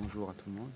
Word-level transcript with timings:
bonjour 0.00 0.30
à 0.30 0.32
tout 0.34 0.48
le 0.48 0.56
monde. 0.56 0.70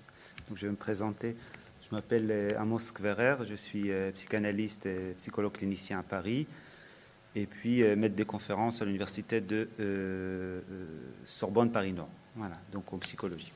Je 0.53 0.65
vais 0.65 0.71
me 0.71 0.77
présenter. 0.77 1.35
Je 1.81 1.95
m'appelle 1.95 2.27
euh, 2.29 2.59
Amos 2.59 2.91
Kverer, 2.93 3.37
je 3.45 3.55
suis 3.55 3.91
euh, 3.91 4.11
psychanalyste 4.11 4.85
et 4.85 5.13
psychologue 5.17 5.53
clinicien 5.53 5.99
à 5.99 6.03
Paris, 6.03 6.47
et 7.35 7.45
puis 7.45 7.83
euh, 7.83 7.95
maître 7.95 8.15
des 8.15 8.25
conférences 8.25 8.81
à 8.81 8.85
l'université 8.85 9.41
de 9.41 9.69
Sorbonne 11.23 11.71
Paris-Nord, 11.71 12.09
voilà, 12.35 12.55
donc 12.73 12.91
en 12.93 12.97
psychologie. 12.97 13.51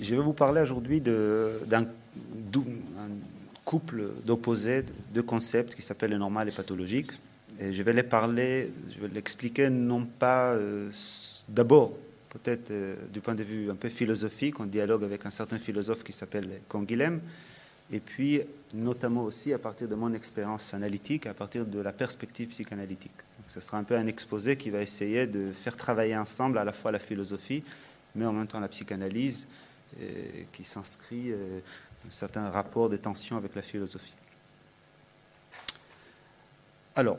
Je 0.00 0.14
vais 0.14 0.20
vous 0.20 0.32
parler 0.32 0.60
aujourd'hui 0.60 1.00
d'un 1.00 1.86
couple 3.64 4.10
d'opposés, 4.24 4.84
de 5.12 5.20
concepts 5.20 5.74
qui 5.74 5.82
s'appellent 5.82 6.10
le 6.10 6.18
normal 6.18 6.48
et 6.48 6.52
pathologique. 6.52 7.12
Et 7.60 7.72
je 7.72 7.82
vais 7.82 7.92
les 7.92 8.02
parler, 8.02 8.72
je 8.90 9.00
vais 9.00 9.08
l'expliquer 9.08 9.68
non 9.68 10.06
pas 10.06 10.56
d'abord 11.48 11.92
peut-être 12.34 12.70
euh, 12.70 12.96
du 13.12 13.20
point 13.20 13.34
de 13.34 13.42
vue 13.42 13.70
un 13.70 13.76
peu 13.76 13.88
philosophique, 13.88 14.60
en 14.60 14.66
dialogue 14.66 15.04
avec 15.04 15.24
un 15.24 15.30
certain 15.30 15.58
philosophe 15.58 16.02
qui 16.02 16.12
s'appelle 16.12 16.60
Canguilhem, 16.68 17.20
et 17.92 18.00
puis 18.00 18.40
notamment 18.72 19.24
aussi 19.24 19.52
à 19.52 19.58
partir 19.58 19.88
de 19.88 19.94
mon 19.94 20.12
expérience 20.12 20.74
analytique, 20.74 21.26
à 21.26 21.34
partir 21.34 21.64
de 21.64 21.80
la 21.80 21.92
perspective 21.92 22.48
psychanalytique. 22.48 23.12
ce 23.46 23.60
sera 23.60 23.78
un 23.78 23.84
peu 23.84 23.96
un 23.96 24.06
exposé 24.06 24.56
qui 24.56 24.70
va 24.70 24.80
essayer 24.80 25.26
de 25.26 25.52
faire 25.52 25.76
travailler 25.76 26.16
ensemble 26.16 26.58
à 26.58 26.64
la 26.64 26.72
fois 26.72 26.92
la 26.92 26.98
philosophie, 26.98 27.62
mais 28.14 28.24
en 28.24 28.32
même 28.32 28.46
temps 28.46 28.60
la 28.60 28.68
psychanalyse, 28.68 29.46
euh, 30.00 30.42
qui 30.52 30.64
s'inscrit 30.64 31.30
euh, 31.30 31.60
un 32.06 32.10
certain 32.10 32.48
rapport 32.50 32.88
de 32.88 32.96
tension 32.96 33.36
avec 33.36 33.54
la 33.54 33.62
philosophie. 33.62 34.12
Alors, 36.96 37.18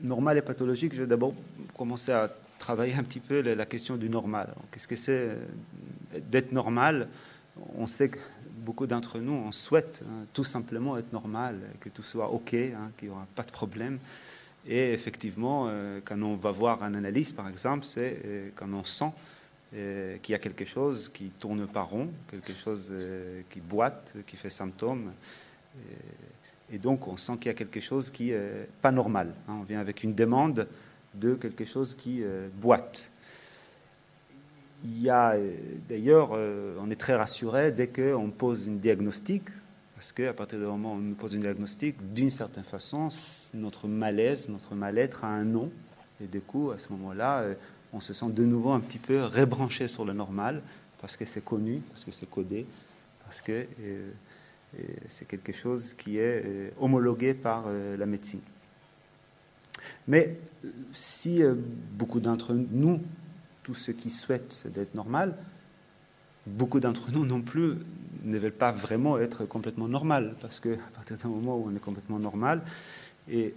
normal 0.00 0.38
et 0.38 0.42
pathologique, 0.42 0.92
je 0.94 1.02
vais 1.02 1.06
d'abord 1.06 1.34
commencer 1.76 2.12
à 2.12 2.30
travailler 2.58 2.94
un 2.94 3.02
petit 3.02 3.20
peu 3.20 3.40
la 3.40 3.66
question 3.66 3.96
du 3.96 4.08
normal. 4.08 4.54
Qu'est-ce 4.70 4.88
que 4.88 4.96
c'est 4.96 5.12
euh, 5.12 5.36
d'être 6.30 6.52
normal? 6.52 7.08
On 7.76 7.86
sait 7.86 8.08
que 8.08 8.18
beaucoup 8.58 8.86
d'entre 8.86 9.18
nous, 9.18 9.32
on 9.32 9.52
souhaite 9.52 10.02
hein, 10.06 10.24
tout 10.32 10.44
simplement 10.44 10.96
être 10.96 11.12
normal, 11.12 11.60
que 11.80 11.88
tout 11.88 12.02
soit 12.02 12.30
OK, 12.30 12.54
hein, 12.54 12.90
qu'il 12.96 13.08
n'y 13.08 13.14
aura 13.14 13.26
pas 13.34 13.42
de 13.42 13.52
problème. 13.52 13.98
Et 14.66 14.92
effectivement, 14.92 15.66
euh, 15.68 16.00
quand 16.04 16.20
on 16.22 16.36
va 16.36 16.50
voir 16.50 16.82
un 16.82 16.94
analyse, 16.94 17.32
par 17.32 17.48
exemple, 17.48 17.84
c'est 17.84 18.18
euh, 18.24 18.48
quand 18.54 18.72
on 18.72 18.84
sent 18.84 19.12
qu'il 20.22 20.30
y 20.30 20.34
a 20.36 20.38
quelque 20.38 20.64
chose 20.64 21.10
qui 21.12 21.30
tourne 21.30 21.66
pas 21.66 21.82
rond, 21.82 22.08
quelque 22.30 22.52
chose 22.52 22.94
qui 23.50 23.58
boite, 23.58 24.12
qui 24.24 24.36
fait 24.36 24.48
symptôme. 24.48 25.10
Et 26.72 26.78
donc, 26.78 27.08
on 27.08 27.16
sent 27.16 27.32
qu'il 27.38 27.46
y 27.46 27.48
a 27.48 27.54
quelque 27.54 27.80
chose 27.80 28.08
qui 28.08 28.30
n'est 28.30 28.68
pas 28.80 28.92
normal. 28.92 29.34
Hein. 29.48 29.56
On 29.60 29.64
vient 29.64 29.80
avec 29.80 30.04
une 30.04 30.14
demande 30.14 30.68
de 31.14 31.34
quelque 31.34 31.64
chose 31.64 31.94
qui 31.94 32.22
euh, 32.22 32.48
boite. 32.60 33.10
Il 34.84 35.00
y 35.00 35.08
a 35.08 35.32
euh, 35.32 35.52
d'ailleurs, 35.88 36.30
euh, 36.34 36.76
on 36.80 36.90
est 36.90 36.96
très 36.96 37.14
rassuré 37.14 37.72
dès 37.72 37.88
qu'on 37.88 38.30
pose 38.30 38.66
une 38.66 38.78
diagnostic, 38.78 39.44
parce 39.94 40.12
qu'à 40.12 40.34
partir 40.34 40.58
du 40.58 40.64
moment 40.66 40.92
où 40.92 40.96
on 40.96 40.98
nous 40.98 41.14
pose 41.14 41.34
une 41.34 41.40
diagnostic, 41.40 41.96
d'une 42.10 42.30
certaine 42.30 42.64
façon, 42.64 43.08
notre 43.54 43.88
malaise, 43.88 44.48
notre 44.48 44.74
mal-être 44.74 45.24
a 45.24 45.28
un 45.28 45.44
nom, 45.44 45.70
et 46.20 46.26
du 46.26 46.40
coup, 46.40 46.70
à 46.70 46.78
ce 46.78 46.92
moment-là, 46.92 47.44
on 47.92 48.00
se 48.00 48.12
sent 48.12 48.30
de 48.30 48.44
nouveau 48.44 48.72
un 48.72 48.80
petit 48.80 48.98
peu 48.98 49.24
rebranché 49.24 49.88
sur 49.88 50.04
le 50.04 50.12
normal, 50.12 50.60
parce 51.00 51.16
que 51.16 51.24
c'est 51.24 51.44
connu, 51.44 51.80
parce 51.90 52.04
que 52.04 52.10
c'est 52.10 52.28
codé, 52.28 52.66
parce 53.24 53.40
que 53.40 53.66
c'est 55.08 55.26
quelque 55.26 55.52
chose 55.52 55.94
qui 55.94 56.18
est 56.18 56.72
homologué 56.78 57.32
par 57.32 57.70
la 57.70 58.06
médecine. 58.06 58.42
Mais 60.08 60.38
euh, 60.64 60.68
si 60.92 61.42
euh, 61.42 61.54
beaucoup 61.92 62.20
d'entre 62.20 62.54
nous, 62.54 63.00
tous 63.62 63.74
ceux 63.74 63.92
qui 63.92 64.10
souhaitent, 64.10 64.66
d'être 64.74 64.94
normal, 64.94 65.36
beaucoup 66.46 66.80
d'entre 66.80 67.10
nous 67.10 67.24
non 67.24 67.40
plus 67.40 67.74
ne 68.24 68.38
veulent 68.38 68.52
pas 68.52 68.72
vraiment 68.72 69.18
être 69.18 69.46
complètement 69.46 69.88
normal, 69.88 70.34
parce 70.40 70.60
qu'à 70.60 70.76
partir 70.94 71.16
d'un 71.16 71.28
moment 71.28 71.56
où 71.56 71.68
on 71.70 71.76
est 71.76 71.80
complètement 71.80 72.18
normal, 72.18 72.62
et, 73.30 73.54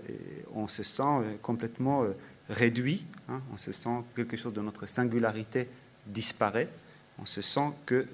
on 0.54 0.68
se 0.68 0.84
sent 0.84 1.04
euh, 1.04 1.36
complètement 1.42 2.04
réduit, 2.50 3.06
hein, 3.30 3.42
on 3.54 3.58
se 3.58 3.72
sent 3.72 4.04
que 4.14 4.22
quelque 4.22 4.38
chose 4.38 4.54
de 4.54 4.62
notre 4.62 4.86
singularité 4.86 5.68
disparaît, 6.06 6.70
on 7.20 7.26
se 7.26 7.42
sent 7.42 7.72
que 7.86 8.06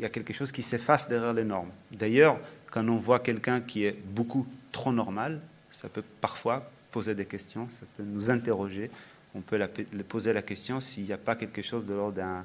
y 0.00 0.04
a 0.04 0.08
quelque 0.08 0.32
chose 0.32 0.50
qui 0.50 0.62
s'efface 0.62 1.08
derrière 1.08 1.32
les 1.32 1.44
normes. 1.44 1.70
D'ailleurs, 1.92 2.38
quand 2.70 2.86
on 2.88 2.96
voit 2.96 3.20
quelqu'un 3.20 3.60
qui 3.60 3.84
est 3.84 3.92
beaucoup 3.92 4.46
trop 4.72 4.92
normal, 4.92 5.40
ça 5.70 5.88
peut 5.88 6.04
parfois 6.20 6.70
poser 6.90 7.14
des 7.14 7.26
questions, 7.26 7.68
ça 7.68 7.86
peut 7.96 8.02
nous 8.02 8.30
interroger. 8.30 8.90
On 9.34 9.40
peut 9.40 9.60
poser 10.08 10.32
la 10.32 10.42
question 10.42 10.80
s'il 10.80 11.04
n'y 11.04 11.12
a 11.12 11.18
pas 11.18 11.36
quelque 11.36 11.62
chose 11.62 11.86
de 11.86 11.94
l'ordre 11.94 12.44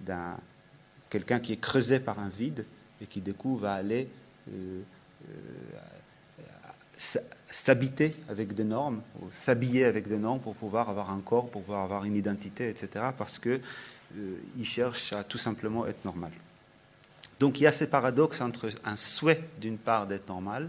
d'un, 0.00 0.36
quelqu'un 1.10 1.40
qui 1.40 1.52
est 1.52 1.60
creusé 1.60 2.00
par 2.00 2.18
un 2.18 2.28
vide 2.28 2.64
et 3.00 3.06
qui 3.06 3.20
du 3.20 3.34
coup 3.34 3.56
va 3.56 3.74
aller 3.74 4.08
euh, 4.50 4.80
euh, 5.28 7.20
s'habiter 7.50 8.14
avec 8.28 8.54
des 8.54 8.64
normes, 8.64 9.02
ou 9.20 9.26
s'habiller 9.30 9.84
avec 9.84 10.08
des 10.08 10.18
normes 10.18 10.40
pour 10.40 10.54
pouvoir 10.54 10.88
avoir 10.88 11.10
un 11.10 11.20
corps, 11.20 11.50
pour 11.50 11.62
pouvoir 11.62 11.84
avoir 11.84 12.04
une 12.04 12.16
identité, 12.16 12.68
etc. 12.68 13.06
Parce 13.16 13.38
qu'il 13.38 13.60
euh, 14.16 14.64
cherche 14.64 15.12
à 15.12 15.22
tout 15.24 15.38
simplement 15.38 15.86
être 15.86 16.04
normal. 16.04 16.32
Donc 17.40 17.60
il 17.60 17.64
y 17.64 17.66
a 17.66 17.72
ces 17.72 17.90
paradoxes 17.90 18.40
entre 18.40 18.70
un 18.84 18.96
souhait 18.96 19.42
d'une 19.60 19.78
part 19.78 20.06
d'être 20.06 20.28
normal 20.28 20.68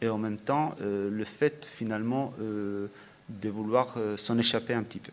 et 0.00 0.08
en 0.08 0.18
même 0.18 0.36
temps 0.36 0.74
euh, 0.80 1.10
le 1.10 1.24
fait 1.24 1.64
finalement 1.64 2.34
euh, 2.40 2.88
de 3.28 3.48
vouloir 3.48 3.94
euh, 3.96 4.16
s'en 4.16 4.36
échapper 4.38 4.74
un 4.74 4.82
petit 4.82 4.98
peu. 4.98 5.12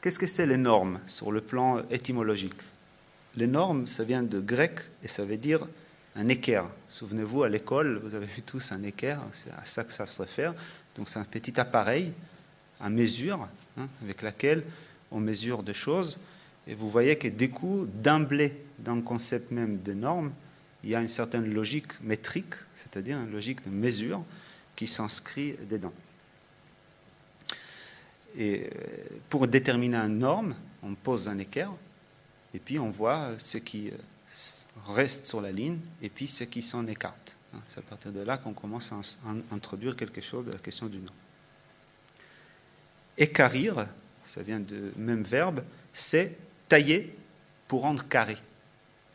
Qu'est-ce 0.00 0.18
que 0.18 0.26
c'est 0.26 0.46
les 0.46 0.56
normes 0.56 1.00
sur 1.06 1.32
le 1.32 1.40
plan 1.40 1.82
étymologique? 1.90 2.54
Les 3.36 3.46
normes, 3.46 3.86
ça 3.86 4.04
vient 4.04 4.22
de 4.22 4.40
grec 4.40 4.80
et 5.02 5.08
ça 5.08 5.24
veut 5.24 5.36
dire 5.36 5.66
un 6.16 6.28
équerre. 6.28 6.66
Souvenez-vous, 6.88 7.44
à 7.44 7.48
l'école, 7.48 8.00
vous 8.04 8.14
avez 8.14 8.26
vu 8.26 8.42
tous 8.42 8.72
un 8.72 8.82
équerre, 8.82 9.20
c'est 9.32 9.50
à 9.50 9.64
ça 9.64 9.84
que 9.84 9.92
ça 9.92 10.06
se 10.06 10.20
réfère. 10.20 10.54
Donc 10.96 11.08
c'est 11.08 11.18
un 11.18 11.24
petit 11.24 11.58
appareil 11.58 12.12
à 12.80 12.90
mesure 12.90 13.48
hein, 13.78 13.88
avec 14.02 14.20
lequel 14.22 14.64
on 15.10 15.20
mesure 15.20 15.62
des 15.62 15.74
choses. 15.74 16.18
Et 16.66 16.74
vous 16.74 16.88
voyez 16.88 17.16
que 17.16 17.28
du 17.28 17.50
coup, 17.50 17.86
d'emblée, 17.86 18.64
dans 18.78 18.94
le 18.94 19.02
concept 19.02 19.50
même 19.50 19.82
de 19.82 19.92
normes, 19.92 20.32
il 20.84 20.90
y 20.90 20.94
a 20.94 21.00
une 21.00 21.08
certaine 21.08 21.52
logique 21.52 22.00
métrique, 22.00 22.54
c'est-à-dire 22.74 23.18
une 23.18 23.30
logique 23.30 23.64
de 23.64 23.70
mesure 23.70 24.24
qui 24.74 24.86
s'inscrit 24.86 25.54
dedans. 25.68 25.92
Et 28.36 28.64
euh, 28.64 28.68
pour 29.28 29.46
déterminer 29.46 29.96
une 29.96 30.18
norme, 30.18 30.54
on 30.82 30.94
pose 30.94 31.28
un 31.28 31.38
équerre, 31.38 31.72
et 32.54 32.58
puis 32.58 32.78
on 32.78 32.90
voit 32.90 33.34
ce 33.38 33.58
qui 33.58 33.90
euh, 33.90 33.96
reste 34.86 35.26
sur 35.26 35.40
la 35.40 35.52
ligne, 35.52 35.78
et 36.00 36.08
puis 36.08 36.26
ce 36.26 36.44
qui 36.44 36.62
s'en 36.62 36.86
écarte. 36.86 37.36
Hein, 37.54 37.60
c'est 37.66 37.78
à 37.78 37.82
partir 37.82 38.12
de 38.12 38.20
là 38.20 38.38
qu'on 38.38 38.54
commence 38.54 38.90
à 38.92 39.54
introduire 39.54 39.94
quelque 39.94 40.20
chose 40.20 40.46
de 40.46 40.52
la 40.52 40.58
question 40.58 40.86
du 40.86 40.98
nom. 40.98 41.12
Écarir, 43.18 43.86
ça 44.26 44.42
vient 44.42 44.60
du 44.60 44.92
même 44.96 45.22
verbe, 45.22 45.62
c'est 45.92 46.38
tailler 46.72 47.14
pour 47.68 47.82
rendre 47.82 48.08
carré. 48.08 48.38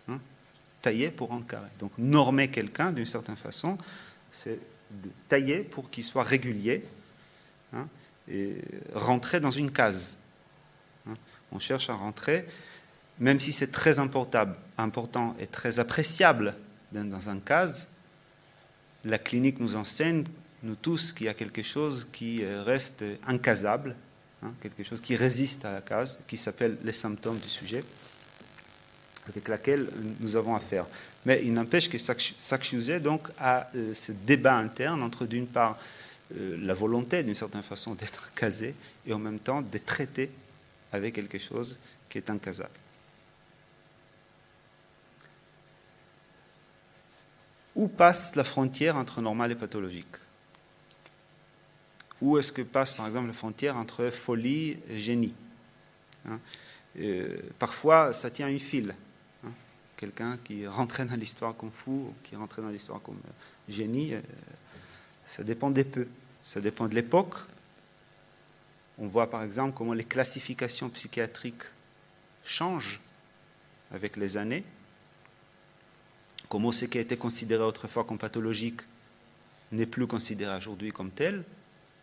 Hein? 0.08 0.20
tailler 0.80 1.10
pour 1.10 1.30
rendre 1.30 1.48
carré. 1.48 1.70
Donc 1.80 1.92
normer 1.98 2.50
quelqu'un 2.52 2.92
d'une 2.92 3.08
certaine 3.08 3.36
façon, 3.36 3.80
c'est 4.32 4.60
tailler 5.28 5.64
pour 5.64 5.90
qu'il 5.90 6.04
soit 6.04 6.22
régulier 6.22 6.86
hein, 7.74 7.88
et 8.30 8.58
rentrer 8.94 9.40
dans 9.40 9.50
une 9.50 9.72
case. 9.72 10.20
Hein? 11.10 11.16
On 11.52 11.58
cherche 11.58 11.90
à 11.90 11.96
rentrer, 11.96 12.46
même 13.18 13.40
si 13.40 13.52
c'est 13.52 13.72
très 13.72 13.98
important, 13.98 14.46
important 14.78 15.36
et 15.40 15.48
très 15.48 15.80
appréciable 15.80 16.54
dans 16.92 17.28
un 17.28 17.40
case, 17.40 17.88
la 19.04 19.18
clinique 19.18 19.60
nous 19.60 19.76
enseigne, 19.76 20.26
nous 20.62 20.76
tous, 20.76 21.12
qu'il 21.12 21.26
y 21.26 21.30
a 21.30 21.34
quelque 21.34 21.64
chose 21.64 22.06
qui 22.06 22.46
reste 22.46 23.04
incasable, 23.26 23.96
Hein, 24.44 24.54
quelque 24.62 24.84
chose 24.84 25.02
qui 25.02 25.16
résiste 25.16 25.66
à 25.66 25.72
la 25.72 25.82
case, 25.82 26.20
qui 26.28 26.38
s'appelle 26.38 26.78
les 26.84 26.92
symptômes 26.92 27.40
du 27.40 27.50
sujet, 27.50 27.84
avec 29.28 29.48
laquelle 29.48 29.90
nous 30.20 30.36
avons 30.36 30.56
affaire. 30.56 30.86
Mais 31.26 31.42
il 31.44 31.54
n'empêche 31.54 31.90
que 31.90 31.98
sujet 32.64 33.00
donc 33.00 33.28
a 33.40 33.70
euh, 33.76 33.94
ce 33.94 34.12
débat 34.12 34.56
interne 34.56 35.02
entre 35.02 35.26
d'une 35.26 35.48
part 35.48 35.78
euh, 36.36 36.56
la 36.62 36.74
volonté 36.74 37.24
d'une 37.24 37.36
certaine 37.36 37.64
façon 37.64 37.96
d'être 37.96 38.32
casé 38.36 38.76
et 39.06 39.14
en 39.14 39.20
même 39.20 39.40
temps 39.40 39.62
de 39.62 39.78
traiter 39.80 40.30
avec 40.92 41.16
quelque 41.16 41.40
chose 41.40 41.80
qui 42.08 42.20
est 42.20 42.30
incasable. 42.30 42.70
Où 47.76 47.88
passe 47.88 48.36
la 48.36 48.44
frontière 48.44 48.98
entre 48.98 49.22
normal 49.22 49.52
et 49.52 49.56
pathologique? 49.56 50.08
Où 52.22 52.38
est-ce 52.38 52.52
que 52.52 52.62
passe, 52.62 52.94
par 52.94 53.08
exemple, 53.08 53.28
la 53.28 53.34
frontière 53.34 53.78
entre 53.78 54.10
folie 54.10 54.78
et 54.90 55.00
génie 55.00 55.34
hein? 56.28 56.40
euh, 57.00 57.38
Parfois, 57.60 58.14
ça 58.14 58.32
tient 58.32 58.48
une 58.48 58.60
file. 58.60 58.96
Hein? 59.46 59.52
Quelqu'un 59.98 60.38
qui 60.44 60.66
rentrait 60.66 61.06
dans 61.06 61.16
l'histoire 61.16 61.56
comme 61.56 61.72
fou, 61.72 62.14
qui 62.24 62.36
rentrait 62.36 62.62
dans 62.62 62.70
l'histoire 62.70 63.02
comme 63.02 63.20
génie, 63.70 64.14
euh, 64.14 64.22
ça 65.26 65.44
dépend 65.44 65.70
des 65.70 65.84
peu. 65.84 66.08
Ça 66.44 66.62
dépend 66.62 66.88
de 66.88 66.96
l'époque, 66.96 67.36
On 69.00 69.08
voit 69.08 69.30
par 69.30 69.44
exemple 69.44 69.74
comment 69.76 69.94
les 69.94 70.06
classifications 70.06 70.90
psychiatriques 70.90 71.64
changent 72.44 73.00
avec 73.92 74.18
les 74.18 74.38
années, 74.38 74.64
comment 76.50 76.72
ce 76.72 76.86
qui 76.86 76.98
a 76.98 77.02
été 77.02 77.18
considéré 77.18 77.64
autrefois 77.64 78.06
comme 78.06 78.18
pathologique 78.18 78.82
n'est 79.72 79.86
plus 79.86 80.08
considéré 80.08 80.56
aujourd'hui 80.56 80.92
comme 80.92 81.12
tel, 81.12 81.44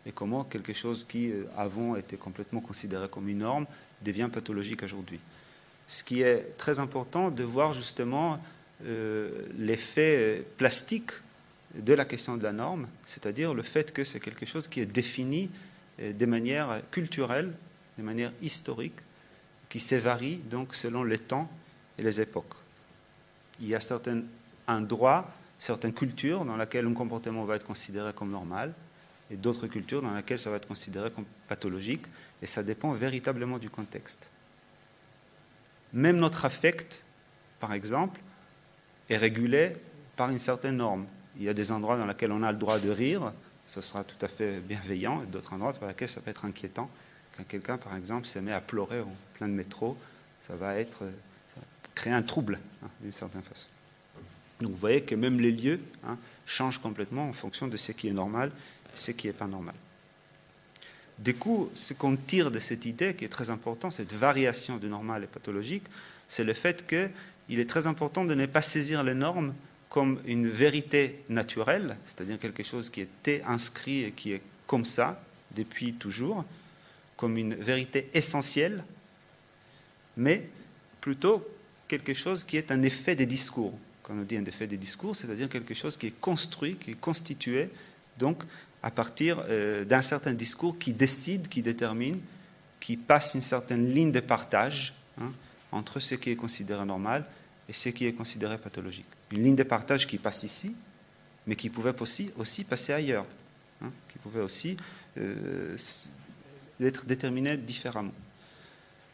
et 0.05 0.11
comment 0.11 0.43
quelque 0.43 0.73
chose 0.73 1.05
qui 1.07 1.31
euh, 1.31 1.45
avant 1.57 1.95
était 1.95 2.17
complètement 2.17 2.61
considéré 2.61 3.07
comme 3.09 3.27
une 3.27 3.39
norme 3.39 3.65
devient 4.03 4.29
pathologique 4.31 4.83
aujourd'hui. 4.83 5.19
Ce 5.87 6.03
qui 6.03 6.21
est 6.21 6.57
très 6.57 6.79
important 6.79 7.31
de 7.31 7.43
voir 7.43 7.73
justement 7.73 8.39
euh, 8.85 9.47
l'effet 9.57 10.45
plastique 10.57 11.11
de 11.75 11.93
la 11.93 12.05
question 12.05 12.37
de 12.37 12.43
la 12.43 12.51
norme, 12.51 12.87
c'est-à-dire 13.05 13.53
le 13.53 13.63
fait 13.63 13.91
que 13.91 14.03
c'est 14.03 14.19
quelque 14.19 14.45
chose 14.45 14.67
qui 14.67 14.79
est 14.79 14.85
défini 14.85 15.49
euh, 15.99 16.13
de 16.13 16.25
manière 16.25 16.81
culturelle, 16.91 17.51
de 17.97 18.03
manière 18.03 18.31
historique, 18.41 18.95
qui 19.69 19.79
se 19.79 19.95
varie 19.95 20.37
donc 20.37 20.75
selon 20.75 21.03
les 21.03 21.17
temps 21.17 21.49
et 21.97 22.03
les 22.03 22.21
époques. 22.21 22.53
Il 23.59 23.67
y 23.67 23.75
a 23.75 23.79
certains, 23.79 24.21
un 24.67 24.81
droit, 24.81 25.33
certaines 25.57 25.93
cultures 25.93 26.45
dans 26.45 26.57
lesquelles 26.57 26.85
un 26.85 26.93
comportement 26.93 27.45
va 27.45 27.55
être 27.55 27.65
considéré 27.65 28.13
comme 28.13 28.31
normal, 28.31 28.73
et 29.31 29.35
d'autres 29.35 29.67
cultures 29.67 30.01
dans 30.01 30.13
lesquelles 30.13 30.39
ça 30.39 30.49
va 30.49 30.57
être 30.57 30.67
considéré 30.67 31.11
comme 31.11 31.25
pathologique, 31.47 32.05
et 32.41 32.45
ça 32.45 32.63
dépend 32.63 32.91
véritablement 32.91 33.57
du 33.57 33.69
contexte. 33.69 34.29
Même 35.93 36.17
notre 36.17 36.45
affect, 36.45 37.03
par 37.59 37.73
exemple, 37.73 38.19
est 39.09 39.17
régulé 39.17 39.73
par 40.15 40.29
une 40.29 40.39
certaine 40.39 40.77
norme. 40.77 41.05
Il 41.37 41.43
y 41.43 41.49
a 41.49 41.53
des 41.53 41.71
endroits 41.71 41.97
dans 41.97 42.05
lesquels 42.05 42.31
on 42.31 42.43
a 42.43 42.51
le 42.51 42.57
droit 42.57 42.79
de 42.79 42.89
rire, 42.89 43.33
ce 43.65 43.81
sera 43.81 44.03
tout 44.03 44.23
à 44.23 44.27
fait 44.27 44.59
bienveillant, 44.59 45.23
et 45.23 45.25
d'autres 45.25 45.53
endroits 45.53 45.73
dans 45.73 45.87
lesquels 45.87 46.09
ça 46.09 46.21
peut 46.21 46.29
être 46.29 46.45
inquiétant. 46.45 46.89
Quand 47.35 47.43
quelqu'un, 47.47 47.77
par 47.77 47.95
exemple, 47.95 48.27
se 48.27 48.39
met 48.39 48.53
à 48.53 48.61
pleurer 48.61 49.01
en 49.01 49.13
plein 49.33 49.47
de 49.47 49.53
métro, 49.53 49.97
ça 50.41 50.55
va 50.55 50.75
être 50.75 51.03
créer 51.95 52.13
un 52.13 52.21
trouble, 52.21 52.59
hein, 52.83 52.89
d'une 53.01 53.11
certaine 53.11 53.41
façon. 53.41 53.67
Donc 54.61 54.71
vous 54.71 54.77
voyez 54.77 55.01
que 55.01 55.15
même 55.15 55.39
les 55.39 55.51
lieux 55.51 55.79
hein, 56.05 56.17
changent 56.45 56.79
complètement 56.79 57.27
en 57.27 57.33
fonction 57.33 57.67
de 57.67 57.77
ce 57.77 57.91
qui 57.91 58.07
est 58.07 58.13
normal 58.13 58.51
et 58.93 58.97
ce 58.97 59.11
qui 59.11 59.27
n'est 59.27 59.33
pas 59.33 59.47
normal. 59.47 59.75
Du 61.17 61.33
coup, 61.33 61.69
ce 61.73 61.93
qu'on 61.93 62.15
tire 62.15 62.51
de 62.51 62.59
cette 62.59 62.85
idée, 62.85 63.15
qui 63.15 63.25
est 63.25 63.29
très 63.29 63.49
important, 63.49 63.89
cette 63.89 64.13
variation 64.13 64.77
du 64.77 64.87
normal 64.87 65.23
et 65.23 65.27
pathologique, 65.27 65.83
c'est 66.27 66.43
le 66.43 66.53
fait 66.53 66.85
qu'il 66.87 67.59
est 67.59 67.69
très 67.69 67.87
important 67.87 68.25
de 68.25 68.33
ne 68.33 68.45
pas 68.45 68.61
saisir 68.61 69.03
les 69.03 69.13
normes 69.13 69.53
comme 69.89 70.19
une 70.25 70.47
vérité 70.47 71.21
naturelle, 71.29 71.95
c'est-à-dire 72.05 72.37
quelque 72.37 72.63
chose 72.63 72.89
qui 72.89 73.01
était 73.01 73.41
inscrit 73.47 74.03
et 74.03 74.11
qui 74.11 74.33
est 74.33 74.41
comme 74.67 74.83
ça 74.83 75.21
depuis 75.55 75.93
toujours, 75.93 76.43
comme 77.15 77.37
une 77.37 77.55
vérité 77.55 78.09
essentielle, 78.13 78.83
mais 80.17 80.49
plutôt 80.99 81.47
quelque 81.87 82.13
chose 82.13 82.43
qui 82.43 82.57
est 82.57 82.71
un 82.71 82.81
effet 82.83 83.15
des 83.15 83.25
discours. 83.25 83.77
Quand 84.05 84.13
on 84.13 84.21
dit 84.21 84.37
un 84.37 84.45
effet 84.45 84.67
des 84.67 84.77
discours, 84.77 85.15
c'est-à-dire 85.15 85.49
quelque 85.49 85.73
chose 85.73 85.97
qui 85.97 86.07
est 86.07 86.19
construit, 86.21 86.75
qui 86.75 86.91
est 86.91 86.99
constitué, 86.99 87.69
donc 88.19 88.43
à 88.83 88.91
partir 88.91 89.43
euh, 89.49 89.83
d'un 89.83 90.03
certain 90.03 90.33
discours 90.33 90.77
qui 90.77 90.93
décide, 90.93 91.47
qui 91.47 91.63
détermine, 91.63 92.19
qui 92.79 92.97
passe 92.97 93.33
une 93.33 93.41
certaine 93.41 93.91
ligne 93.91 94.11
de 94.11 94.19
partage 94.19 94.93
hein, 95.19 95.31
entre 95.71 95.99
ce 95.99 96.13
qui 96.13 96.29
est 96.29 96.35
considéré 96.35 96.85
normal 96.85 97.25
et 97.67 97.73
ce 97.73 97.89
qui 97.89 98.05
est 98.05 98.13
considéré 98.13 98.59
pathologique. 98.59 99.07
Une 99.31 99.43
ligne 99.43 99.55
de 99.55 99.63
partage 99.63 100.05
qui 100.05 100.19
passe 100.19 100.43
ici, 100.43 100.75
mais 101.47 101.55
qui 101.55 101.71
pouvait 101.71 101.95
aussi, 101.99 102.63
passer 102.63 102.93
ailleurs, 102.93 103.25
hein, 103.81 103.91
qui 104.07 104.19
pouvait 104.19 104.41
aussi 104.41 104.77
euh, 105.17 105.75
être 106.79 107.07
déterminée 107.07 107.57
différemment. 107.57 108.13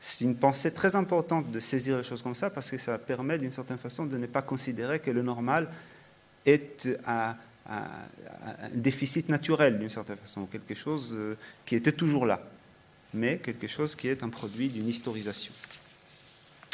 C'est 0.04 0.26
une 0.26 0.36
pensée 0.36 0.74
très 0.74 0.96
importante 0.96 1.52
de 1.52 1.60
saisir 1.60 2.00
les 2.00 2.04
choses 2.04 2.24
comme 2.24 2.34
ça 2.34 2.50
parce 2.50 2.72
que 2.72 2.78
ça 2.80 2.98
permet 2.98 3.38
d'une 3.38 3.52
certaine 3.52 3.78
façon 3.78 4.08
de 4.08 4.18
ne 4.18 4.26
pas 4.26 4.42
considérer 4.42 5.00
que 5.00 5.12
le 5.12 5.22
normal 5.22 5.70
est 6.44 6.90
un, 7.06 7.36
déficit 8.74 9.30
naturel 9.30 9.78
d'une 9.78 9.92
certaine 9.92 10.18
façon, 10.18 10.48
quelque 10.48 10.74
chose 10.74 11.14
euh, 11.14 11.38
qui 11.66 11.76
était 11.76 11.92
toujours 11.92 12.26
là, 12.26 12.42
mais 13.14 13.38
quelque 13.38 13.68
chose 13.68 13.96
qui 13.96 14.08
est 14.08 14.24
un 14.24 14.30
produit 14.30 14.70
d'une 14.70 14.88
historisation. 14.88 15.54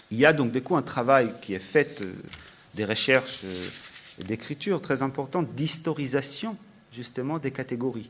Il 0.10 0.18
y 0.18 0.26
a 0.26 0.32
donc 0.32 0.54
du 0.54 0.62
coup 0.62 0.78
un 0.78 0.82
travail 0.82 1.34
qui 1.42 1.54
est 1.54 1.60
fait, 1.60 2.02
euh, 2.02 2.14
des 2.74 2.86
recherches 2.86 3.42
euh, 3.44 3.68
d'écriture 4.24 4.82
très 4.82 5.02
importantes, 5.02 5.54
d'historisation 5.54 6.58
justement 6.94 7.38
des 7.38 7.52
catégories. 7.52 8.10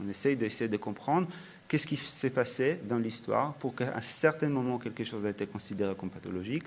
On 0.00 0.06
essaye 0.06 0.36
d'essayer 0.36 0.68
de 0.68 0.76
comprendre 0.76 1.26
qu'est-ce 1.68 1.86
qui 1.86 1.96
s'est 1.96 2.30
passé 2.30 2.80
dans 2.84 2.98
l'histoire 2.98 3.54
pour 3.54 3.74
qu'à 3.74 3.94
un 3.94 4.00
certain 4.00 4.48
moment 4.48 4.78
quelque 4.78 5.04
chose 5.04 5.26
a 5.26 5.30
été 5.30 5.46
considéré 5.46 5.94
comme 5.94 6.10
pathologique, 6.10 6.64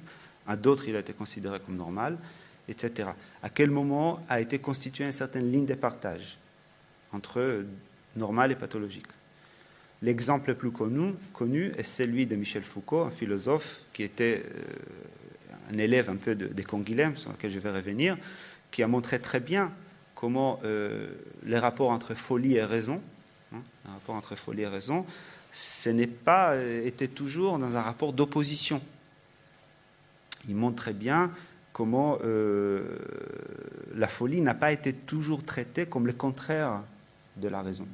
à 0.48 0.56
d'autres 0.56 0.88
il 0.88 0.95
a 0.95 1.00
été 1.00 1.13
considéré 1.13 1.59
comme 1.59 1.75
normal, 1.75 2.18
etc. 2.69 3.09
À 3.42 3.50
quel 3.50 3.71
moment 3.71 4.24
a 4.30 4.39
été 4.39 4.59
constituée 4.59 5.06
une 5.06 5.12
certaine 5.12 5.51
ligne 5.51 5.65
de 5.65 5.74
partage 5.74 6.38
entre 7.12 7.65
normal 8.15 8.51
et 8.51 8.56
pathologique? 8.56 9.07
L'exemple 10.03 10.50
le 10.50 10.56
plus 10.56 10.71
connu, 10.71 11.13
connu, 11.33 11.71
est 11.77 11.83
celui 11.83 12.25
de 12.25 12.36
Michel 12.36 12.63
Foucault, 12.63 13.01
un 13.01 13.12
philosophe 13.12 13.83
qui 13.94 14.01
était 14.01 14.44
euh, 14.44 15.74
un 15.74 15.77
élève 15.77 16.09
un 16.09 16.15
peu 16.15 16.33
de, 16.33 16.48
de 16.48 16.62
Conguilhem, 16.63 17.18
sur 17.18 17.31
lequel 17.31 17.51
je 17.51 17.59
vais 17.59 17.69
revenir, 17.69 18.18
qui 18.71 18.81
a 18.81 18.88
montré 18.88 19.19
très 19.19 19.39
bien 19.39 19.71
comment 20.15 20.59
euh, 20.63 21.09
les 21.44 21.59
rapports 21.59 21.92
entre 21.92 22.15
folie 22.15 22.56
et 22.56 22.63
raison 22.63 23.01
Hein, 23.53 23.62
un 23.86 23.94
rapport 23.94 24.15
entre 24.15 24.36
folie 24.36 24.62
et 24.62 24.68
raison, 24.68 25.06
ce 25.51 25.89
n'est 25.89 26.07
pas 26.07 26.53
euh, 26.53 26.86
été 26.86 27.09
toujours 27.09 27.59
dans 27.59 27.75
un 27.75 27.81
rapport 27.81 28.13
d'opposition. 28.13 28.81
Il 30.48 30.56
montre 30.56 30.77
très 30.77 30.94
bien 30.94 31.31
comment 31.74 32.18
euh, 32.24 32.98
la 33.95 34.07
folie 34.07 34.39
n'a 34.39 34.53
pas 34.53 34.71
été 34.71 34.94
toujours 34.94 35.44
traitée 35.44 35.86
comme 35.86 36.07
le 36.07 36.13
contraire 36.13 36.83
de 37.38 37.50
la 37.50 37.62
raison. 37.62 37.88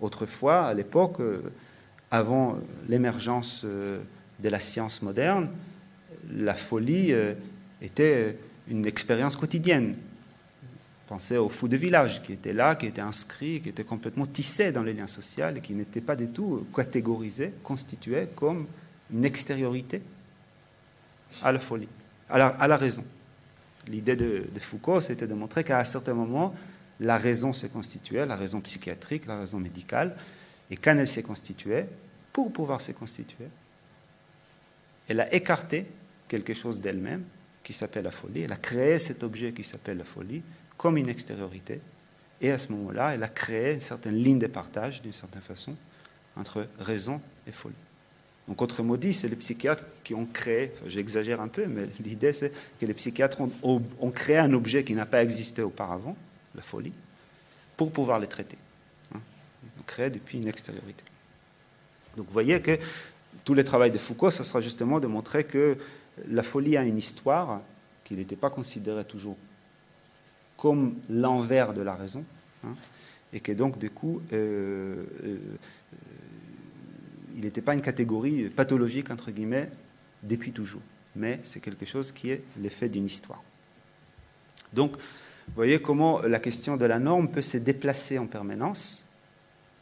Autrefois, 0.00 0.66
à 0.66 0.74
l'époque, 0.74 1.20
euh, 1.20 1.40
avant 2.10 2.58
l'émergence 2.88 3.64
de 3.64 4.48
la 4.48 4.60
science 4.60 5.02
moderne, 5.02 5.48
la 6.30 6.54
folie 6.54 7.12
était 7.82 8.38
une 8.68 8.86
expérience 8.86 9.34
quotidienne. 9.34 9.96
Pensez 11.06 11.36
aux 11.36 11.50
fous 11.50 11.68
de 11.68 11.76
village 11.76 12.22
qui 12.22 12.32
étaient 12.32 12.54
là, 12.54 12.76
qui 12.76 12.86
étaient 12.86 13.00
inscrits, 13.00 13.60
qui 13.60 13.68
étaient 13.68 13.84
complètement 13.84 14.26
tissés 14.26 14.72
dans 14.72 14.82
les 14.82 14.94
liens 14.94 15.06
sociaux 15.06 15.48
et 15.54 15.60
qui 15.60 15.74
n'étaient 15.74 16.00
pas 16.00 16.16
du 16.16 16.28
tout 16.28 16.66
catégorisés, 16.74 17.52
constitués 17.62 18.28
comme 18.34 18.66
une 19.12 19.24
extériorité 19.24 20.00
à 21.42 21.52
la 21.52 21.58
folie, 21.58 21.88
à 22.30 22.38
la, 22.38 22.76
raison. 22.76 23.04
L'idée 23.86 24.16
de, 24.16 24.46
Foucault, 24.58 25.00
c'était 25.00 25.26
de 25.26 25.34
montrer 25.34 25.62
qu'à 25.62 25.78
un 25.78 25.84
certain 25.84 26.14
moment, 26.14 26.54
la 27.00 27.18
raison 27.18 27.52
s'est 27.52 27.68
constituée, 27.68 28.24
la 28.24 28.36
raison 28.36 28.60
psychiatrique, 28.60 29.26
la 29.26 29.40
raison 29.40 29.58
médicale, 29.58 30.16
et 30.70 30.76
quand 30.76 30.96
elle 30.96 31.08
s'est 31.08 31.22
constituée, 31.22 31.84
pour 32.32 32.52
pouvoir 32.52 32.80
se 32.80 32.92
constituer, 32.92 33.46
elle 35.08 35.20
a 35.20 35.32
écarté 35.34 35.86
quelque 36.28 36.54
chose 36.54 36.80
d'elle-même 36.80 37.24
qui 37.62 37.72
s'appelle 37.72 38.04
la 38.04 38.10
folie, 38.10 38.42
elle 38.42 38.52
a 38.52 38.56
créé 38.56 38.98
cet 38.98 39.22
objet 39.22 39.52
qui 39.52 39.64
s'appelle 39.64 39.98
la 39.98 40.04
folie, 40.04 40.42
comme 40.76 40.96
une 40.96 41.08
extériorité. 41.08 41.80
Et 42.40 42.50
à 42.50 42.58
ce 42.58 42.72
moment-là, 42.72 43.14
elle 43.14 43.22
a 43.22 43.28
créé 43.28 43.74
une 43.74 43.80
certaine 43.80 44.16
ligne 44.16 44.38
de 44.38 44.46
partage, 44.46 45.02
d'une 45.02 45.12
certaine 45.12 45.42
façon, 45.42 45.76
entre 46.36 46.66
raison 46.78 47.20
et 47.46 47.52
folie. 47.52 47.74
Donc, 48.48 48.60
autrement 48.60 48.96
dit, 48.96 49.14
c'est 49.14 49.28
les 49.28 49.36
psychiatres 49.36 49.84
qui 50.02 50.14
ont 50.14 50.26
créé, 50.26 50.72
j'exagère 50.86 51.40
un 51.40 51.48
peu, 51.48 51.66
mais 51.66 51.88
l'idée 52.00 52.32
c'est 52.34 52.52
que 52.78 52.84
les 52.84 52.92
psychiatres 52.92 53.40
ont, 53.40 53.50
ont, 53.62 54.10
créé 54.10 54.36
un 54.36 54.52
objet 54.52 54.84
qui 54.84 54.94
n'a 54.94 55.06
pas 55.06 55.22
existé 55.22 55.62
auparavant, 55.62 56.16
la 56.54 56.60
folie, 56.60 56.92
pour 57.76 57.90
pouvoir 57.90 58.18
les 58.18 58.26
traiter. 58.26 58.58
Hein. 59.14 59.20
Ils 59.62 59.80
ont 59.80 59.84
créé 59.86 60.10
depuis 60.10 60.38
une 60.38 60.48
extériorité. 60.48 61.02
Donc 62.18 62.26
vous 62.26 62.32
voyez 62.32 62.60
que 62.60 62.78
tout 63.44 63.54
le 63.54 63.64
travail 63.64 63.90
de 63.90 63.98
Foucault, 63.98 64.30
ça 64.30 64.44
sera 64.44 64.60
justement 64.60 65.00
de 65.00 65.06
montrer 65.06 65.44
que 65.44 65.78
la 66.28 66.42
folie 66.42 66.76
a 66.76 66.84
une 66.84 66.98
histoire, 66.98 67.62
qui 68.04 68.14
n'était 68.14 68.36
pas 68.36 68.50
considérée 68.50 69.04
toujours 69.04 69.36
comme 70.56 70.96
l'envers 71.08 71.74
de 71.74 71.82
la 71.82 71.94
raison, 71.94 72.24
hein, 72.64 72.74
et 73.32 73.40
que 73.40 73.52
donc, 73.52 73.78
du 73.78 73.90
coup, 73.90 74.22
euh, 74.32 75.04
euh, 75.24 75.36
il 77.36 77.42
n'était 77.42 77.62
pas 77.62 77.74
une 77.74 77.82
catégorie 77.82 78.48
pathologique, 78.48 79.10
entre 79.10 79.30
guillemets, 79.30 79.70
depuis 80.22 80.52
toujours, 80.52 80.82
mais 81.16 81.40
c'est 81.42 81.60
quelque 81.60 81.84
chose 81.84 82.12
qui 82.12 82.30
est 82.30 82.44
l'effet 82.60 82.88
d'une 82.88 83.06
histoire. 83.06 83.42
Donc, 84.72 84.96
vous 85.48 85.54
voyez 85.54 85.80
comment 85.80 86.22
la 86.22 86.40
question 86.40 86.76
de 86.76 86.84
la 86.84 86.98
norme 86.98 87.30
peut 87.30 87.42
se 87.42 87.58
déplacer 87.58 88.18
en 88.18 88.26
permanence, 88.26 89.06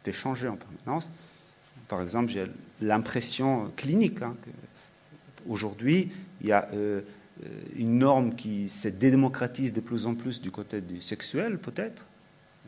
peut 0.02 0.12
changer 0.12 0.48
en 0.48 0.56
permanence. 0.56 1.10
Par 1.88 2.02
exemple, 2.02 2.30
j'ai 2.30 2.46
l'impression 2.80 3.70
clinique 3.76 4.22
hein, 4.22 4.36
qu'aujourd'hui, 5.46 6.10
il 6.40 6.48
y 6.48 6.52
a 6.52 6.68
euh, 6.74 7.02
une 7.76 7.98
norme 7.98 8.34
qui 8.34 8.68
se 8.68 8.88
dédémocratise 8.88 9.72
de 9.72 9.80
plus 9.80 10.06
en 10.06 10.14
plus 10.14 10.40
du 10.40 10.50
côté 10.50 10.80
du 10.80 11.00
sexuel, 11.00 11.58
peut-être. 11.58 12.04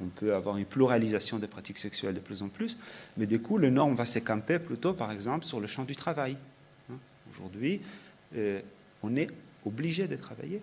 on 0.00 0.06
peut 0.06 0.34
avoir 0.34 0.56
une 0.56 0.64
pluralisation 0.64 1.38
des 1.38 1.46
pratiques 1.46 1.78
sexuelles 1.78 2.14
de 2.14 2.20
plus 2.20 2.42
en 2.42 2.48
plus, 2.48 2.76
mais 3.16 3.26
du 3.26 3.40
coup, 3.40 3.58
le 3.58 3.70
norme 3.70 3.94
va 3.94 4.04
s'écamper 4.04 4.58
plutôt, 4.58 4.92
par 4.92 5.12
exemple, 5.12 5.44
sur 5.44 5.60
le 5.60 5.66
champ 5.66 5.84
du 5.84 5.94
travail. 5.94 6.36
Hein. 6.90 6.96
Aujourd'hui, 7.30 7.80
euh, 8.36 8.60
on 9.02 9.16
est 9.16 9.28
obligé 9.64 10.08
de 10.08 10.16
travailler. 10.16 10.60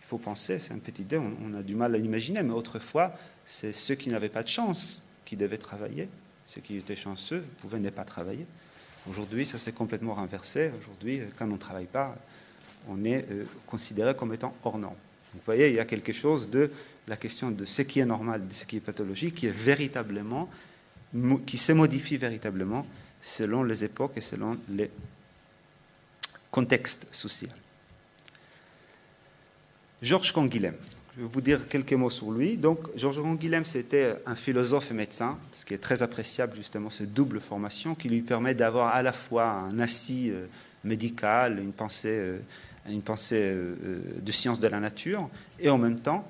Il 0.00 0.06
faut 0.06 0.18
penser, 0.18 0.58
c'est 0.58 0.74
une 0.74 0.80
petite 0.80 0.98
idée, 0.98 1.18
on, 1.18 1.54
a 1.54 1.62
du 1.62 1.76
mal 1.76 1.94
à 1.94 1.98
l'imaginer, 1.98 2.42
mais 2.42 2.52
autrefois, 2.52 3.12
c'est 3.44 3.72
ceux 3.72 3.94
qui 3.94 4.08
n'avaient 4.10 4.28
pas 4.28 4.42
de 4.42 4.48
chance 4.48 5.04
qui 5.24 5.36
devaient 5.36 5.58
travailler. 5.58 6.08
Ceux 6.44 6.60
qui 6.60 6.76
étaient 6.76 6.96
chanceux 6.96 7.44
pouvaient 7.58 7.78
ne 7.78 7.90
pas 7.90 8.04
travailler. 8.04 8.46
Aujourd'hui, 9.08 9.46
ça 9.46 9.58
s'est 9.58 9.72
complètement 9.72 10.14
renversé. 10.14 10.72
Aujourd'hui, 10.78 11.20
quand 11.38 11.46
on 11.46 11.52
ne 11.52 11.56
travaille 11.56 11.86
pas, 11.86 12.16
on 12.88 13.04
est 13.04 13.26
euh, 13.30 13.44
considéré 13.66 14.14
comme 14.14 14.32
étant 14.34 14.54
hors 14.64 14.78
norme. 14.78 14.96
vous 15.34 15.40
voyez, 15.44 15.68
il 15.68 15.74
y 15.74 15.80
a 15.80 15.84
quelque 15.84 16.12
chose 16.12 16.50
de 16.50 16.70
la 17.08 17.16
question 17.16 17.50
de 17.50 17.64
ce 17.64 17.82
qui 17.82 18.00
est 18.00 18.06
normal, 18.06 18.46
de 18.46 18.52
ce 18.54 18.64
qui 18.64 18.76
est 18.76 18.80
pathologique, 18.80 19.34
qui 19.34 19.46
est 19.46 19.50
véritablement, 19.50 20.48
qui 21.46 21.58
se 21.58 21.72
modifie 21.72 22.16
véritablement 22.16 22.86
selon 23.20 23.62
les 23.62 23.84
époques 23.84 24.12
et 24.16 24.20
selon 24.20 24.56
les 24.70 24.90
contextes 26.50 27.08
sociaux. 27.12 27.48
Georges 30.02 30.32
Canguilhem. 30.32 30.74
Je 31.16 31.22
vais 31.22 31.28
vous 31.28 31.40
dire 31.40 31.68
quelques 31.68 31.92
mots 31.92 32.10
sur 32.10 32.32
lui. 32.32 32.56
Donc, 32.56 32.78
Georges 32.96 33.20
Canguilhem, 33.20 33.64
c'était 33.64 34.14
un 34.26 34.34
philosophe 34.34 34.90
et 34.90 34.94
médecin, 34.94 35.38
ce 35.52 35.64
qui 35.64 35.74
est 35.74 35.78
très 35.78 36.02
appréciable, 36.02 36.54
justement, 36.56 36.90
cette 36.90 37.12
double 37.12 37.38
formation 37.38 37.94
qui 37.94 38.08
lui 38.08 38.22
permet 38.22 38.54
d'avoir 38.54 38.94
à 38.94 39.02
la 39.02 39.12
fois 39.12 39.50
un 39.50 39.78
assis 39.78 40.30
euh, 40.30 40.46
médical, 40.84 41.58
une 41.58 41.72
pensée, 41.72 42.08
euh, 42.08 42.38
une 42.88 43.02
pensée 43.02 43.52
euh, 43.54 44.00
de 44.20 44.32
science 44.32 44.60
de 44.60 44.68
la 44.68 44.80
nature, 44.80 45.28
et 45.60 45.70
en 45.70 45.78
même 45.78 46.00
temps 46.00 46.26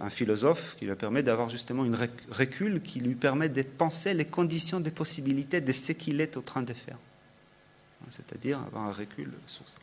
un 0.00 0.10
philosophe 0.10 0.76
qui 0.78 0.84
lui 0.84 0.94
permet 0.94 1.22
d'avoir 1.22 1.48
justement 1.48 1.84
une 1.84 1.96
recul 2.30 2.82
qui 2.82 3.00
lui 3.00 3.14
permet 3.14 3.48
de 3.48 3.62
penser 3.62 4.12
les 4.12 4.26
conditions 4.26 4.78
des 4.80 4.90
possibilités 4.90 5.60
de 5.60 5.72
ce 5.72 5.92
qu'il 5.92 6.20
est 6.20 6.36
en 6.36 6.42
train 6.42 6.62
de 6.62 6.74
faire. 6.74 6.98
C'est-à-dire 8.10 8.58
avoir 8.60 8.84
un 8.84 8.92
recul 8.92 9.30
sur 9.46 9.66
ça. 9.66 9.76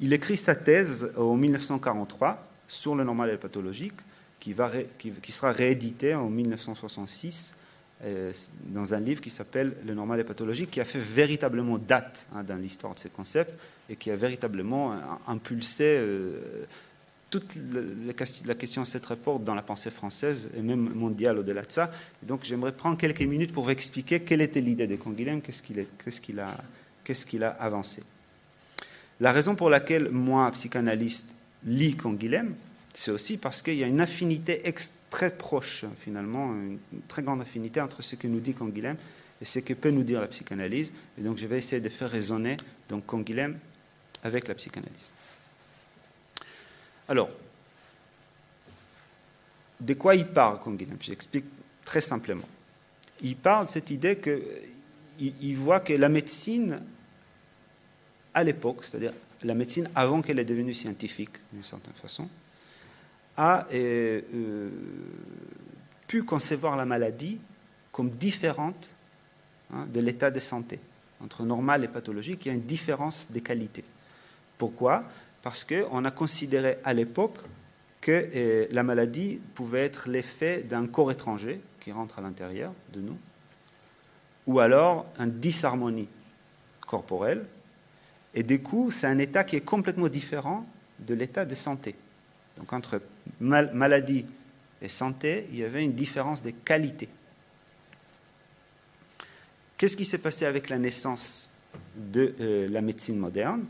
Il 0.00 0.12
écrit 0.12 0.36
sa 0.36 0.54
thèse 0.54 1.10
en 1.16 1.34
1943 1.34 2.46
sur 2.68 2.94
le 2.94 3.02
normal 3.02 3.30
et 3.30 3.32
le 3.32 3.38
pathologique, 3.38 3.94
qui, 4.38 4.54
qui, 4.98 5.32
sera 5.32 5.50
réédité 5.50 6.14
en 6.14 6.28
1966 6.28 7.56
euh, 7.56 7.67
dans 8.66 8.94
un 8.94 9.00
livre 9.00 9.20
qui 9.20 9.30
s'appelle 9.30 9.72
Le 9.84 9.92
normal 9.94 10.20
et 10.20 10.24
pathologique, 10.24 10.70
qui 10.70 10.80
a 10.80 10.84
fait 10.84 11.00
véritablement 11.00 11.78
date 11.78 12.26
hein, 12.34 12.44
dans 12.44 12.56
l'histoire 12.56 12.94
de 12.94 12.98
ces 12.98 13.08
concepts 13.08 13.58
et 13.90 13.96
qui 13.96 14.10
a 14.10 14.16
véritablement 14.16 14.92
euh, 14.92 14.96
impulsé 15.26 15.84
euh, 15.84 16.64
toute 17.30 17.58
la 18.06 18.54
question 18.54 18.84
cette 18.84 19.04
rapporte 19.06 19.44
dans 19.44 19.54
la 19.54 19.62
pensée 19.62 19.90
française 19.90 20.48
et 20.56 20.62
même 20.62 20.94
mondiale 20.94 21.38
au-delà 21.38 21.62
de 21.62 21.70
ça. 21.70 21.92
donc 22.22 22.40
j'aimerais 22.44 22.72
prendre 22.72 22.96
quelques 22.96 23.20
minutes 23.20 23.52
pour 23.52 23.64
vous 23.64 23.70
expliquer 23.70 24.20
quelle 24.20 24.40
était 24.40 24.62
l'idée 24.62 24.86
de 24.86 24.96
Canguilhem, 24.96 25.42
qu'est-ce 25.42 25.62
qu'il 25.62 25.86
qu 25.98 26.40
a, 26.40 26.56
qu 27.04 27.42
a, 27.42 27.48
avancé. 27.48 28.02
La 29.20 29.32
raison 29.32 29.56
pour 29.56 29.68
laquelle 29.68 30.08
moi, 30.10 30.50
psychanalyste, 30.52 31.34
lis 31.66 31.96
Canguilhem, 31.96 32.54
c'est 32.98 33.12
aussi 33.12 33.36
parce 33.36 33.62
qu'il 33.62 33.76
y 33.76 33.84
a 33.84 33.86
une 33.86 34.00
affinité 34.00 34.60
très 35.08 35.30
proche, 35.30 35.84
finalement, 35.96 36.52
une 36.52 36.80
très 37.06 37.22
grande 37.22 37.40
affinité 37.40 37.80
entre 37.80 38.02
ce 38.02 38.16
que 38.16 38.26
nous 38.26 38.40
dit 38.40 38.54
Canguilhem 38.54 38.96
et 39.40 39.44
ce 39.44 39.60
que 39.60 39.72
peut 39.72 39.90
nous 39.90 40.02
dire 40.02 40.20
la 40.20 40.26
psychanalyse. 40.26 40.92
Et 41.16 41.22
donc 41.22 41.38
je 41.38 41.46
vais 41.46 41.58
essayer 41.58 41.80
de 41.80 41.88
faire 41.90 42.10
résonner 42.10 42.56
donc 42.88 43.06
Canguilhem 43.06 43.56
avec 44.24 44.48
la 44.48 44.56
psychanalyse. 44.56 45.10
Alors, 47.06 47.30
de 49.78 49.94
quoi 49.94 50.16
il 50.16 50.26
parle, 50.26 50.58
Canguilhem? 50.58 50.96
J'explique 51.00 51.44
très 51.84 52.00
simplement. 52.00 52.48
Il 53.22 53.36
parle 53.36 53.66
de 53.66 53.70
cette 53.70 53.90
idée 53.90 54.18
qu'il 54.18 55.56
voit 55.56 55.78
que 55.78 55.92
la 55.92 56.08
médecine, 56.08 56.82
à 58.34 58.42
l'époque, 58.42 58.82
c'est-à-dire 58.82 59.12
la 59.44 59.54
médecine 59.54 59.88
avant 59.94 60.20
qu'elle 60.20 60.40
est 60.40 60.44
devenue 60.44 60.74
scientifique, 60.74 61.36
d'une 61.52 61.62
certaine 61.62 61.94
façon, 61.94 62.28
a 63.38 63.66
euh, 63.72 64.20
euh, 64.34 64.68
pu 66.08 66.24
concevoir 66.24 66.76
la 66.76 66.84
maladie 66.84 67.40
comme 67.92 68.10
différente 68.10 68.96
hein, 69.72 69.86
de 69.92 70.00
l'état 70.00 70.30
de 70.30 70.40
santé. 70.40 70.80
Entre 71.20 71.44
normal 71.44 71.84
et 71.84 71.88
pathologique, 71.88 72.44
il 72.44 72.48
y 72.48 72.50
a 72.50 72.54
une 72.54 72.66
différence 72.66 73.30
des 73.30 73.40
qualités. 73.40 73.84
Pourquoi? 74.58 75.04
Parce 75.42 75.64
qu'on 75.64 76.04
a 76.04 76.10
considéré 76.10 76.78
à 76.84 76.92
l'époque 76.92 77.38
que 78.00 78.28
euh, 78.34 78.66
la 78.72 78.82
maladie 78.82 79.40
pouvait 79.54 79.84
être 79.84 80.08
l'effet 80.08 80.62
d'un 80.62 80.86
corps 80.86 81.12
étranger 81.12 81.60
qui 81.78 81.92
rentre 81.92 82.18
à 82.18 82.22
l'intérieur 82.22 82.72
de 82.92 83.00
nous, 83.00 83.16
ou 84.46 84.58
alors 84.58 85.06
une 85.18 85.30
disharmonie 85.30 86.08
corporelle. 86.80 87.44
Et 88.34 88.42
du 88.42 88.62
coup, 88.62 88.90
c'est 88.90 89.06
un 89.06 89.18
état 89.18 89.44
qui 89.44 89.56
est 89.56 89.60
complètement 89.60 90.08
différent 90.08 90.66
de 90.98 91.14
l'état 91.14 91.44
de 91.44 91.54
santé. 91.54 91.94
Donc 92.56 92.72
entre 92.72 93.00
maladie 93.40 94.26
et 94.80 94.88
santé, 94.88 95.46
il 95.50 95.58
y 95.58 95.64
avait 95.64 95.84
une 95.84 95.94
différence 95.94 96.42
de 96.42 96.50
qualité. 96.50 97.08
Qu'est-ce 99.76 99.96
qui 99.96 100.04
s'est 100.04 100.18
passé 100.18 100.44
avec 100.44 100.68
la 100.68 100.78
naissance 100.78 101.50
de 101.96 102.34
euh, 102.40 102.68
la 102.68 102.80
médecine 102.80 103.16
moderne? 103.16 103.64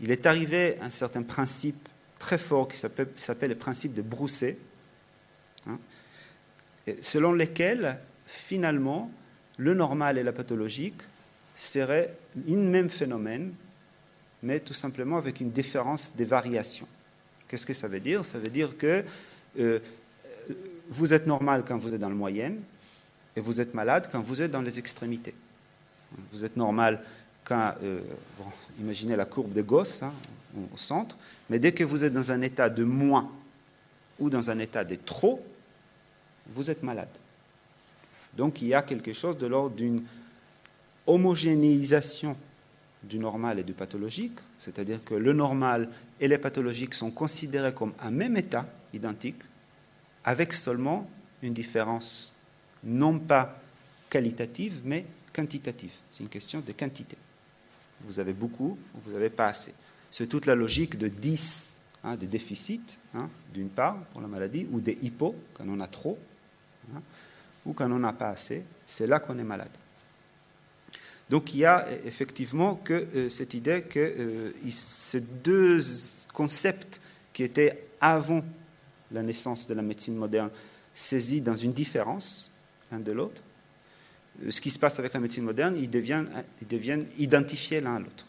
Il 0.00 0.10
est 0.10 0.26
arrivé 0.26 0.78
un 0.80 0.90
certain 0.90 1.22
principe 1.22 1.88
très 2.18 2.38
fort 2.38 2.68
qui 2.68 2.76
s'appelle 2.76 3.50
le 3.50 3.56
principe 3.56 3.94
de 3.94 4.02
Brousset, 4.02 4.58
hein, 5.66 5.78
selon 7.02 7.32
lequel, 7.32 7.98
finalement, 8.26 9.10
le 9.56 9.74
normal 9.74 10.18
et 10.18 10.22
la 10.22 10.32
pathologique 10.32 11.00
seraient 11.54 12.14
un 12.48 12.56
même 12.56 12.88
phénomène, 12.88 13.52
mais 14.42 14.60
tout 14.60 14.74
simplement 14.74 15.18
avec 15.18 15.40
une 15.40 15.50
différence 15.50 16.14
des 16.16 16.24
variations. 16.24 16.88
Qu'est-ce 17.48 17.66
que 17.66 17.72
ça 17.72 17.88
veut 17.88 18.00
dire? 18.00 18.24
Ça 18.24 18.38
veut 18.38 18.50
dire 18.50 18.76
que 18.76 19.02
euh, 19.58 19.78
vous 20.88 21.12
êtes 21.12 21.26
normal 21.26 21.64
quand 21.66 21.78
vous 21.78 21.92
êtes 21.92 22.00
dans 22.00 22.08
le 22.08 22.14
moyenne, 22.14 22.60
et 23.36 23.40
vous 23.40 23.60
êtes 23.60 23.74
malade 23.74 24.08
quand 24.10 24.20
vous 24.20 24.42
êtes 24.42 24.50
dans 24.50 24.62
les 24.62 24.78
extrémités. 24.78 25.34
Vous 26.32 26.44
êtes 26.44 26.56
normal 26.56 27.02
quand, 27.44 27.74
euh, 27.82 28.00
imaginez 28.80 29.16
la 29.16 29.24
courbe 29.24 29.52
de 29.52 29.62
Gauss 29.62 30.02
hein, 30.02 30.12
au 30.72 30.76
centre, 30.76 31.16
mais 31.48 31.58
dès 31.58 31.72
que 31.72 31.84
vous 31.84 32.04
êtes 32.04 32.12
dans 32.12 32.30
un 32.30 32.42
état 32.42 32.68
de 32.68 32.84
moins 32.84 33.30
ou 34.18 34.28
dans 34.28 34.50
un 34.50 34.58
état 34.58 34.84
de 34.84 34.96
trop, 34.96 35.44
vous 36.54 36.70
êtes 36.70 36.82
malade. 36.82 37.08
Donc 38.36 38.60
il 38.60 38.68
y 38.68 38.74
a 38.74 38.82
quelque 38.82 39.12
chose 39.12 39.38
de 39.38 39.46
l'ordre 39.46 39.76
d'une 39.76 40.02
homogénéisation 41.06 42.36
du 43.02 43.18
normal 43.18 43.58
et 43.58 43.62
du 43.62 43.74
pathologique, 43.74 44.38
c'est-à-dire 44.58 45.02
que 45.04 45.14
le 45.14 45.32
normal 45.32 45.88
et 46.20 46.28
les 46.28 46.38
pathologiques 46.38 46.94
sont 46.94 47.10
considérés 47.10 47.72
comme 47.72 47.92
un 48.00 48.10
même 48.10 48.36
état 48.36 48.66
identique, 48.92 49.42
avec 50.24 50.52
seulement 50.52 51.08
une 51.42 51.54
différence 51.54 52.32
non 52.84 53.18
pas 53.18 53.60
qualitative, 54.10 54.80
mais 54.84 55.06
quantitative. 55.32 55.92
C'est 56.10 56.22
une 56.22 56.28
question 56.28 56.60
de 56.60 56.72
quantité. 56.72 57.16
Vous 58.02 58.20
avez 58.20 58.32
beaucoup, 58.32 58.78
vous 58.94 59.12
n'avez 59.12 59.30
pas 59.30 59.48
assez. 59.48 59.74
C'est 60.10 60.26
toute 60.26 60.46
la 60.46 60.54
logique 60.54 60.98
de 60.98 61.08
10, 61.08 61.78
hein, 62.04 62.16
des 62.16 62.26
déficits, 62.26 62.98
hein, 63.14 63.28
d'une 63.52 63.68
part, 63.68 63.96
pour 64.12 64.20
la 64.20 64.28
maladie, 64.28 64.66
ou 64.70 64.80
des 64.80 64.98
hypos, 65.02 65.34
quand 65.54 65.64
on 65.68 65.80
a 65.80 65.86
trop, 65.86 66.18
hein, 66.94 67.00
ou 67.66 67.72
quand 67.72 67.90
on 67.90 67.98
n'a 67.98 68.12
pas 68.12 68.30
assez. 68.30 68.64
C'est 68.86 69.06
là 69.06 69.20
qu'on 69.20 69.38
est 69.38 69.44
malade. 69.44 69.70
Donc 71.30 71.52
il 71.52 71.60
y 71.60 71.64
a 71.64 71.86
effectivement 72.06 72.76
que 72.76 73.06
euh, 73.14 73.28
cette 73.28 73.54
idée 73.54 73.82
que 73.82 73.98
euh, 73.98 74.52
ces 74.70 75.20
deux 75.20 75.78
concepts 76.32 77.00
qui 77.32 77.42
étaient 77.42 77.88
avant 78.00 78.42
la 79.12 79.22
naissance 79.22 79.66
de 79.66 79.74
la 79.74 79.82
médecine 79.82 80.16
moderne 80.16 80.50
saisis 80.94 81.42
dans 81.42 81.54
une 81.54 81.72
différence 81.72 82.52
l'un 82.90 83.00
de 83.00 83.12
l'autre, 83.12 83.42
euh, 84.42 84.50
ce 84.50 84.60
qui 84.60 84.70
se 84.70 84.78
passe 84.78 84.98
avec 84.98 85.12
la 85.12 85.20
médecine 85.20 85.44
moderne, 85.44 85.76
ils 85.76 85.90
deviennent, 85.90 86.28
ils 86.62 86.68
deviennent 86.68 87.04
identifiés 87.18 87.80
l'un 87.80 87.96
à 87.96 87.98
l'autre. 87.98 88.26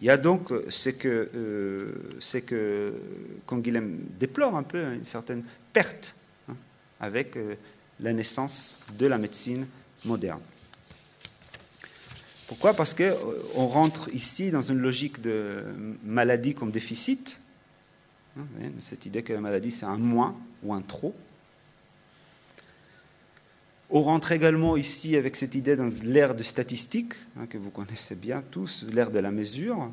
Il 0.00 0.06
y 0.06 0.10
a 0.10 0.16
donc 0.16 0.52
ce 0.68 0.88
que, 0.90 1.30
euh, 1.34 1.92
que 2.46 2.92
déplore 4.18 4.56
un 4.56 4.64
peu, 4.64 4.84
hein, 4.84 4.94
une 4.94 5.04
certaine 5.04 5.44
perte 5.72 6.16
hein, 6.50 6.56
avec 6.98 7.38
la 8.00 8.12
naissance 8.12 8.78
de 8.98 9.06
la 9.06 9.18
médecine 9.18 9.68
moderne. 10.04 10.40
Pourquoi 12.54 12.74
Parce 12.74 12.94
qu'on 12.94 13.66
rentre 13.66 14.14
ici 14.14 14.52
dans 14.52 14.62
une 14.62 14.78
logique 14.78 15.20
de 15.20 15.64
maladie 16.04 16.54
comme 16.54 16.70
déficit, 16.70 17.40
hein, 18.38 18.44
cette 18.78 19.06
idée 19.06 19.24
que 19.24 19.32
la 19.32 19.40
maladie 19.40 19.72
c'est 19.72 19.86
un 19.86 19.96
moins 19.96 20.36
ou 20.62 20.72
un 20.72 20.80
trop, 20.80 21.16
on 23.90 24.02
rentre 24.02 24.30
également 24.30 24.76
ici 24.76 25.16
avec 25.16 25.34
cette 25.34 25.56
idée 25.56 25.74
dans 25.74 25.90
l'ère 26.04 26.36
de 26.36 26.44
statistique, 26.44 27.14
hein, 27.36 27.46
que 27.46 27.58
vous 27.58 27.70
connaissez 27.70 28.14
bien 28.14 28.44
tous, 28.52 28.86
l'ère 28.92 29.10
de 29.10 29.18
la 29.18 29.32
mesure, 29.32 29.90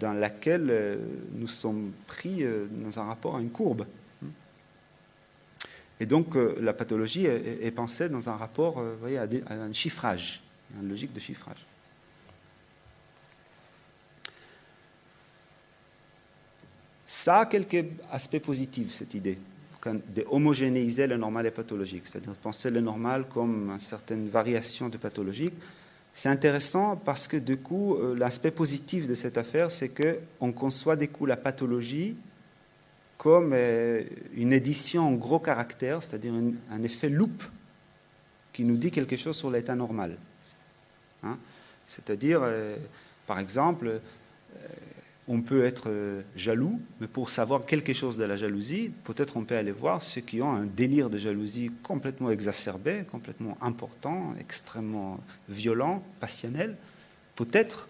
dans 0.00 0.14
laquelle 0.14 0.70
euh, 0.70 0.96
nous 1.36 1.46
sommes 1.46 1.92
pris 2.08 2.42
euh, 2.42 2.66
dans 2.72 2.98
un 2.98 3.04
rapport 3.04 3.36
à 3.36 3.40
une 3.40 3.50
courbe. 3.50 3.86
Et 6.00 6.06
donc 6.06 6.36
euh, 6.36 6.56
la 6.60 6.72
pathologie 6.72 7.26
est, 7.26 7.70
pensée 7.70 8.08
dans 8.08 8.28
un 8.28 8.36
rapport 8.36 8.78
euh, 8.78 8.96
voyez, 9.00 9.18
à, 9.18 9.26
un 9.50 9.72
chiffrage, 9.72 10.42
une 10.80 10.88
logique 10.88 11.12
de 11.12 11.20
chiffrage. 11.20 11.66
Ça 17.06 17.40
a 17.40 17.46
quelques 17.46 17.86
aspects 18.12 18.38
positifs, 18.38 18.90
cette 18.90 19.14
idée, 19.14 19.38
de 19.86 20.24
homogénéiser 20.30 21.06
le 21.06 21.16
normal 21.16 21.46
et 21.46 21.50
pathologique, 21.50 22.02
c'est-à-dire 22.06 22.34
penser 22.34 22.70
le 22.70 22.80
normal 22.80 23.24
comme 23.32 23.70
une 23.70 23.80
certaine 23.80 24.28
variation 24.28 24.90
de 24.90 24.98
pathologique. 24.98 25.54
C'est 26.12 26.28
intéressant 26.28 26.96
parce 26.96 27.26
que 27.28 27.36
du 27.36 27.56
coup, 27.56 27.94
euh, 27.94 28.14
l'aspect 28.14 28.50
positif 28.50 29.06
de 29.06 29.14
cette 29.14 29.38
affaire, 29.38 29.70
c'est 29.70 29.90
qu'on 29.90 30.52
conçoit 30.52 30.96
du 30.96 31.08
coup 31.08 31.26
la 31.26 31.36
pathologie 31.36 32.16
comme 33.16 33.52
euh, 33.54 34.02
une 34.34 34.52
édition 34.52 35.08
en 35.08 35.12
gros 35.12 35.38
caractère, 35.38 36.02
c'est-à-dire 36.02 36.34
un 36.70 36.82
effet 36.82 37.08
loupe 37.08 37.42
qui 38.52 38.64
nous 38.64 38.76
dit 38.76 38.90
quelque 38.90 39.16
chose 39.16 39.36
sur 39.36 39.50
l'état 39.50 39.74
normal. 39.74 40.18
Hein. 41.22 41.36
c'est-à-dire, 41.86 42.40
euh, 42.42 42.76
par 43.26 43.38
exemple, 43.38 43.88
euh, 43.88 44.68
on 45.26 45.42
peut 45.42 45.66
être 45.66 45.90
jaloux, 46.36 46.80
mais 47.00 47.06
pour 47.06 47.28
savoir 47.28 47.66
quelque 47.66 47.92
chose 47.92 48.16
de 48.16 48.24
la 48.24 48.36
jalousie, 48.36 48.90
peut-être 49.04 49.36
on 49.36 49.44
peut 49.44 49.56
aller 49.56 49.72
voir 49.72 50.02
ceux 50.02 50.22
qui 50.22 50.40
ont 50.40 50.50
un 50.50 50.64
délire 50.64 51.10
de 51.10 51.18
jalousie 51.18 51.70
complètement 51.82 52.30
exacerbé, 52.30 53.04
complètement 53.10 53.58
important, 53.60 54.34
extrêmement 54.40 55.20
violent, 55.50 56.02
passionnel. 56.18 56.76
Peut-être 57.36 57.88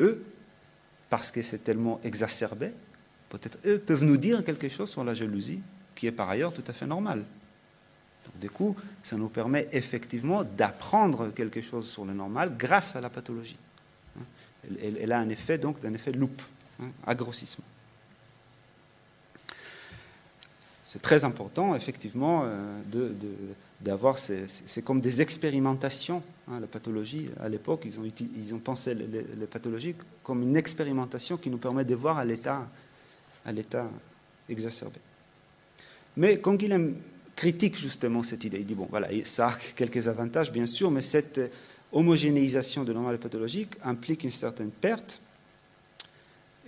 eux, 0.00 0.22
parce 1.08 1.30
que 1.30 1.40
c'est 1.40 1.64
tellement 1.64 2.00
exacerbé, 2.04 2.72
peut-être 3.30 3.58
eux 3.64 3.78
peuvent 3.78 4.04
nous 4.04 4.18
dire 4.18 4.44
quelque 4.44 4.68
chose 4.68 4.90
sur 4.90 5.04
la 5.04 5.14
jalousie, 5.14 5.60
qui 5.94 6.06
est 6.06 6.12
par 6.12 6.28
ailleurs 6.28 6.52
tout 6.52 6.64
à 6.66 6.74
fait 6.74 6.86
normale. 6.86 7.24
Donc, 8.24 8.38
du 8.40 8.50
coup, 8.50 8.76
ça 9.02 9.16
nous 9.16 9.28
permet 9.28 9.68
effectivement 9.72 10.44
d'apprendre 10.44 11.30
quelque 11.30 11.60
chose 11.60 11.88
sur 11.88 12.04
le 12.04 12.12
normal 12.12 12.56
grâce 12.56 12.96
à 12.96 13.00
la 13.00 13.10
pathologie. 13.10 13.58
Elle, 14.80 15.10
a 15.10 15.18
un 15.18 15.28
effet, 15.28 15.58
donc, 15.58 15.80
d'un 15.80 15.92
effet 15.92 16.12
loupe, 16.12 16.40
hein. 16.80 16.90
C'est 20.84 21.00
très 21.00 21.24
important, 21.24 21.74
effectivement, 21.74 22.42
euh, 22.44 23.12
d'avoir. 23.80 24.18
C'est 24.18 24.84
comme 24.84 25.00
des 25.00 25.22
expérimentations. 25.22 26.22
Hein, 26.48 26.60
la 26.60 26.66
pathologie, 26.66 27.30
à 27.40 27.48
l'époque, 27.48 27.84
ils 27.86 27.98
ont, 27.98 28.04
ils 28.04 28.54
ont 28.54 28.58
pensé 28.58 28.94
les, 28.94 29.06
les, 29.06 29.46
pathologies 29.46 29.94
comme 30.22 30.42
une 30.42 30.54
expérimentation 30.56 31.38
qui 31.38 31.48
nous 31.48 31.56
permet 31.56 31.86
de 31.86 31.94
voir 31.94 32.18
à 32.18 32.24
l'état 32.24 32.68
exacerbé. 34.50 35.00
Mais 36.16 36.38
Canguilhem 36.40 36.94
critique 37.42 37.76
justement 37.76 38.22
cette 38.22 38.44
idée. 38.44 38.60
Il 38.60 38.66
dit, 38.66 38.76
bon, 38.76 38.86
voilà, 38.88 39.08
ça 39.24 39.48
a 39.48 39.58
quelques 39.74 40.06
avantages, 40.06 40.52
bien 40.52 40.64
sûr, 40.64 40.92
mais 40.92 41.02
cette 41.02 41.40
homogénéisation 41.90 42.84
de 42.84 42.92
normal 42.92 43.18
pathologique 43.18 43.72
implique 43.82 44.22
une 44.22 44.30
certaine 44.30 44.70
perte. 44.70 45.18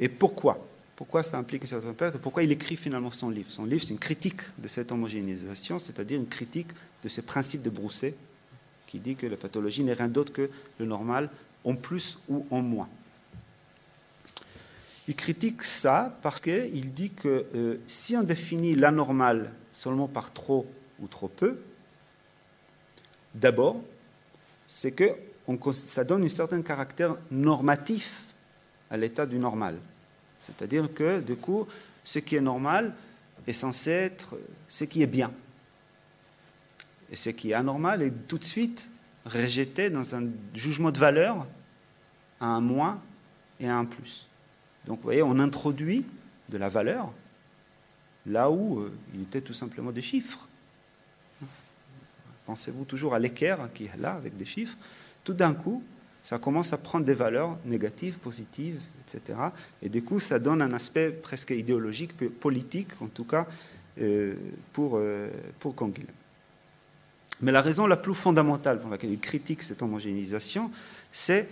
Et 0.01 0.09
pourquoi? 0.09 0.67
Pourquoi 0.97 1.23
ça 1.23 1.39
implique 1.39 1.63
une 1.63 1.69
certaine 1.69 1.95
perte? 1.95 2.19
Pourquoi 2.19 2.43
il 2.43 2.51
écrit 2.51 2.75
finalement 2.75 3.13
son 3.13 3.31
livre? 3.31 3.53
Son 3.53 3.67
livre, 3.67 3.85
c'est 3.85 3.93
une 3.93 4.01
critique 4.01 4.41
de 4.59 4.67
cette 4.67 4.91
homogénéisation, 4.91 5.79
c'est-à-dire 5.79 6.19
une 6.19 6.27
critique 6.27 6.73
de 7.05 7.09
ce 7.09 7.21
principe 7.21 7.63
de 7.63 7.71
Brousset, 7.71 8.17
qui 8.89 8.99
dit 8.99 9.15
que 9.15 9.29
la 9.29 9.37
pathologie 9.37 9.85
n'est 9.85 9.93
rien 9.93 10.09
d'autre 10.09 10.33
que 10.33 10.51
le 10.81 10.87
normal 10.87 11.31
en 11.63 11.77
plus 11.77 12.19
ou 12.29 12.47
en 12.51 12.63
moins. 12.63 12.89
Il 15.07 15.15
critique 15.15 15.63
ça 15.63 16.17
parce 16.23 16.41
qu'il 16.41 16.93
dit 16.93 17.11
que 17.11 17.47
euh, 17.55 17.77
si 17.87 18.17
on 18.17 18.23
définit 18.23 18.75
l'anormal 18.75 19.53
seulement 19.71 20.09
par 20.09 20.33
trop 20.33 20.67
ou 21.01 21.07
trop 21.09 21.29
peu, 21.29 21.61
d'abord, 23.35 23.81
c'est 24.67 24.93
que 24.93 25.11
ça 25.73 26.05
donne 26.05 26.25
un 26.25 26.29
certain 26.29 26.63
caractère 26.63 27.17
normatif 27.31 28.35
à 28.91 28.97
l'état 28.97 29.27
du 29.27 29.39
normal. 29.39 29.77
C'est-à-dire 30.39 30.93
que, 30.93 31.21
du 31.21 31.37
coup, 31.37 31.67
ce 32.03 32.19
qui 32.19 32.37
est 32.37 32.41
normal 32.41 32.95
est 33.47 33.53
censé 33.53 33.91
être 33.91 34.37
ce 34.69 34.85
qui 34.85 35.03
est 35.03 35.07
bien. 35.07 35.31
Et 37.11 37.17
ce 37.17 37.31
qui 37.31 37.51
est 37.51 37.55
anormal 37.55 38.03
est 38.03 38.11
tout 38.27 38.39
de 38.39 38.45
suite 38.45 38.89
rejeté 39.27 39.91
dans 39.91 40.15
un 40.15 40.29
jugement 40.55 40.91
de 40.91 40.99
valeur 40.99 41.47
à 42.41 42.47
un 42.47 42.61
moins 42.61 43.01
et 43.61 43.69
à 43.69 43.77
un 43.77 43.85
plus. 43.85 44.27
Donc 44.87 44.99
vous 44.99 45.05
voyez, 45.05 45.23
on 45.23 45.39
introduit 45.39 46.05
de 46.49 46.59
la 46.59 46.69
valeur 46.69 47.13
là 48.27 48.51
où 48.51 48.81
euh, 48.81 48.93
il 49.15 49.23
était 49.23 49.41
tout 49.41 49.53
simplement 49.53 49.93
des 49.93 50.03
chiffres. 50.03 50.49
Pensez-vous 52.47 52.85
toujours 52.85 53.15
à 53.15 53.19
l'équerre 53.19 53.69
qui 53.73 53.85
est 53.85 53.97
là 53.99 54.13
avec 54.13 54.37
des 54.37 54.45
chiffres? 54.45 54.77
Tout 55.25 55.33
d'un 55.33 55.55
coup, 55.55 55.83
ça 56.23 56.39
commence 56.39 56.73
à 56.73 56.79
prendre 56.79 57.05
des 57.05 57.15
valeurs 57.15 57.59
négatives, 57.65 58.19
positives, 58.19 58.81
etc. 59.07 59.39
Et 59.83 59.89
du 59.89 60.03
coup, 60.03 60.19
ça 60.21 60.39
donne 60.39 60.63
un 60.63 60.73
aspect 60.73 61.11
presque 61.11 61.51
idéologique, 61.51 62.17
politique 62.41 62.91
en 63.01 63.09
tout 63.09 63.25
cas, 63.25 63.47
euh, 64.01 64.35
pour, 64.73 64.97
euh, 64.97 65.31
pour 65.61 65.75
Mais 67.41 67.53
la 67.53 67.61
raison 67.61 67.87
la 67.87 67.97
plus 67.97 68.15
fondamentale 68.15 68.81
pour 68.81 68.91
laquelle 68.91 69.13
il 69.13 69.19
critique 69.19 69.63
cette 69.63 69.83
homogénéisation, 69.83 70.71
c'est 71.13 71.49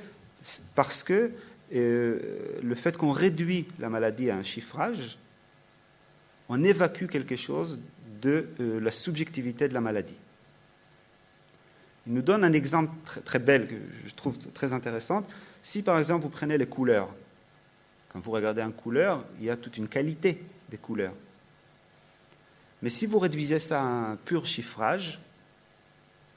parce 0.75 1.03
que 1.03 1.33
le 1.81 2.75
fait 2.75 2.97
qu'on 2.97 3.13
réduit 3.13 3.67
la 3.79 3.89
maladie 3.89 4.31
à 4.31 4.37
un 4.37 4.43
chiffrage, 4.43 5.19
on 6.49 6.63
évacue 6.63 7.07
quelque 7.07 7.37
chose 7.37 7.81
de 8.21 8.47
euh, 8.61 8.81
la 8.81 8.91
subjectivité 8.91 9.69
de 9.69 9.75
la 9.75 9.81
maladie. 9.81 10.19
Il 12.07 12.13
nous 12.13 12.23
donne 12.23 12.45
un 12.45 12.53
exemple 12.53 12.93
très, 13.05 13.21
très, 13.21 13.39
bel 13.39 13.69
que 13.69 13.75
je 14.07 14.15
trouve 14.15 14.37
très 14.53 14.73
intéressant. 14.73 15.27
Si 15.63 15.83
par 15.83 15.99
exemple 15.99 16.23
vous 16.23 16.29
prenez 16.29 16.59
les 16.59 16.67
couleurs, 16.67 17.09
quand 18.09 18.21
vous 18.21 18.33
regardez 18.33 18.61
une 18.61 18.73
couleur, 18.73 19.25
il 19.39 19.47
y 19.47 19.51
a 19.51 19.57
toute 19.57 19.79
une 19.79 19.89
qualité 19.89 20.43
des 20.69 20.77
couleurs. 20.77 21.15
Mais 22.83 22.89
si 22.89 23.07
vous 23.07 23.19
réduisez 23.19 23.59
ça 23.59 23.81
à 23.81 23.85
un 23.85 24.17
pur 24.17 24.45
chiffrage 24.45 25.21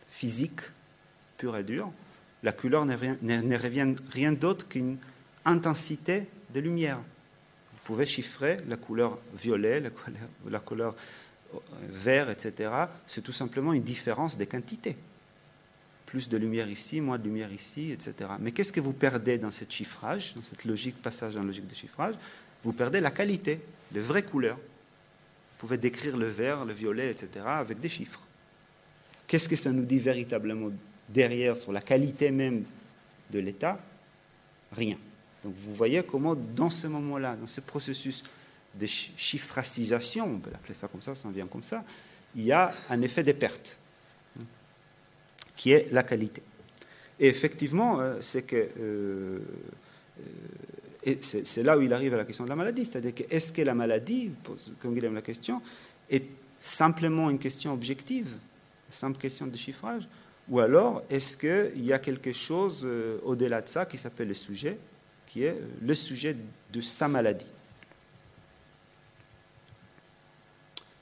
physique, 0.08 0.62
pur 1.38 1.58
et 1.58 1.64
dur, 1.64 1.92
la 2.44 2.52
couleur 2.52 2.86
n'est 2.86 2.96
rien, 2.96 3.96
rien 4.12 4.32
d'autre 4.32 4.68
qu'une 4.68 4.98
intensité 5.46 6.28
de 6.54 6.60
lumière. 6.60 6.98
Vous 6.98 7.80
pouvez 7.84 8.06
chiffrer 8.06 8.58
la 8.68 8.78
couleur 8.78 9.20
violet, 9.38 9.80
la 9.80 9.90
couleur, 10.60 10.96
la 10.96 10.96
euh, 11.54 11.60
vert, 11.90 12.30
etc. 12.30 12.72
C'est 13.06 13.22
tout 13.22 13.32
simplement 13.32 13.74
une 13.74 13.84
différence 13.84 14.38
des 14.38 14.48
quantités. 14.48 14.96
Plus 16.06 16.30
de 16.30 16.38
lumière 16.38 16.70
ici, 16.70 17.02
moins 17.02 17.18
de 17.18 17.24
lumière 17.24 17.52
ici, 17.52 17.92
etc. 17.92 18.32
Mais 18.40 18.52
qu'est-ce 18.52 18.72
que 18.72 18.80
vous 18.80 18.94
perdez 18.94 19.38
dans 19.38 19.52
ce 19.52 19.66
chiffrage, 19.68 20.34
dans 20.36 20.44
cette 20.44 20.66
logique, 20.66 21.02
passage 21.02 21.36
en 21.38 21.44
logique 21.44 21.68
de 21.68 21.76
chiffrage? 21.76 22.16
Vous 22.64 22.74
perdez 22.74 23.00
la 23.00 23.12
qualité, 23.12 23.60
les 23.94 24.00
vraies 24.00 24.24
couleurs. 24.24 24.58
Vous 24.58 25.68
pouvez 25.68 25.78
décrire 25.78 26.18
le 26.18 26.28
vert, 26.28 26.66
le 26.66 26.74
violet, 26.74 27.12
etc. 27.12 27.46
avec 27.46 27.80
des 27.80 27.90
chiffres. 27.90 28.22
Qu'est-ce 29.28 29.50
que 29.50 29.56
ça 29.56 29.72
nous 29.72 29.86
dit 29.86 30.00
véritablement 30.00 30.72
derrière 31.10 31.58
sur 31.58 31.72
la 31.72 31.82
qualité 31.82 32.32
même 32.32 32.64
de 33.32 33.40
l'état? 33.40 33.80
Rien. 34.72 34.98
Donc 35.46 35.54
vous 35.56 35.76
voyez 35.76 36.02
comment 36.02 36.34
dans 36.34 36.72
ce 36.72 36.88
moment-là, 36.88 37.36
dans 37.36 37.46
ce 37.46 37.62
processus 37.62 38.24
de 38.74 38.88
chiffracisation, 38.88 40.26
on 40.26 40.40
peut 40.40 40.50
l'appeler 40.50 40.74
ça 40.74 40.88
comme 40.88 41.04
ça, 41.04 41.14
ça 41.14 41.28
en 41.28 41.32
vient 41.32 41.46
comme 41.46 41.62
ça, 41.62 41.86
il 42.36 42.44
y 42.44 42.52
a 42.52 42.74
un 42.90 43.00
effet 43.04 43.22
de 43.22 43.32
perte, 43.32 43.78
hein, 44.40 44.44
qui 45.56 45.72
est 45.72 45.88
la 45.92 46.02
qualité. 46.02 46.42
Et 47.20 47.28
effectivement, 47.28 48.02
euh, 48.02 48.18
c'est 48.22 48.42
que 48.42 48.56
euh, 48.56 49.40
euh, 51.06 51.16
c'est 51.22 51.62
là 51.62 51.78
où 51.78 51.82
il 51.82 51.94
arrive 51.94 52.16
à 52.16 52.18
la 52.18 52.26
question 52.26 52.44
de 52.44 52.50
la 52.50 52.56
maladie, 52.56 52.84
c'est-à-dire 52.84 53.14
que 53.14 53.24
est-ce 53.30 53.54
que 53.54 53.62
la 53.62 53.76
maladie, 53.76 54.32
comme 54.82 54.98
il 54.98 55.06
aime 55.06 55.14
la 55.14 55.22
question, 55.22 55.62
est 56.10 56.26
simplement 56.60 57.30
une 57.30 57.38
question 57.38 57.72
objective, 57.72 58.34
simple 58.90 59.20
question 59.20 59.46
de 59.46 59.56
chiffrage, 59.56 60.10
ou 60.50 60.60
alors 60.60 61.04
est-ce 61.12 61.38
qu'il 61.38 61.86
y 61.86 61.94
a 61.94 62.00
quelque 62.00 62.34
chose 62.34 62.88
au-delà 63.24 63.62
de 63.62 63.68
ça 63.68 63.86
qui 63.86 64.00
s'appelle 64.00 64.30
le 64.30 64.34
sujet, 64.34 64.80
qui 65.36 65.44
est 65.44 65.62
le 65.82 65.94
sujet 65.94 66.34
de 66.72 66.80
sa 66.80 67.10
maladie. 67.10 67.52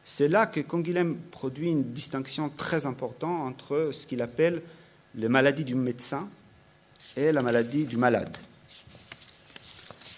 C'est 0.04 0.28
là 0.28 0.48
que 0.48 0.60
Canguilhem 0.60 1.16
produit 1.30 1.70
une 1.70 1.94
distinction 1.94 2.50
très 2.50 2.88
importante 2.88 3.48
entre 3.48 3.92
ce 3.94 4.08
qu'il 4.08 4.24
appelle 4.24 4.64
les 5.14 5.30
maladies 5.30 5.64
du 5.64 5.76
médecin 5.76 6.28
et 7.16 7.32
la 7.32 7.44
maladie 7.44 7.86
du 7.86 7.96
malade. 7.96 8.36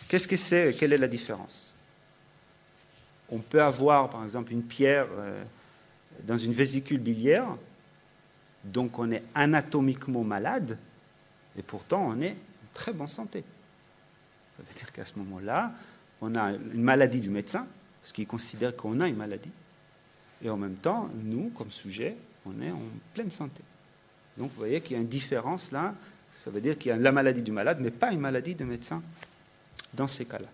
Qu'est-ce 0.08 0.30
que 0.30 0.38
c'est 0.38 0.74
Quelle 0.80 0.94
est 0.94 0.98
la 0.98 1.10
différence? 1.10 1.76
On 3.30 3.40
peut 3.40 3.62
avoir, 3.62 4.10
par 4.10 4.24
exemple, 4.24 4.54
une 4.54 4.64
pierre 4.64 5.08
euh, 5.12 5.44
dans 6.24 6.38
une 6.38 6.54
vésicule 6.54 7.00
biliaire, 7.00 7.50
donc 8.64 8.98
on 8.98 9.12
est 9.12 9.24
anatomiquement 9.34 10.24
malade, 10.24 10.78
et 11.58 11.62
pourtant 11.62 12.08
on 12.08 12.22
est 12.22 12.32
en 12.32 12.74
très 12.74 12.94
bonne 12.94 13.10
santé. 13.10 13.44
Ça 14.56 14.64
veut 14.64 14.74
dire 14.76 14.92
qu'à 14.92 15.06
ce 15.06 15.18
moment-là, 15.20 15.74
on 16.22 16.36
a 16.36 16.52
une 16.52 16.84
maladie 16.84 17.22
du 17.22 17.30
médecin, 17.30 17.68
ce 18.04 18.14
qui 18.14 18.26
considère 18.26 18.76
qu'on 18.76 19.00
a 19.00 19.08
une 19.08 19.18
maladie. 19.18 19.52
et 20.44 20.50
en 20.50 20.58
même 20.58 20.76
temps, 20.76 21.10
nous, 21.24 21.50
comme 21.58 21.72
sujet, 21.72 22.16
on 22.46 22.62
est 22.62 22.72
en 22.72 22.82
pleine 23.14 23.32
santé. 23.32 23.64
Donc 24.38 24.52
vous 24.52 24.58
voyez 24.58 24.82
qu'il 24.82 24.96
y 24.96 25.00
a 25.00 25.02
une 25.02 25.08
différence 25.08 25.72
là, 25.72 25.96
ça 26.32 26.52
veut 26.52 26.62
dire 26.62 26.78
qu'il 26.78 26.90
y 26.90 26.92
a 26.92 26.98
la 26.98 27.12
maladie 27.12 27.42
du 27.42 27.52
malade, 27.52 27.78
mais 27.82 27.92
pas 27.92 28.12
une 28.12 28.20
maladie 28.20 28.56
de 28.56 28.66
médecin 28.66 29.02
dans 29.94 30.08
ces 30.08 30.26
cas-là. 30.26 30.48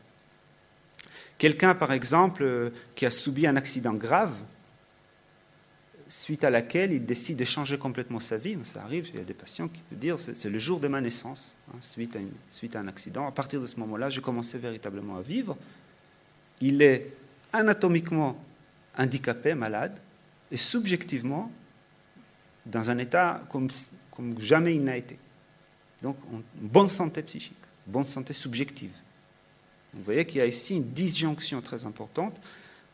Quelqu'un, 1.37 1.73
par 1.73 1.91
exemple, 1.91 2.43
euh, 2.43 2.69
qui 2.93 3.05
a 3.07 3.11
subi 3.11 3.47
un 3.47 3.55
accident 3.55 3.95
grave, 3.95 4.39
suite 6.11 6.43
à 6.43 6.49
laquelle 6.49 6.91
il 6.91 7.05
décide 7.05 7.37
de 7.37 7.45
changer 7.45 7.77
complètement 7.77 8.19
sa 8.19 8.37
vie, 8.37 8.57
ça 8.65 8.83
arrive, 8.83 9.09
il 9.13 9.15
y 9.15 9.21
a 9.21 9.23
des 9.23 9.33
patients 9.33 9.69
qui 9.69 9.79
peuvent 9.79 9.97
dire 9.97 10.17
c'est 10.19 10.49
le 10.49 10.59
jour 10.59 10.81
de 10.81 10.89
ma 10.89 10.99
naissance, 10.99 11.57
hein, 11.69 11.77
suite, 11.79 12.17
à 12.17 12.19
suite 12.49 12.75
à 12.75 12.81
un 12.81 12.87
accident. 12.89 13.25
À 13.25 13.31
partir 13.31 13.61
de 13.61 13.65
ce 13.65 13.79
moment-là, 13.79 14.09
j'ai 14.09 14.19
commencé 14.19 14.57
véritablement 14.57 15.15
à 15.15 15.21
vivre. 15.21 15.57
Il 16.59 16.81
est 16.81 17.13
anatomiquement 17.53 18.37
handicapé, 18.97 19.55
malade, 19.55 19.97
et 20.51 20.57
subjectivement 20.57 21.49
dans 22.65 22.91
un 22.91 22.97
état 22.97 23.41
comme, 23.49 23.69
jamais 24.37 24.75
il 24.75 24.83
n'a 24.83 24.97
été. 24.97 25.17
Donc, 26.01 26.17
bonne 26.55 26.89
santé 26.89 27.23
psychique, 27.23 27.55
bonne 27.87 28.03
santé 28.03 28.33
subjective. 28.33 28.93
Vous 29.93 30.03
voyez 30.03 30.25
qu'il 30.25 30.39
y 30.39 30.41
a 30.41 30.45
ici 30.45 30.75
une 30.75 30.91
disjonction 30.91 31.61
très 31.61 31.85
importante 31.85 32.35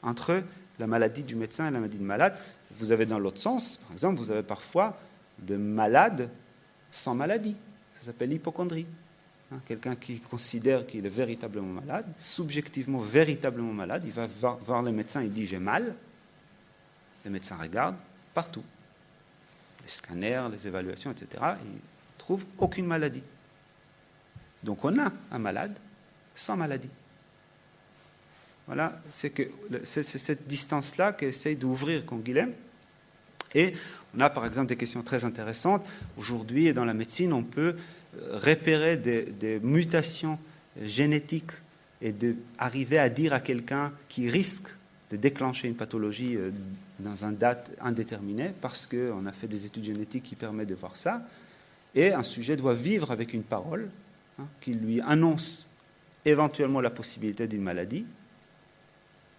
entre 0.03 0.43
la 0.79 0.87
maladie 0.87 1.23
du 1.23 1.35
médecin 1.35 1.67
et 1.67 1.71
la 1.71 1.79
maladie 1.79 1.97
du 1.97 2.03
malade. 2.03 2.37
Vous 2.71 2.91
avez 2.91 3.05
dans 3.05 3.19
l'autre 3.19 3.39
sens, 3.39 3.77
par 3.77 3.91
exemple, 3.93 4.19
vous 4.19 4.31
avez 4.31 4.43
parfois 4.43 4.97
de 5.39 5.55
malades 5.55 6.29
sans 6.91 7.15
maladie. 7.15 7.55
Ça 7.99 8.07
s'appelle 8.07 8.29
l'hypochondrie. 8.29 8.85
Hein, 9.51 9.59
quelqu'un 9.65 9.95
qui 9.95 10.19
considère 10.19 10.85
qu'il 10.85 11.05
est 11.05 11.09
véritablement 11.09 11.81
malade, 11.81 12.05
subjectivement 12.17 12.99
véritablement 12.99 13.71
malade, 13.71 14.03
il 14.05 14.11
va 14.11 14.27
voir, 14.27 14.83
le 14.83 14.91
médecin, 14.91 15.21
il 15.21 15.31
dit 15.31 15.47
j'ai 15.47 15.59
mal. 15.59 15.95
Le 17.23 17.31
médecin 17.31 17.55
regarde 17.55 17.95
partout. 18.33 18.63
Les 19.83 19.89
scanners, 19.89 20.47
les 20.51 20.67
évaluations, 20.67 21.11
etc. 21.11 21.27
Il 21.63 21.71
ne 21.71 21.79
trouve 22.17 22.45
aucune 22.57 22.85
maladie. 22.85 23.23
Donc 24.63 24.83
on 24.83 24.99
a 24.99 25.11
un 25.31 25.39
malade 25.39 25.77
sans 26.35 26.57
maladie. 26.57 26.89
Voilà, 28.67 29.01
c'est 29.09 30.03
cette 30.03 30.47
distance-là 30.47 31.13
qu'essaye 31.13 31.55
d'ouvrir 31.55 32.05
Conguilhem. 32.05 32.51
Et 33.55 33.73
on 34.15 34.19
a 34.19 34.29
par 34.29 34.45
exemple 34.45 34.67
des 34.67 34.75
questions 34.75 35.03
très 35.03 35.23
intéressantes. 35.23 35.85
Aujourd'hui, 36.17 36.73
dans 36.73 36.83
la 36.83 36.93
médecine, 36.93 37.31
on 37.31 37.43
peut 37.43 37.75
repérer 38.33 38.97
des, 38.97 39.59
mutations 39.61 40.37
génétiques 40.81 41.51
et 42.01 42.11
d'arriver 42.11 42.99
à 42.99 43.09
dire 43.09 43.33
à 43.33 43.39
quelqu'un 43.39 43.91
qui 44.07 44.29
risque 44.29 44.67
de 45.11 45.17
déclencher 45.17 45.67
une 45.67 45.75
pathologie 45.75 46.35
euh, 46.35 46.51
dans 46.99 47.23
une 47.23 47.37
date 47.37 47.71
indéterminée, 47.81 48.51
parce 48.59 48.85
qu'on 48.85 49.25
a 49.25 49.31
fait 49.31 49.47
des 49.47 49.65
études 49.65 49.85
génétiques 49.85 50.23
qui 50.23 50.35
permettent 50.35 50.67
de 50.67 50.75
voir 50.75 50.97
ça, 50.97 51.25
et 51.95 52.11
un 52.11 52.23
sujet 52.23 52.57
doit 52.57 52.73
vivre 52.73 53.11
avec 53.11 53.33
une 53.33 53.43
parole 53.43 53.89
hein, 54.37 54.45
qui 54.59 54.73
lui 54.73 54.99
annonce 55.01 55.69
éventuellement 56.25 56.81
la 56.81 56.89
possibilité 56.89 57.47
d'une 57.47 57.63
maladie, 57.63 58.05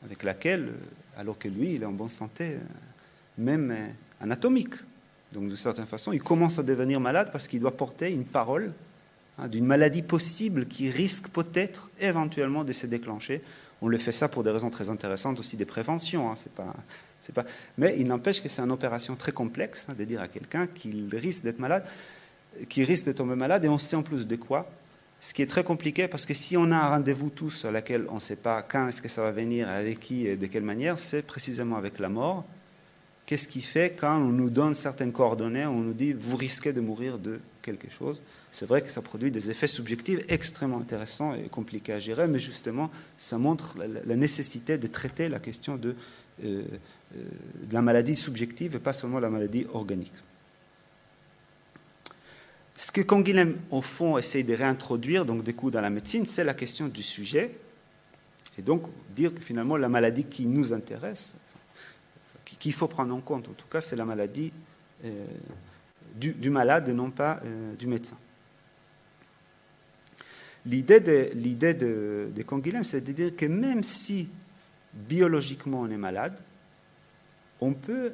avec 0.05 0.23
laquelle, 0.23 0.69
euh, 0.69 1.21
alors 1.21 1.39
que 1.39 1.49
lui, 1.49 1.75
il 1.75 1.83
est 1.83 1.87
en 1.87 1.93
bonne 1.93 2.09
santé, 2.09 2.53
euh, 2.53 2.59
même 3.39 3.75
anatomique. 4.21 4.75
Donc, 5.33 5.49
d'une 5.49 5.57
certaine 5.57 5.87
façon, 5.87 6.13
il 6.13 6.23
commence 6.23 6.59
à 6.59 6.63
devenir 6.63 7.01
malade 7.01 7.31
parce 7.33 7.49
qu'il 7.49 7.61
doit 7.61 7.77
porter 7.77 8.11
une 8.11 8.25
parole 8.25 8.73
hein, 9.39 9.49
d'une 9.49 9.67
maladie 9.67 10.03
possible 10.03 10.67
qui 10.67 10.91
risque 10.91 11.29
peut-être 11.29 11.91
éventuellement 12.01 12.65
de 12.65 12.73
se 12.73 12.87
déclencher. 12.87 13.43
On 13.81 13.89
le 13.89 13.99
fait 13.99 14.13
ça 14.13 14.29
pour 14.29 14.43
des 14.43 14.51
raisons 14.51 14.71
très 14.71 14.89
intéressantes 14.89 15.39
aussi 15.39 15.57
des 15.57 15.65
préventions. 15.65 16.31
Hein, 16.31 16.35
c'est 16.37 16.53
pas, 16.53 16.75
c'est 17.21 17.35
pas... 17.35 17.45
Mais 17.77 17.97
il 17.99 18.09
n'empêche 18.09 18.43
que 18.43 18.49
c'est 18.49 18.63
une 18.63 18.73
opération 18.73 19.15
très 19.17 19.33
complexe 19.33 19.87
hein, 19.89 19.95
de 19.97 20.05
dire 20.05 20.21
à 20.21 20.29
quelqu'un 20.29 20.67
qu'il 20.67 21.15
risque 21.15 21.45
d'être 21.45 21.59
malade, 21.59 21.85
qu'il 22.69 22.85
risque 22.85 23.07
de 23.07 23.13
tomber 23.13 23.37
malade, 23.37 23.65
et 23.65 23.69
on 23.69 23.79
sait 23.79 23.97
en 23.97 24.03
plus 24.03 24.27
de 24.27 24.37
quoi. 24.37 24.69
Ce 25.21 25.35
qui 25.35 25.43
est 25.43 25.47
très 25.47 25.65
compliqué 25.65 26.07
parce 26.07 26.27
que 26.27 26.35
si 26.35 26.57
on 26.57 26.71
a 26.71 26.77
un 26.77 26.89
rendez-vous 26.91 27.31
tous 27.31 27.65
à 27.65 27.73
laquelle 27.73 28.07
on 28.11 28.15
ne 28.15 28.21
sait 28.21 28.37
pas 28.37 28.63
quand 28.63 28.89
est-ce 28.89 29.03
que 29.03 29.09
ça 29.09 29.23
va 29.23 29.33
venir, 29.33 29.69
avec 29.69 29.99
qui 29.99 30.27
et 30.27 30.37
de 30.37 30.47
quelle 30.47 30.63
manière, 30.63 30.99
c'est 30.99 31.23
précisément 31.23 31.77
avec 31.77 31.99
la 31.99 32.09
mort 32.09 32.45
Qu'est-ce 33.27 33.47
qui 33.47 33.61
fait 33.61 33.95
quand 33.95 34.17
on 34.17 34.31
nous 34.31 34.49
donne 34.49 34.73
certaines 34.73 35.13
coordonnées, 35.13 35.67
on 35.67 35.81
nous 35.81 35.93
dit 35.93 36.15
vous 36.15 36.37
risquez 36.37 36.73
de 36.73 36.81
mourir 36.81 37.19
de 37.19 37.41
quelque 37.61 37.91
chose? 37.91 38.23
C'est 38.51 38.65
vrai 38.65 38.81
que 38.81 38.91
ça 38.91 39.03
produit 39.03 39.31
des 39.31 39.51
effets 39.51 39.67
subjectifs 39.67 40.21
extrêmement 40.29 40.79
intéressants 40.79 41.35
et 41.35 41.49
compliqués 41.51 41.93
à 41.93 41.99
gérer, 41.99 42.27
mais 42.27 42.39
justement, 42.39 42.91
ça 43.19 43.37
montre 43.37 43.75
la 44.07 44.17
nécessité 44.17 44.79
de 44.79 44.87
traiter 44.87 45.29
la 45.29 45.41
question 45.41 45.77
de, 45.77 45.95
euh, 46.43 46.63
euh, 47.17 47.25
de 47.65 47.75
la 47.75 47.83
maladie 47.83 48.17
subjective 48.17 48.77
et 48.77 48.79
pas 48.79 48.95
seulement 48.95 49.21
la 49.21 49.29
maladie 49.29 49.67
organique. 49.75 50.13
Ce 52.79 52.93
que 52.93 53.01
Canguilhem, 53.01 53.59
au 53.73 53.83
fond, 53.83 54.19
essaye 54.19 54.45
de 54.45 54.55
réintroduire, 54.55 55.25
donc 55.25 55.43
des 55.43 55.53
coups 55.53 55.73
dans 55.73 55.81
la 55.81 55.91
médecine, 55.91 56.27
c'est 56.27 56.45
la 56.45 56.55
question 56.55 56.87
du 56.87 57.03
sujet. 57.03 57.59
Et 58.57 58.63
donc, 58.63 58.85
dire 59.17 59.35
que 59.35 59.41
finalement, 59.41 59.77
la 59.77 59.89
maladie 59.89 60.23
qui 60.23 60.47
nous 60.47 60.73
intéresse, 60.73 61.35
qu'il 62.45 62.73
faut 62.73 62.87
prendre 62.87 63.13
en 63.13 63.21
compte. 63.21 63.49
En 63.49 63.53
tout 63.53 63.67
cas, 63.67 63.81
c'est 63.81 63.97
la 63.97 64.05
maladie 64.05 64.53
euh, 65.05 65.27
du, 66.15 66.51
malade 66.51 66.89
et 66.89 66.93
non 66.93 67.11
pas 67.11 67.41
euh, 67.45 67.75
du 67.75 67.89
médecin. 67.89 68.17
L'idée 70.65 71.01
de, 71.01 71.33
c'est 72.85 73.05
de 73.05 73.13
dire 73.13 73.35
que 73.35 73.47
même 73.47 73.83
si 73.83 74.29
biologiquement 74.93 75.81
on 75.81 75.91
est 75.91 75.97
malade, 75.97 76.39
on 77.61 77.75
peut 77.75 78.13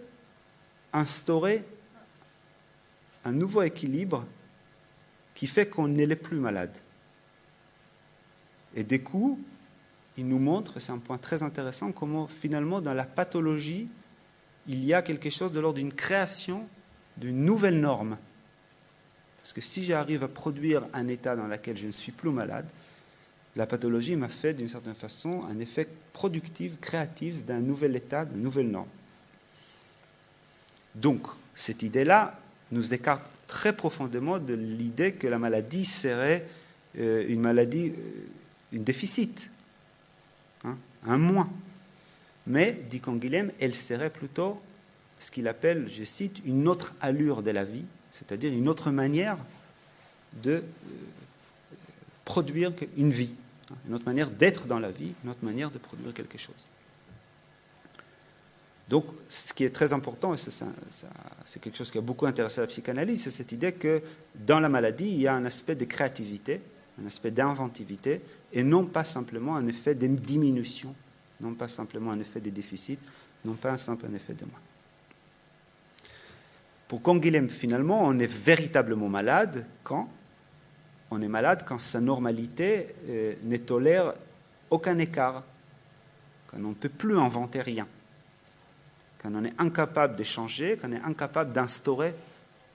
instaurer 0.90 1.64
un 3.26 3.32
nouveau 3.32 3.60
équilibre 3.60 4.24
qui 5.34 5.46
fait 5.46 5.66
qu'on 5.66 5.88
n'est 5.88 6.16
plus 6.16 6.38
malade. 6.38 6.76
Et 8.74 8.84
du 8.84 9.02
coup, 9.02 9.40
il 10.16 10.28
nous 10.28 10.38
montre, 10.38 10.80
c'est 10.80 10.92
un 10.92 10.98
point 10.98 11.18
très 11.18 11.42
intéressant, 11.42 11.92
comment 11.92 12.26
finalement 12.28 12.80
dans 12.80 12.94
la 12.94 13.04
pathologie, 13.04 13.88
il 14.66 14.84
y 14.84 14.94
a 14.94 15.02
quelque 15.02 15.30
chose 15.30 15.52
de 15.52 15.60
l'ordre 15.60 15.78
d'une 15.78 15.92
création 15.92 16.66
d'une 17.16 17.44
nouvelle 17.44 17.80
norme. 17.80 18.16
Parce 19.42 19.52
que 19.52 19.60
si 19.60 19.84
j'arrive 19.84 20.24
à 20.24 20.28
produire 20.28 20.86
un 20.92 21.06
état 21.08 21.36
dans 21.36 21.46
lequel 21.46 21.76
je 21.76 21.86
ne 21.86 21.92
suis 21.92 22.12
plus 22.12 22.30
malade, 22.30 22.66
la 23.56 23.66
pathologie 23.66 24.16
m'a 24.16 24.28
fait 24.28 24.54
d'une 24.54 24.68
certaine 24.68 24.94
façon 24.94 25.44
un 25.48 25.58
effet 25.60 25.86
productif, 26.12 26.80
créatif 26.80 27.44
d'un 27.44 27.60
nouvel 27.60 27.94
état, 27.94 28.24
d'une 28.24 28.42
nouvelle 28.42 28.70
norme. 28.70 28.88
Donc, 30.94 31.26
cette 31.54 31.82
idée-là 31.82 32.40
nous 32.74 32.92
écarte 32.92 33.22
très 33.46 33.74
profondément 33.74 34.38
de 34.38 34.54
l'idée 34.54 35.12
que 35.12 35.26
la 35.26 35.38
maladie 35.38 35.84
serait 35.84 36.46
euh, 36.98 37.24
une 37.28 37.40
maladie, 37.40 37.88
euh, 37.88 38.26
une 38.72 38.84
déficit, 38.84 39.48
hein, 40.64 40.76
un 41.06 41.16
moins. 41.16 41.50
Mais, 42.46 42.78
dit 42.90 43.00
Canguilhem, 43.00 43.52
elle 43.60 43.74
serait 43.74 44.10
plutôt 44.10 44.60
ce 45.18 45.30
qu'il 45.30 45.48
appelle, 45.48 45.88
je 45.88 46.04
cite, 46.04 46.42
une 46.44 46.68
autre 46.68 46.94
allure 47.00 47.42
de 47.42 47.50
la 47.50 47.64
vie, 47.64 47.84
c'est-à-dire 48.10 48.52
une 48.52 48.68
autre 48.68 48.90
manière 48.90 49.38
de 50.42 50.50
euh, 50.52 50.62
produire 52.24 52.72
une 52.96 53.10
vie, 53.10 53.34
hein, 53.70 53.76
une 53.88 53.94
autre 53.94 54.04
manière 54.04 54.30
d'être 54.30 54.66
dans 54.66 54.78
la 54.78 54.90
vie, 54.90 55.12
une 55.24 55.30
autre 55.30 55.44
manière 55.44 55.70
de 55.70 55.78
produire 55.78 56.12
quelque 56.12 56.38
chose. 56.38 56.66
Donc, 58.88 59.06
ce 59.28 59.54
qui 59.54 59.64
est 59.64 59.70
très 59.70 59.92
important, 59.92 60.34
et 60.34 60.36
c'est 60.36 61.60
quelque 61.60 61.76
chose 61.76 61.90
qui 61.90 61.98
a 61.98 62.02
beaucoup 62.02 62.26
intéressé 62.26 62.60
la 62.60 62.66
psychanalyse, 62.66 63.22
c'est 63.22 63.30
cette 63.30 63.52
idée 63.52 63.72
que 63.72 64.02
dans 64.34 64.60
la 64.60 64.68
maladie, 64.68 65.08
il 65.08 65.20
y 65.20 65.26
a 65.26 65.34
un 65.34 65.44
aspect 65.46 65.74
de 65.74 65.86
créativité, 65.86 66.60
un 67.02 67.06
aspect 67.06 67.30
d'inventivité, 67.30 68.20
et 68.52 68.62
non 68.62 68.84
pas 68.84 69.04
simplement 69.04 69.56
un 69.56 69.66
effet 69.66 69.94
de 69.94 70.06
diminution 70.06 70.94
non 71.40 71.54
pas 71.54 71.68
simplement 71.68 72.12
un 72.12 72.20
effet 72.20 72.40
de 72.40 72.50
déficit, 72.50 72.98
non 73.44 73.54
pas 73.54 73.72
un 73.72 73.76
simple 73.76 74.06
effet 74.14 74.34
de 74.34 74.44
moins. 74.44 74.60
Pour 76.88 77.02
Canguilhem, 77.02 77.48
finalement, 77.48 78.00
on 78.02 78.18
est 78.18 78.30
véritablement 78.30 79.08
malade 79.08 79.66
quand 79.82 80.08
on 81.10 81.22
est 81.22 81.28
malade 81.28 81.64
quand 81.64 81.78
sa 81.78 82.00
normalité 82.00 82.88
euh, 83.08 83.34
ne 83.44 83.56
tolère 83.58 84.14
aucun 84.70 84.98
écart, 84.98 85.44
quand 86.48 86.56
on 86.58 86.70
ne 86.70 86.74
peut 86.74 86.88
plus 86.88 87.16
inventer 87.16 87.60
rien, 87.60 87.86
quand 89.24 89.34
on 89.34 89.44
est 89.44 89.54
incapable 89.58 90.16
de 90.16 90.22
changer, 90.22 90.76
quand 90.76 90.90
on 90.90 90.92
est 90.92 91.00
incapable 91.00 91.54
d'instaurer 91.54 92.14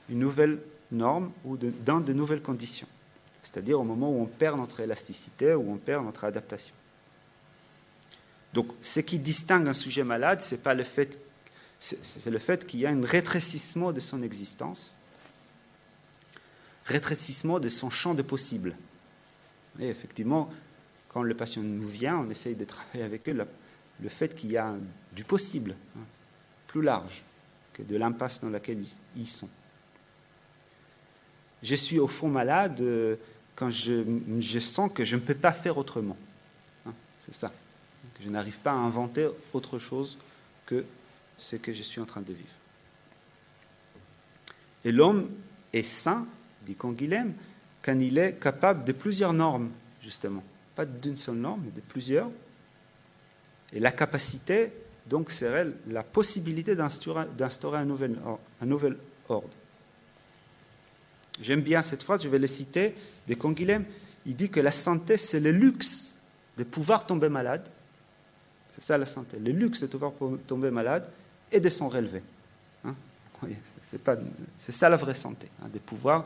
une 0.09 0.17
nouvelle 0.17 0.59
norme 0.91 1.31
ou 1.45 1.57
dans 1.57 2.01
de 2.01 2.11
nouvelles 2.11 2.41
conditions, 2.41 2.87
c'est-à-dire 3.43 3.79
au 3.79 3.83
moment 3.83 4.09
où 4.09 4.19
on 4.19 4.25
perd 4.25 4.57
notre 4.57 4.79
élasticité, 4.79 5.53
où 5.53 5.71
on 5.71 5.77
perd 5.77 6.03
notre 6.03 6.23
adaptation. 6.23 6.73
Donc, 8.51 8.71
ce 8.81 8.99
qui 8.99 9.19
distingue 9.19 9.67
un 9.67 9.73
sujet 9.73 10.03
malade, 10.03 10.41
c'est 10.41 10.63
pas 10.63 10.73
le 10.73 10.83
fait, 10.83 11.19
c'est 11.79 12.31
le 12.31 12.39
fait 12.39 12.65
qu'il 12.65 12.79
y 12.79 12.87
a 12.87 12.89
un 12.89 13.05
rétrécissement 13.05 13.91
de 13.91 13.99
son 13.99 14.23
existence, 14.23 14.97
rétrécissement 16.85 17.59
de 17.59 17.69
son 17.69 17.91
champ 17.91 18.15
de 18.15 18.23
possible. 18.23 18.75
Et 19.79 19.87
effectivement, 19.87 20.49
quand 21.09 21.21
le 21.21 21.35
patient 21.35 21.61
nous 21.61 21.87
vient, 21.87 22.17
on 22.17 22.29
essaye 22.31 22.55
de 22.55 22.65
travailler 22.65 23.03
avec 23.03 23.29
eux 23.29 23.37
le 24.01 24.09
fait 24.09 24.33
qu'il 24.33 24.51
y 24.51 24.57
a 24.57 24.73
du 25.15 25.23
possible. 25.23 25.75
Plus 26.69 26.81
large 26.81 27.23
que 27.73 27.83
de 27.83 27.97
l'impasse 27.97 28.41
dans 28.41 28.49
laquelle 28.49 28.81
ils 29.17 29.27
sont. 29.27 29.49
Je 31.61 31.75
suis 31.75 31.99
au 31.99 32.07
fond 32.07 32.29
malade 32.29 32.79
euh, 32.81 33.15
quand 33.55 33.69
je, 33.69 34.59
sens 34.59 34.91
que 34.91 35.03
je 35.03 35.15
ne 35.15 35.21
peux 35.21 35.35
pas 35.35 35.51
faire 35.51 35.77
autrement. 35.77 36.17
Hein, 36.85 36.93
c'est 37.19 37.35
ça. 37.35 37.51
Je 38.21 38.29
n'arrive 38.29 38.59
pas 38.59 38.71
à 38.71 38.75
inventer 38.75 39.27
autre 39.53 39.79
chose 39.79 40.17
que 40.65 40.85
ce 41.37 41.57
que 41.57 41.73
je 41.73 41.83
suis 41.83 41.99
en 41.99 42.05
train 42.05 42.21
de 42.21 42.33
vivre. 42.33 42.49
Et 44.85 44.91
l'homme 44.91 45.29
est 45.73 45.83
saint, 45.83 46.25
dit 46.65 46.75
Canguilhem, 46.75 47.33
quand 47.81 47.99
il 47.99 48.17
est 48.17 48.39
capable 48.39 48.85
de 48.85 48.91
plusieurs 48.93 49.33
normes, 49.33 49.69
justement. 50.01 50.43
Pas 50.75 50.85
d'une 50.85 51.17
seule 51.17 51.35
norme, 51.35 51.63
mais 51.65 51.71
de 51.71 51.81
plusieurs. 51.81 52.29
Et 53.73 53.79
la 53.79 53.91
capacité, 53.91 54.71
donc, 55.09 55.31
serait 55.31 55.67
la 55.87 56.03
possibilité 56.03 56.75
d'instaurer 56.75 57.77
un 57.77 57.85
nouvel, 57.85 58.97
ordre. 59.27 59.49
J'aime 61.41 61.61
bien 61.61 61.81
cette 61.81 62.03
phrase, 62.03 62.23
je 62.23 62.29
vais 62.29 62.39
le 62.39 62.47
citer, 62.47 62.93
de 63.27 63.33
Canguilhem. 63.33 63.85
Il 64.25 64.35
dit 64.35 64.49
que 64.49 64.59
la 64.59 64.71
santé, 64.71 65.17
c'est 65.17 65.39
le 65.39 65.51
luxe 65.51 66.17
de 66.57 66.63
pouvoir 66.63 67.05
tomber 67.05 67.29
malade. 67.29 67.67
C'est 68.73 68.83
ça 68.83 68.97
la 68.97 69.05
santé, 69.05 69.39
le 69.39 69.51
luxe 69.51 69.81
de 69.81 69.87
pouvoir 69.87 70.13
tomber 70.45 70.69
malade 70.69 71.09
et 71.51 71.59
de 71.59 71.69
s'en 71.69 71.89
relever. 71.89 72.21
Hein? 72.85 72.93
C'est 73.81 74.71
ça 74.71 74.89
la 74.89 74.97
vraie 74.97 75.15
santé, 75.15 75.47
hein, 75.63 75.69
de 75.73 75.79
pouvoir 75.79 76.25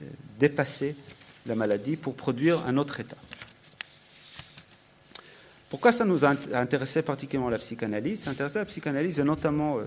euh, 0.00 0.04
dépasser 0.38 0.94
la 1.46 1.54
maladie 1.54 1.96
pour 1.96 2.14
produire 2.14 2.64
un 2.66 2.76
autre 2.76 3.00
état. 3.00 3.16
Pourquoi 5.70 5.92
ça 5.92 6.04
nous 6.04 6.24
a 6.24 6.34
intéressé 6.52 7.00
particulièrement 7.02 7.48
la 7.48 7.58
psychanalyse? 7.58 8.22
Ça 8.24 8.30
intéressé 8.30 8.58
la 8.58 8.64
psychanalyse, 8.64 9.20
et 9.20 9.22
notamment, 9.24 9.78
euh, 9.78 9.84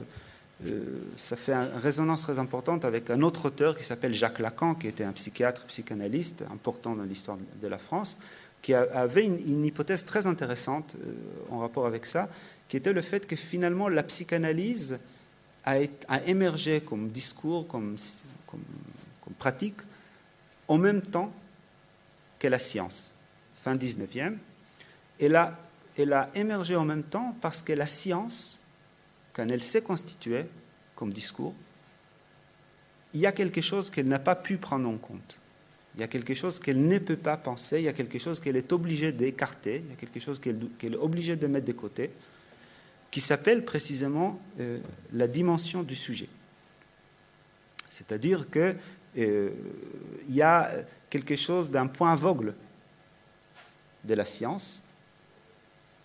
euh, 0.65 0.82
ça 1.17 1.36
fait 1.36 1.52
une 1.52 1.78
résonance 1.78 2.22
très 2.22 2.39
importante 2.39 2.86
avec 2.86 3.10
un 3.10 3.22
autre 3.22 3.48
auteur 3.48 3.76
qui 3.78 3.84
s'appelle 3.84 4.13
Jacques 4.13 4.39
Lacan, 4.39 4.76
qui 4.76 4.88
était 4.88 5.04
un 5.04 5.12
psychiatre, 5.12 5.65
psychanalyste 5.65 6.46
important 6.54 6.96
dans 6.96 7.04
l'histoire 7.04 7.38
de 7.62 7.67
la 7.67 7.78
France, 7.78 8.17
qui 8.62 8.74
avait 8.74 9.26
une, 9.26 9.65
hypothèse 9.65 10.06
très 10.06 10.26
intéressante 10.26 10.96
en 11.52 11.60
rapport 11.60 11.86
avec 11.86 12.06
ça, 12.06 12.30
qui 12.69 12.78
était 12.78 12.93
le 12.93 13.02
fait 13.02 13.28
que 13.28 13.36
finalement 13.36 13.89
la 13.89 14.04
psychanalyse 14.04 15.00
a, 15.65 15.80
émergé 16.26 16.80
comme 16.80 17.10
discours, 17.10 17.67
comme, 17.67 17.98
comme 18.48 19.34
pratique, 19.38 19.82
en 20.69 20.78
même 20.78 21.02
temps 21.02 21.30
que 22.39 22.48
la 22.48 22.58
science, 22.58 23.15
fin 23.58 23.76
19e. 23.76 24.38
Elle 25.19 25.36
a, 25.36 25.58
elle 25.97 26.13
a 26.13 26.29
émergé 26.36 26.75
en 26.75 26.86
même 26.86 27.03
temps 27.03 27.36
parce 27.41 27.62
que 27.62 27.73
la 27.73 27.86
science, 27.86 28.67
quand 29.34 29.47
elle 29.47 29.63
s'est 29.63 29.84
constituée 29.84 30.45
comme 30.95 31.13
discours, 31.13 31.53
il 33.13 33.19
y 33.19 33.27
a 33.27 33.32
quelque 33.32 33.62
chose 33.62 33.89
qu'elle 33.89 34.08
n'a 34.08 34.19
pas 34.19 34.36
pu 34.36 34.58
prendre 34.58 34.89
en 34.89 34.97
compte. 34.97 35.39
Il 35.95 36.01
y 36.01 36.03
a 36.03 36.08
quelque 36.08 36.34
chose 36.34 36.60
qu'elle 36.60 36.88
ne 36.88 36.97
peut 36.97 37.17
pas 37.17 37.38
penser, 37.38 37.77
il 37.79 37.84
y 37.84 37.88
a 37.88 37.93
quelque 37.93 38.17
chose 38.17 38.39
qu'elle 38.39 38.56
est 38.56 38.73
obligée 38.73 39.12
d'écarter, 39.12 39.84
il 39.86 39.91
y 39.91 39.93
a 39.93 39.95
quelque 39.95 40.19
chose 40.19 40.39
qu'elle 40.39 40.93
est 40.93 40.97
obligée 40.97 41.36
de 41.36 41.45
mettre 41.45 41.67
de 41.67 41.73
côté, 41.73 42.10
qui 43.12 43.21
s'appelle 43.21 43.63
précisément 43.63 44.39
euh, 44.60 44.79
la 45.12 45.27
dimension 45.27 45.84
du 45.84 45.95
sujet. 45.95 46.29
C'est-à-dire 47.89 48.49
que 48.49 48.75
euh, 49.19 49.51
y 50.27 50.41
a 50.41 50.71
quelque 51.12 51.36
chose 51.36 51.69
d'un 51.69 51.86
point 51.86 52.13
aveugle 52.13 52.56
de 54.03 54.15
la 54.15 54.25
science 54.25 54.82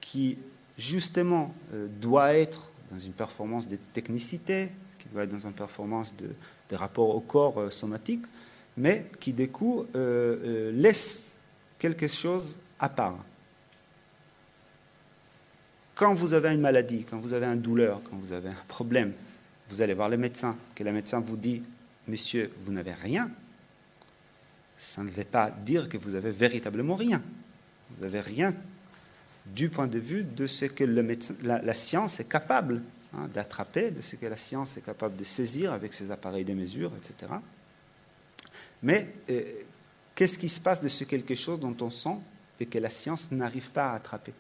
qui, 0.01 0.39
justement, 0.77 1.55
euh, 1.75 1.89
doit 2.01 2.35
être 2.35 2.73
dans 2.91 2.99
une 2.99 3.13
performance 3.13 3.69
de 3.69 3.77
technicité, 3.93 4.71
qui 4.99 5.09
doit 5.09 5.25
être 5.25 5.31
dans 5.31 5.47
une 5.47 5.53
performance 5.53 6.17
de, 6.17 6.29
des 6.69 6.77
rapports 6.77 7.15
au 7.15 7.21
corps 7.21 7.61
euh, 7.61 7.71
somatique, 7.71 8.25
mais 8.77 9.07
qui, 9.19 9.33
du 9.33 9.49
coup, 9.49 9.87
laisse 9.95 11.39
quelque 11.81 12.07
chose 12.07 12.59
à 12.79 12.89
part. 12.89 13.19
Quand 15.97 16.15
vous 16.15 16.33
avez 16.33 16.55
une 16.55 16.61
maladie, 16.61 17.05
quand 17.05 17.19
vous 17.19 17.33
avez 17.33 17.47
une 17.47 17.61
douleur, 17.61 18.01
quand 18.09 18.17
vous 18.19 18.33
avez 18.33 18.51
un 18.51 18.65
problème, 18.69 19.13
vous 19.69 19.83
allez 19.83 19.95
voir 19.95 20.09
le 20.09 20.17
médecin, 20.17 20.57
que 20.77 20.85
le 20.85 20.93
médecin 20.93 21.19
vous 21.19 21.37
dit 21.37 21.61
Monsieur, 22.07 22.53
vous 22.63 22.73
n'avez 22.73 22.95
rien, 22.95 23.31
ça 24.79 25.03
ne 25.03 25.11
veut 25.11 25.25
pas 25.25 25.51
dire 25.51 25.89
que 25.89 25.99
vous 25.99 26.15
avez 26.15 26.31
véritablement 26.31 26.95
rien. 26.95 27.21
Vous 27.91 28.03
n'avez 28.05 28.21
rien 28.21 28.55
du 29.55 29.69
point 29.69 29.87
de 29.87 29.99
vue 29.99 30.25
de 30.25 30.47
ce 30.47 30.67
que 30.67 30.85
la, 30.85 31.75
science 31.75 32.21
est 32.21 32.29
capable 32.29 32.83
hein, 33.15 33.29
d'attraper, 33.33 33.91
de 33.91 34.01
ce 34.01 34.17
que 34.17 34.27
la 34.27 34.37
science 34.37 34.77
est 34.77 34.83
capable 34.83 35.17
de 35.17 35.25
saisir 35.25 35.73
avec 35.73 35.95
ses 35.95 36.11
appareils 36.11 36.45
de 36.45 36.55
mesure, 36.55 36.93
etc. 36.97 37.33
Mais 38.83 39.13
euh, 39.31 39.43
qu'est-ce 40.15 40.39
qui 40.39 40.49
se 40.49 40.61
passe 40.61 40.81
de 40.81 40.89
ce 40.89 41.05
quelque 41.05 41.35
chose 41.35 41.61
dont 41.61 41.77
on 41.81 41.91
sent 41.91 42.19
et 42.61 42.67
que 42.67 42.79
la 42.79 42.91
science 42.91 43.31
n'arrive 43.33 43.71
pas 43.71 43.93
à 43.93 43.95
attraper? 43.95 44.33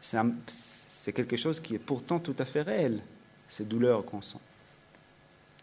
C'est 0.00 1.12
quelque 1.12 1.36
chose 1.36 1.58
qui 1.58 1.74
est 1.74 1.80
pourtant 1.80 2.20
tout 2.20 2.36
à 2.38 2.44
fait 2.44 2.62
réel, 2.62 3.02
ces 3.48 3.64
douleurs 3.64 4.04
qu'on 4.04 4.22
sent. 4.22 4.38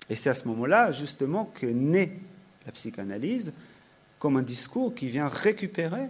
Et 0.09 0.15
c'est 0.15 0.29
à 0.29 0.33
ce 0.33 0.49
moment-là, 0.49 0.91
justement, 0.91 1.45
que 1.45 1.65
naît 1.65 2.19
la 2.65 2.73
psychanalyse 2.73 3.53
comme 4.23 4.37
un 4.37 4.41
discours 4.41 4.95
qui 4.95 5.09
vient 5.09 5.27
récupérer 5.27 6.07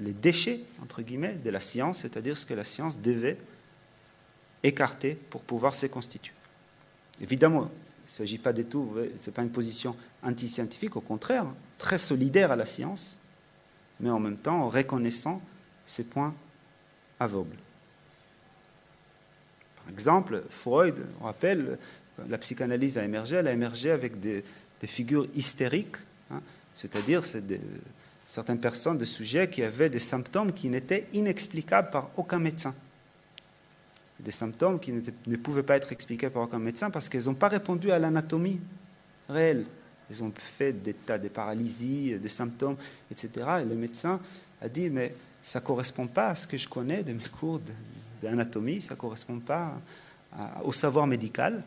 les 0.00 0.12
déchets, 0.12 0.60
entre 0.82 1.00
guillemets, 1.00 1.32
de 1.32 1.48
la 1.48 1.60
science, 1.60 2.00
c'est-à-dire 2.00 2.36
ce 2.36 2.44
que 2.44 2.52
la 2.52 2.62
science 2.62 3.00
devait 3.00 3.38
écarter 4.62 5.14
pour 5.14 5.40
pouvoir 5.40 5.74
se 5.74 5.86
constituer. 5.86 6.34
Évidemment, 7.22 7.70
il 7.70 8.10
ne 8.10 8.12
s'agit 8.12 8.36
pas 8.36 8.52
du 8.52 8.66
tout, 8.66 8.94
ce 9.18 9.30
n'est 9.30 9.32
pas 9.32 9.40
une 9.40 9.50
position 9.50 9.96
anti-scientifique, 10.22 10.94
au 10.94 11.00
contraire, 11.00 11.46
très 11.78 11.96
solidaire 11.96 12.52
à 12.52 12.56
la 12.56 12.66
science, 12.66 13.20
mais 13.98 14.10
en 14.10 14.20
même 14.20 14.36
temps 14.36 14.64
en 14.64 14.68
reconnaissant 14.68 15.40
ces 15.86 16.04
points 16.04 16.34
aveugles. 17.18 17.56
Par 19.76 19.90
exemple, 19.90 20.42
Freud, 20.50 21.02
on 21.22 21.24
rappelle, 21.24 21.78
la 22.28 22.36
psychanalyse 22.36 22.98
a 22.98 23.04
émergé, 23.04 23.36
elle 23.36 23.48
a 23.48 23.54
émergé 23.54 23.90
avec 23.90 24.20
des, 24.20 24.44
figures 24.82 25.26
hystériques, 25.34 25.96
hein, 26.30 26.40
c'est-à-dire 26.74 27.22
certaines 28.26 28.60
personnes, 28.60 28.98
des 28.98 29.04
sujets 29.04 29.48
qui 29.48 29.62
avaient 29.62 29.90
des 29.90 29.98
symptômes 29.98 30.52
qui 30.52 30.68
n'étaient 30.68 31.06
inexplicables 31.12 31.90
par 31.90 32.10
aucun 32.16 32.38
médecin. 32.38 32.74
Des 34.20 34.30
symptômes 34.30 34.78
qui 34.78 34.92
ne 34.92 35.36
pouvaient 35.36 35.62
pas 35.62 35.76
être 35.76 35.92
expliqués 35.92 36.30
par 36.30 36.42
aucun 36.42 36.58
médecin 36.58 36.90
parce 36.90 37.08
qu'ils 37.08 37.24
n'ont 37.24 37.34
pas 37.34 37.48
répondu 37.48 37.90
à 37.90 37.98
l'anatomie 37.98 38.60
réelle. 39.28 39.64
Ils 40.10 40.22
ont 40.22 40.32
fait 40.36 40.72
des 40.72 40.94
tas 40.94 41.18
de 41.18 41.28
paralysies, 41.28 42.18
des 42.18 42.28
symptômes, 42.28 42.76
etc. 43.10 43.30
Et 43.62 43.64
le 43.64 43.74
médecin 43.74 44.20
a 44.60 44.68
dit, 44.68 44.90
mais 44.90 45.14
ça 45.42 45.60
ne 45.60 45.64
correspond 45.64 46.06
pas 46.06 46.28
à 46.28 46.34
ce 46.34 46.46
que 46.46 46.56
je 46.56 46.68
connais 46.68 47.02
de 47.02 47.12
mes 47.12 47.28
cours 47.38 47.60
d'anatomie, 48.20 48.82
ça 48.82 48.94
ne 48.94 49.00
correspond 49.00 49.38
pas 49.38 49.80
au 50.62 50.72
savoir 50.72 51.06
médical. 51.06 51.62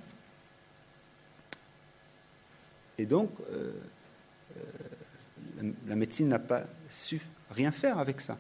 Et 2.97 3.06
donc, 3.06 3.32
euh, 3.52 3.71
la, 5.88 5.95
médecine 5.95 6.30
n'a 6.30 6.39
pas 6.39 6.63
su 6.89 7.21
rien 7.52 7.71
faire 7.71 7.99
avec 7.99 8.21
ça. 8.21 8.38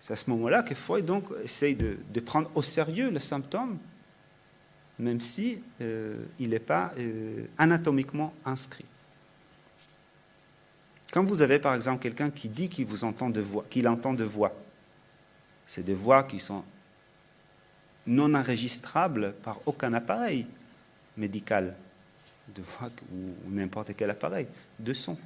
C'est 0.00 0.12
à 0.12 0.16
ce 0.16 0.28
moment-là 0.30 0.62
que 0.62 0.74
Freud 0.74 1.04
donc 1.06 1.26
essaye 1.42 1.74
de, 1.74 2.20
prendre 2.20 2.50
au 2.54 2.62
sérieux 2.62 3.10
le 3.10 3.20
symptôme, 3.20 3.78
même 4.98 5.20
si 5.20 5.62
euh, 5.80 6.24
n'est 6.38 6.58
pas 6.58 6.92
anatomiquement 7.58 8.34
inscrit. 8.44 8.84
Quand 11.14 11.22
vous 11.22 11.42
avez 11.42 11.60
par 11.60 11.74
exemple 11.76 12.02
quelqu'un 12.02 12.30
qui 12.30 12.48
dit 12.48 12.68
qu'il 12.68 12.86
vous 12.86 13.04
entend 13.04 13.30
de 13.30 13.40
voix, 13.40 13.64
qu'il 13.70 13.86
entend 13.86 14.14
de 14.14 14.24
voix, 14.24 14.52
c'est 15.64 15.84
des 15.84 15.94
voix 15.94 16.24
qui 16.24 16.40
sont 16.40 16.64
non 18.06 18.34
enregistrables 18.34 19.32
par 19.42 19.60
aucun 19.66 19.92
appareil 19.92 20.46
médical, 21.16 21.76
de 22.54 22.62
voix 22.62 22.90
ou 23.12 23.50
n'importe 23.50 23.92
quel 23.96 24.10
appareil, 24.10 24.48
de 24.78 24.92
son. 24.92 25.16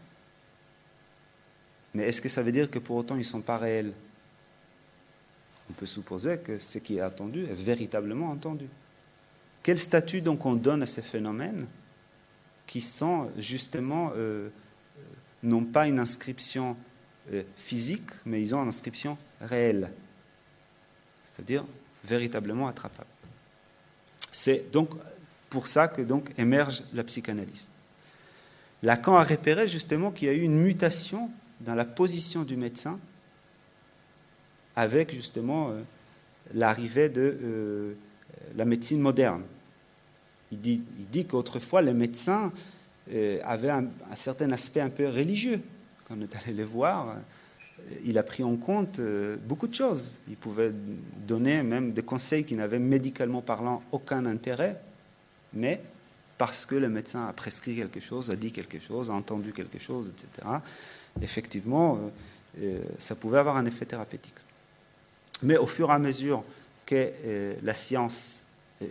Mais 1.98 2.04
est-ce 2.04 2.22
que 2.22 2.28
ça 2.28 2.44
veut 2.44 2.52
dire 2.52 2.70
que 2.70 2.78
pour 2.78 2.94
autant 2.94 3.16
ils 3.16 3.18
ne 3.18 3.24
sont 3.24 3.40
pas 3.40 3.58
réels? 3.58 3.92
On 5.68 5.72
peut 5.72 5.84
supposer 5.84 6.38
que 6.38 6.60
ce 6.60 6.78
qui 6.78 6.98
est 6.98 7.00
attendu 7.00 7.42
est 7.42 7.60
véritablement 7.60 8.30
entendu. 8.30 8.68
Quel 9.64 9.80
statut 9.80 10.20
donc 10.20 10.46
on 10.46 10.54
donne 10.54 10.84
à 10.84 10.86
ces 10.86 11.02
phénomènes 11.02 11.66
qui 12.68 12.82
sont 12.82 13.32
justement 13.36 14.12
euh, 14.14 14.48
n'ont 15.42 15.64
pas 15.64 15.88
une 15.88 15.98
inscription 15.98 16.76
euh, 17.32 17.42
physique, 17.56 18.10
mais 18.24 18.40
ils 18.40 18.54
ont 18.54 18.62
une 18.62 18.68
inscription 18.68 19.18
réelle, 19.40 19.90
c'est-à-dire 21.24 21.64
véritablement 22.04 22.68
attrapable? 22.68 23.10
C'est 24.30 24.70
donc 24.70 24.90
pour 25.50 25.66
ça 25.66 25.88
que 25.88 26.02
donc 26.02 26.30
émerge 26.38 26.84
la 26.94 27.02
psychanalyse. 27.02 27.66
Lacan 28.84 29.16
a 29.16 29.24
repéré 29.24 29.66
justement 29.66 30.12
qu'il 30.12 30.28
y 30.28 30.30
a 30.30 30.34
eu 30.34 30.42
une 30.42 30.60
mutation 30.60 31.28
dans 31.60 31.74
la 31.74 31.84
position 31.84 32.42
du 32.42 32.56
médecin 32.56 32.98
avec 34.76 35.12
justement 35.12 35.72
l'arrivée 36.54 37.08
de 37.08 37.96
la 38.56 38.64
médecine 38.64 39.00
moderne. 39.00 39.42
Il 40.52 40.60
dit, 40.60 41.26
qu'autrefois, 41.26 41.82
les 41.82 41.94
médecins 41.94 42.52
avaient 43.44 43.70
un, 43.70 43.86
un, 44.10 44.14
certain 44.14 44.50
aspect 44.52 44.80
un 44.80 44.90
peu 44.90 45.08
religieux. 45.08 45.60
Quand 46.06 46.14
on 46.16 46.22
est 46.22 46.36
allé 46.36 46.54
les 46.54 46.64
voir, 46.64 47.16
il 48.04 48.18
a 48.18 48.22
pris 48.22 48.42
en 48.42 48.56
compte 48.56 49.00
beaucoup 49.46 49.66
de 49.66 49.74
choses. 49.74 50.18
Il 50.28 50.36
pouvait 50.36 50.72
donner 51.26 51.62
même 51.62 51.92
des 51.92 52.02
conseils 52.02 52.44
qui 52.44 52.54
n'avaient 52.54 52.78
médicalement 52.78 53.42
parlant 53.42 53.82
aucun 53.92 54.26
intérêt, 54.26 54.80
mais 55.52 55.80
parce 56.36 56.64
que 56.66 56.76
le 56.76 56.88
médecin 56.88 57.26
a 57.26 57.32
prescrit 57.32 57.76
quelque 57.76 58.00
chose, 58.00 58.30
a 58.30 58.36
dit 58.36 58.52
quelque 58.52 58.78
chose, 58.78 59.10
a 59.10 59.12
entendu 59.12 59.52
quelque 59.52 59.78
chose, 59.78 60.10
etc., 60.10 60.46
effectivement, 61.22 61.96
euh, 61.96 62.08
euh, 62.62 62.82
ça 62.98 63.14
pouvait 63.14 63.38
avoir 63.38 63.56
un 63.56 63.66
effet 63.66 63.84
thérapeutique. 63.84 64.34
Mais 65.42 65.56
au 65.56 65.66
fur 65.66 65.90
et 65.90 65.92
à 65.92 65.98
mesure 65.98 66.42
que 66.86 67.10
euh, 67.24 67.54
la 67.62 67.74
science, 67.74 68.42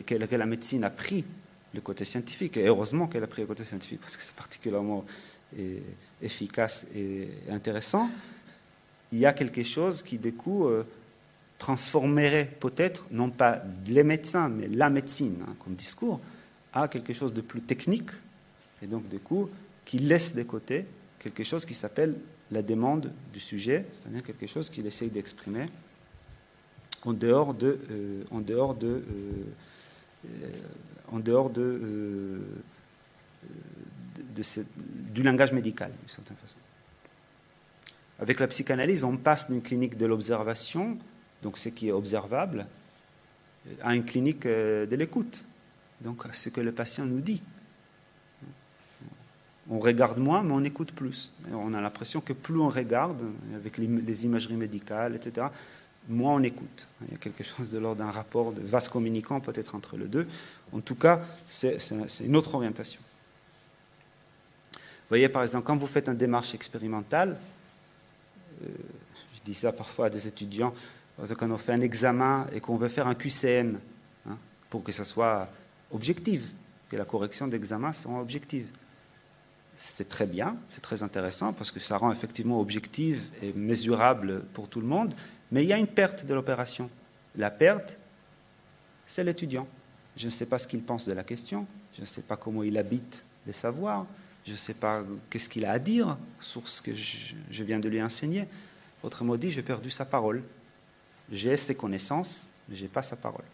que, 0.06 0.16
la 0.16 0.46
médecine 0.46 0.84
a 0.84 0.90
pris 0.90 1.26
le 1.74 1.82
côté 1.82 2.06
scientifique, 2.06 2.58
et 2.58 2.68
heureusement 2.68 3.08
qu'elle 3.08 3.24
a 3.24 3.28
pris 3.28 3.42
le 3.42 3.48
côté 3.48 3.64
scientifique, 3.64 4.02
parce 4.02 4.16
que 4.16 4.24
c'est 4.24 4.36
particulièrement 4.36 5.06
efficace 6.22 6.88
et 6.94 7.30
intéressant, 7.50 8.10
il 9.14 9.20
y 9.20 9.26
a 9.26 9.32
quelque 9.32 9.64
chose 9.64 10.04
qui, 10.04 10.18
du 10.18 10.34
coup, 10.34 10.68
transformerait 11.58 12.52
peut-être, 12.60 13.06
non 13.12 13.30
pas 13.30 13.62
les 13.86 14.04
médecins, 14.04 14.50
mais 14.50 14.68
la 14.68 14.90
médecine 14.90 15.38
hein, 15.48 15.56
comme 15.60 15.76
discours, 15.76 16.20
à 16.74 16.88
quelque 16.88 17.14
chose 17.14 17.34
de 17.34 17.42
plus 17.42 17.62
technique, 17.62 18.10
et 18.82 18.88
donc 18.88 19.08
du 19.08 19.20
coup, 19.20 19.50
qui 19.86 20.00
laisse 20.00 20.36
de 20.36 20.44
côté 20.44 20.86
quelque 21.32 21.48
chose 21.48 21.66
qui 21.66 21.74
s'appelle 21.74 22.16
la 22.52 22.62
demande 22.62 23.12
du 23.34 23.40
sujet, 23.40 23.86
c'est-à-dire 23.92 24.24
quelque 24.24 24.48
chose 24.48 24.70
qu'il 24.70 24.86
essaye 24.86 25.10
d'exprimer 25.10 25.66
en 27.06 27.14
dehors 27.14 27.56
euh, 27.64 27.78
euh, 28.32 28.74
euh, 31.58 32.40
du 35.14 35.24
langage 35.24 35.54
médical, 35.54 35.92
d'une 35.92 36.10
certaine 36.10 36.38
façon. 36.38 36.58
Avec 38.20 38.40
la 38.40 38.48
psychanalyse, 38.48 39.04
on 39.04 39.18
passe 39.18 39.50
d'une 39.50 39.62
clinique 39.62 39.98
de 39.98 40.06
l'observation, 40.06 40.98
donc 41.44 41.58
ce 41.58 41.70
qui 41.70 41.90
est 41.90 41.92
observable, 41.92 42.66
à 43.82 43.96
une 43.96 44.06
clinique 44.06 44.48
de 44.48 44.96
l'écoute, 44.96 45.46
donc 46.02 46.24
ce 46.34 46.50
que 46.50 46.62
le 46.62 46.72
patient 46.72 47.06
nous 47.06 47.22
dit. 47.22 47.44
On 49.70 49.80
regarde 49.80 50.18
moins, 50.18 50.44
mais 50.44 50.54
on 50.54 50.64
écoute 50.64 50.92
plus. 50.94 51.34
On 51.52 51.74
a 51.74 51.82
l'impression 51.82 52.22
que 52.22 52.34
plus 52.34 52.60
on 52.60 52.70
regarde, 52.70 53.22
avec 53.56 53.78
les 53.78 54.26
imageries 54.26 54.56
médicales, 54.56 55.16
etc., 55.16 55.48
moins 56.08 56.36
on 56.36 56.44
écoute. 56.44 56.88
Il 57.02 57.12
y 57.12 57.16
a 57.16 57.18
quelque 57.18 57.44
chose 57.44 57.70
de 57.70 57.78
l'ordre 57.78 58.04
d'un 58.04 58.12
rapport 58.12 58.54
de 58.54 58.62
vaste 58.62 58.90
communicant 58.90 59.40
peut-être 59.40 59.76
entre 59.76 59.98
les 59.98 60.06
deux. 60.08 60.28
En 60.72 60.80
tout 60.80 60.96
cas, 60.96 61.22
c'est 61.50 61.78
une 62.22 62.36
autre 62.36 62.56
orientation. 62.56 63.02
Vous 64.74 65.10
voyez, 65.10 65.30
par 65.30 65.42
exemple, 65.42 65.66
quand 65.66 65.78
vous 65.78 65.88
faites 65.88 66.08
une 66.08 66.18
démarche 66.18 66.54
expérimentale, 66.54 67.38
euh, 68.64 68.68
je 69.36 69.40
dis 69.46 69.54
ça 69.54 69.72
parfois 69.72 70.08
à 70.08 70.10
des 70.10 70.28
étudiants, 70.28 70.74
quand 71.38 71.50
on 71.50 71.58
fait 71.58 71.74
un 71.74 71.82
examen 71.82 72.46
et 72.54 72.60
qu'on 72.60 72.78
veut 72.78 72.90
faire 72.90 73.08
un 73.08 73.16
QCM, 73.16 73.80
hein, 74.30 74.38
pour 74.70 74.84
que 74.84 74.92
ça 74.92 75.06
soit 75.06 75.50
objective, 75.92 76.52
que 76.90 76.96
la 76.96 77.06
correction 77.06 77.48
d'examen 77.48 77.94
soit 77.94 78.20
objective. 78.20 78.68
C'est 79.80 80.10
très 80.10 80.26
bien, 80.26 80.58
c'est 80.70 80.82
très 80.82 81.04
intéressant 81.04 81.54
parce 81.54 81.70
que 81.70 81.80
ça 81.80 81.98
rend 81.98 82.12
effectivement 82.12 82.60
objective 82.60 83.22
et 83.44 83.54
mesurable 83.54 84.44
pour 84.54 84.68
tout 84.68 84.82
le 84.82 84.88
monde, 84.88 85.14
mais 85.52 85.64
il 85.64 85.70
y 85.70 85.74
a 85.74 85.78
une 85.78 85.88
perte 85.88 86.26
de 86.26 86.34
l'opération. 86.34 86.90
La 87.36 87.52
perte, 87.52 88.00
c'est 89.06 89.24
l'étudiant. 89.24 89.68
Je 90.16 90.26
ne 90.26 90.32
sais 90.32 90.48
pas 90.48 90.58
ce 90.58 90.66
qu'il 90.66 90.82
pense 90.82 91.08
de 91.08 91.14
la 91.14 91.24
question, 91.24 91.68
je 91.94 92.02
ne 92.02 92.08
sais 92.08 92.24
pas 92.24 92.38
comment 92.38 92.64
il 92.64 92.76
habite 92.76 93.24
les 93.46 93.54
savoirs, 93.54 94.08
je 94.48 94.54
ne 94.54 94.58
sais 94.58 94.74
pas 94.74 95.04
qu'est-ce 95.30 95.48
qu'il 95.48 95.64
a 95.64 95.74
à 95.74 95.80
dire 95.80 96.18
sur 96.40 96.68
ce 96.68 96.82
que 96.82 96.96
je 96.96 97.64
viens 97.64 97.80
de 97.80 97.88
lui 97.88 98.02
enseigner. 98.02 98.48
Autrement 99.04 99.36
dit, 99.36 99.52
j'ai 99.52 99.62
perdu 99.62 99.92
sa 99.92 100.06
parole. 100.06 100.42
J'ai 101.32 101.56
ses 101.56 101.76
connaissances, 101.76 102.48
mais 102.68 102.76
je 102.76 102.84
n'ai 102.84 102.88
pas 102.88 103.04
sa 103.04 103.16
parole. 103.16 103.46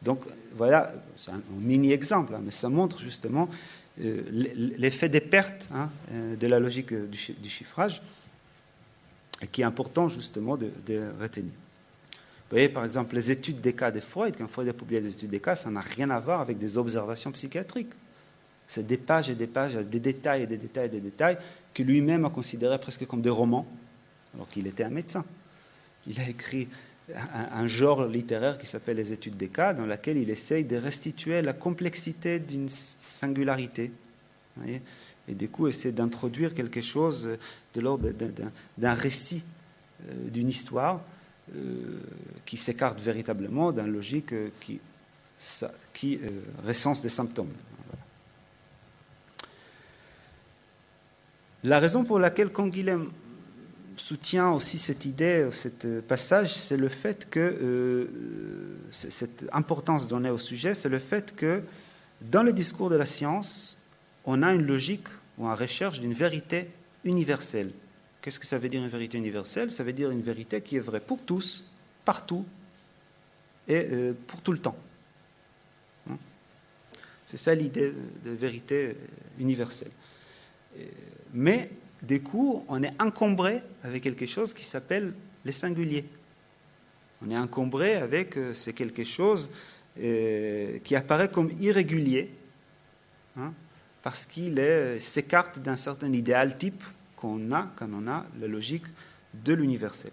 Donc 0.00 0.22
voilà, 0.54 0.92
c'est 1.16 1.30
un 1.30 1.40
mini-exemple, 1.58 2.34
hein, 2.34 2.40
mais 2.44 2.50
ça 2.50 2.68
montre 2.68 3.00
justement 3.00 3.48
l'effet 3.98 5.08
des 5.08 5.20
pertes 5.20 5.68
hein, 5.74 5.90
euh, 6.12 6.36
de 6.36 6.46
la 6.46 6.58
logique 6.58 6.94
du, 6.94 7.48
chiffrage, 7.48 8.02
qui 9.50 9.62
est 9.62 9.64
important 9.64 10.08
justement 10.08 10.56
de, 10.56 10.70
retenir. 11.20 11.52
Vous 11.52 12.56
voyez 12.56 12.68
par 12.68 12.84
exemple 12.84 13.14
les 13.14 13.30
études 13.30 13.60
des 13.60 13.72
cas 13.72 13.90
de 13.90 14.00
Freud, 14.00 14.34
quand 14.36 14.46
Freud 14.46 14.68
a 14.68 14.72
publié 14.72 15.00
des 15.00 15.12
études 15.12 15.30
des 15.30 15.40
cas, 15.40 15.56
ça 15.56 15.70
n'a 15.70 15.80
rien 15.80 16.10
à 16.10 16.20
voir 16.20 16.40
avec 16.40 16.58
des 16.58 16.76
observations 16.76 17.32
psychiatriques. 17.32 17.92
C'est 18.66 18.86
des 18.86 18.96
pages 18.96 19.30
et 19.30 19.34
des 19.34 19.46
pages, 19.46 19.74
des 19.74 20.00
détails 20.00 20.42
et 20.42 20.46
des 20.46 20.56
détails 20.56 20.86
et 20.86 20.90
des 20.90 21.00
détails 21.00 21.38
que 21.74 21.82
lui-même 21.82 22.24
a 22.24 22.30
considérés 22.30 22.78
presque 22.78 23.06
comme 23.06 23.22
des 23.22 23.30
romans, 23.30 23.66
alors 24.34 24.48
qu'il 24.48 24.66
était 24.66 24.84
un 24.84 24.90
médecin. 24.90 25.24
Il 26.06 26.20
a 26.20 26.28
écrit 26.28 26.68
un, 27.34 27.66
genre 27.66 28.06
littéraire 28.06 28.58
qui 28.58 28.66
s'appelle 28.66 28.96
les 28.96 29.12
études 29.12 29.36
des 29.36 29.48
cas, 29.48 29.74
dans 29.74 29.86
lequel 29.86 30.16
il 30.16 30.30
essaye 30.30 30.64
de 30.64 30.76
restituer 30.76 31.42
la 31.42 31.52
complexité 31.52 32.38
d'une 32.38 32.68
singularité. 32.68 33.92
et 34.66 35.34
du 35.34 35.48
coup, 35.48 35.66
essaie 35.66 35.92
d'introduire 35.92 36.54
quelque 36.54 36.80
chose 36.80 37.28
de 37.74 37.80
l'ordre 37.80 38.10
d'un 38.78 38.94
récit, 38.94 39.44
euh, 40.08 40.30
d'une 40.30 40.48
histoire 40.48 41.00
euh, 41.54 42.00
qui 42.44 42.56
s'écarte 42.56 43.00
véritablement 43.00 43.72
d'une 43.72 43.86
logique 43.86 44.34
qui, 44.60 44.80
qui 45.92 46.16
euh, 46.16 46.28
recense 46.66 47.02
des 47.02 47.08
symptômes. 47.08 47.52
La 51.64 51.78
raison 51.78 52.04
pour 52.04 52.18
laquelle 52.18 52.50
Canguilhem 52.50 53.10
soutient 54.02 54.50
aussi 54.50 54.78
cette 54.78 55.04
idée, 55.04 55.48
ce 55.52 56.00
passage, 56.00 56.52
c'est 56.52 56.76
le 56.76 56.88
fait 56.88 57.30
que, 57.30 57.38
euh, 57.38 58.06
cette 58.90 59.46
importance 59.52 60.08
donnée 60.08 60.30
au 60.30 60.38
sujet, 60.38 60.74
c'est 60.74 60.88
le 60.88 60.98
fait 60.98 61.36
que 61.36 61.62
dans 62.20 62.42
le 62.42 62.52
discours 62.52 62.90
de 62.90 62.96
la 62.96 63.06
science, 63.06 63.78
on 64.24 64.42
a 64.42 64.52
une 64.52 64.66
logique 64.66 65.06
ou 65.38 65.46
une 65.46 65.54
recherche 65.54 66.00
d'une 66.00 66.14
vérité 66.14 66.68
universelle. 67.04 67.70
Qu'est-ce 68.20 68.40
que 68.40 68.46
ça 68.46 68.58
veut 68.58 68.68
dire 68.68 68.82
une 68.82 68.88
vérité 68.88 69.18
universelle? 69.18 69.70
Ça 69.70 69.84
veut 69.84 69.92
dire 69.92 70.10
une 70.10 70.20
vérité 70.20 70.60
qui 70.60 70.76
est 70.76 70.80
vraie 70.80 71.00
pour 71.00 71.20
tous, 71.24 71.64
partout 72.04 72.44
et 73.68 73.86
euh, 73.92 74.14
pour 74.26 74.40
tout 74.40 74.52
le 74.52 74.58
temps. 74.58 74.76
Hein? 76.10 76.18
C'est 77.26 77.36
ça 77.36 77.54
l'idée 77.54 77.92
de 78.24 78.30
vérité 78.30 78.96
universelle. 79.38 79.92
Mais 81.32 81.70
des 82.02 82.20
coups, 82.20 82.64
on 82.68 82.82
est 82.82 83.00
encombré 83.00 83.62
avec 83.84 84.02
quelque 84.02 84.26
chose 84.26 84.52
qui 84.52 84.64
s'appelle 84.64 85.14
les 85.44 85.52
singuliers. 85.52 86.04
On 87.24 87.30
est 87.30 87.38
encombré 87.38 87.94
avec 87.94 88.36
euh, 88.36 88.54
c'est 88.54 88.72
quelque 88.72 89.04
chose 89.04 89.50
euh, 90.00 90.78
qui 90.82 90.96
apparaît 90.96 91.30
comme 91.30 91.50
irrégulier, 91.60 92.30
hein, 93.36 93.52
parce 94.02 94.26
qu'il 94.26 94.60
s'écarte 94.98 95.60
d'un 95.60 95.76
certain 95.76 96.12
idéal 96.12 96.58
type 96.58 96.82
qu'on 97.14 97.52
a 97.52 97.70
quand 97.76 97.88
on 97.94 98.08
a 98.08 98.26
la 98.40 98.48
logique 98.48 98.84
de 99.44 99.52
l'universel. 99.52 100.10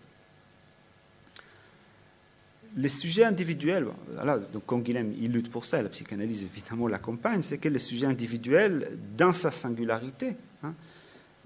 Les 2.76 2.88
sujets 2.88 3.24
individuels, 3.24 3.88
voilà, 4.14 4.38
donc 4.38 4.64
comme 4.68 4.84
Guilhem, 4.84 5.12
il 5.20 5.32
lutte 5.32 5.50
pour 5.50 5.66
ça, 5.66 5.82
la 5.82 5.90
psychanalyse 5.90 6.44
évidemment 6.44 6.88
l'accompagne, 6.88 7.42
c'est 7.42 7.58
que 7.58 7.68
les 7.68 7.80
sujets 7.80 8.06
individuels, 8.06 8.96
dans 9.18 9.32
sa 9.32 9.50
singularité, 9.50 10.36
hein, 10.62 10.76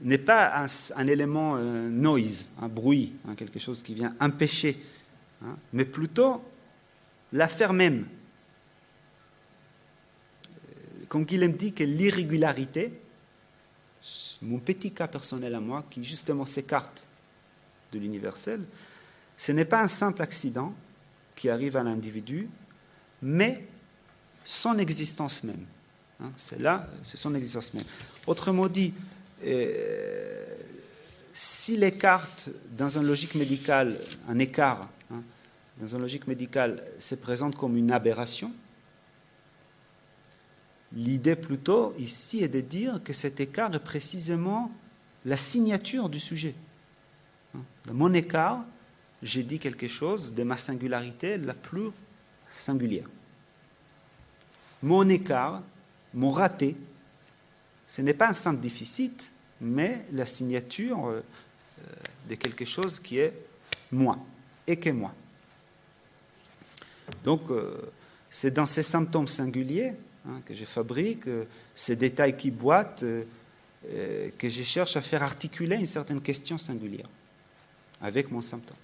n'est 0.03 0.17
pas 0.17 0.65
un, 0.95 1.07
élément 1.07 1.55
euh, 1.55 1.89
noise, 1.89 2.51
un 2.61 2.67
bruit, 2.67 3.15
hein, 3.27 3.35
quelque 3.35 3.59
chose 3.59 3.81
qui 3.81 3.93
vient 3.93 4.13
empêcher, 4.19 4.77
hein, 5.43 5.55
mais 5.71 5.85
plutôt 5.85 6.43
l'affaire 7.31 7.73
même. 7.73 8.05
Euh, 10.45 11.05
comme 11.07 11.25
qu'il 11.25 11.41
aime 11.41 11.53
dit 11.53 11.73
que 11.73 11.85
l'irrégularité, 11.85 12.99
mon 14.41 14.59
petit 14.59 14.91
cas 14.91 15.07
personnel 15.07 15.55
à 15.55 15.61
moi, 15.61 15.85
qui 15.89 16.03
justement 16.03 16.45
s'écarte 16.45 17.07
de 17.93 17.99
l'universel, 17.99 18.61
ce 19.37 19.53
n'est 19.53 19.65
pas 19.65 19.81
un 19.81 19.87
simple 19.87 20.21
accident 20.21 20.73
qui 21.35 21.49
arrive 21.49 21.77
à 21.77 21.83
l'individu, 21.83 22.49
mais 23.21 23.65
son 24.43 24.77
existence 24.77 25.43
même. 25.43 25.65
Hein, 26.19 26.31
c'est 26.35 26.59
là, 26.59 26.89
c'est 27.03 27.17
son 27.17 27.33
existence 27.35 27.73
même. 27.73 27.85
Autrement 28.27 28.67
dit, 28.67 28.93
s'il 31.33 31.83
écarte 31.83 32.49
dans 32.77 32.97
une 32.97 33.07
logique 33.07 33.35
médicale, 33.35 33.99
un 34.27 34.39
écart, 34.39 34.89
hein, 35.11 35.23
dans 35.79 35.87
une 35.87 36.01
logique 36.01 36.27
médicale, 36.27 36.83
se 36.99 37.15
présente 37.15 37.55
comme 37.55 37.75
une 37.75 37.91
aberration, 37.91 38.51
l'idée 40.93 41.35
plutôt 41.35 41.93
ici 41.97 42.43
est 42.43 42.49
de 42.49 42.61
dire 42.61 43.01
que 43.03 43.13
cet 43.13 43.39
écart 43.39 43.73
est 43.73 43.79
précisément 43.79 44.71
la 45.25 45.37
signature 45.37 46.09
du 46.09 46.19
sujet. 46.19 46.53
Hein. 47.55 47.61
Dans 47.85 47.95
mon 47.95 48.13
écart, 48.13 48.63
j'ai 49.23 49.43
dit 49.43 49.57
quelque 49.57 49.87
chose 49.87 50.33
de 50.33 50.43
ma 50.43 50.57
singularité 50.57 51.37
la 51.37 51.53
plus 51.53 51.89
singulière. 52.55 53.07
Mon 54.83 55.07
écart, 55.09 55.63
mon 56.13 56.31
raté, 56.31 56.75
ce 57.87 58.01
n'est 58.01 58.13
pas 58.13 58.29
un 58.29 58.33
simple 58.33 58.59
déficit, 58.59 59.31
mais 59.63 60.05
la 60.11 60.25
signature 60.25 61.07
euh, 61.07 61.21
de 62.29 62.35
quelque 62.35 62.65
chose 62.65 62.99
qui 62.99 63.17
est 63.17 63.33
moi 63.91 64.17
et 64.67 64.77
que 64.77 64.89
moi. 64.89 65.13
Donc, 67.23 67.49
euh, 67.49 67.75
c'est 68.29 68.51
dans 68.51 68.65
ces 68.65 68.83
symptômes 68.83 69.27
singuliers 69.27 69.93
hein, 70.27 70.41
que 70.45 70.53
je 70.53 70.65
fabrique, 70.65 71.27
euh, 71.27 71.45
ces 71.73 71.95
détails 71.95 72.37
qui 72.37 72.51
boitent, 72.51 73.03
que 74.37 74.47
je 74.47 74.63
cherche 74.63 74.95
à 74.95 75.01
faire 75.01 75.23
articuler 75.23 75.75
une 75.75 75.85
certaine 75.85 76.21
question 76.21 76.57
singulière 76.57 77.09
avec 77.99 78.31
mon 78.31 78.41
symptôme 78.41 78.77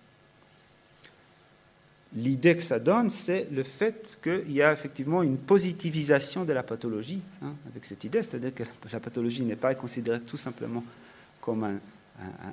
l'idée 2.14 2.58
que 2.58 2.64
ça 2.64 2.80
donne, 2.80 3.10
c'est 3.10 3.48
le 3.52 3.64
fait 3.64 4.18
qu'il 4.24 4.52
y 4.52 4.62
a 4.62 4.74
effectivement 4.74 5.22
une 5.22 5.38
positivisation 5.38 6.46
de 6.46 6.54
la 6.54 6.64
pathologie, 6.64 7.22
hein, 7.42 7.54
avec 7.70 7.86
cette 7.86 8.04
idée, 8.04 8.24
c'est-à-dire 8.24 8.54
que 8.54 8.64
la 8.92 9.00
pathologie 9.00 9.44
n'est 9.44 9.56
pas 9.56 9.76
considérée 9.76 10.22
tout 10.22 10.38
simplement 10.38 10.84
comme 11.42 11.80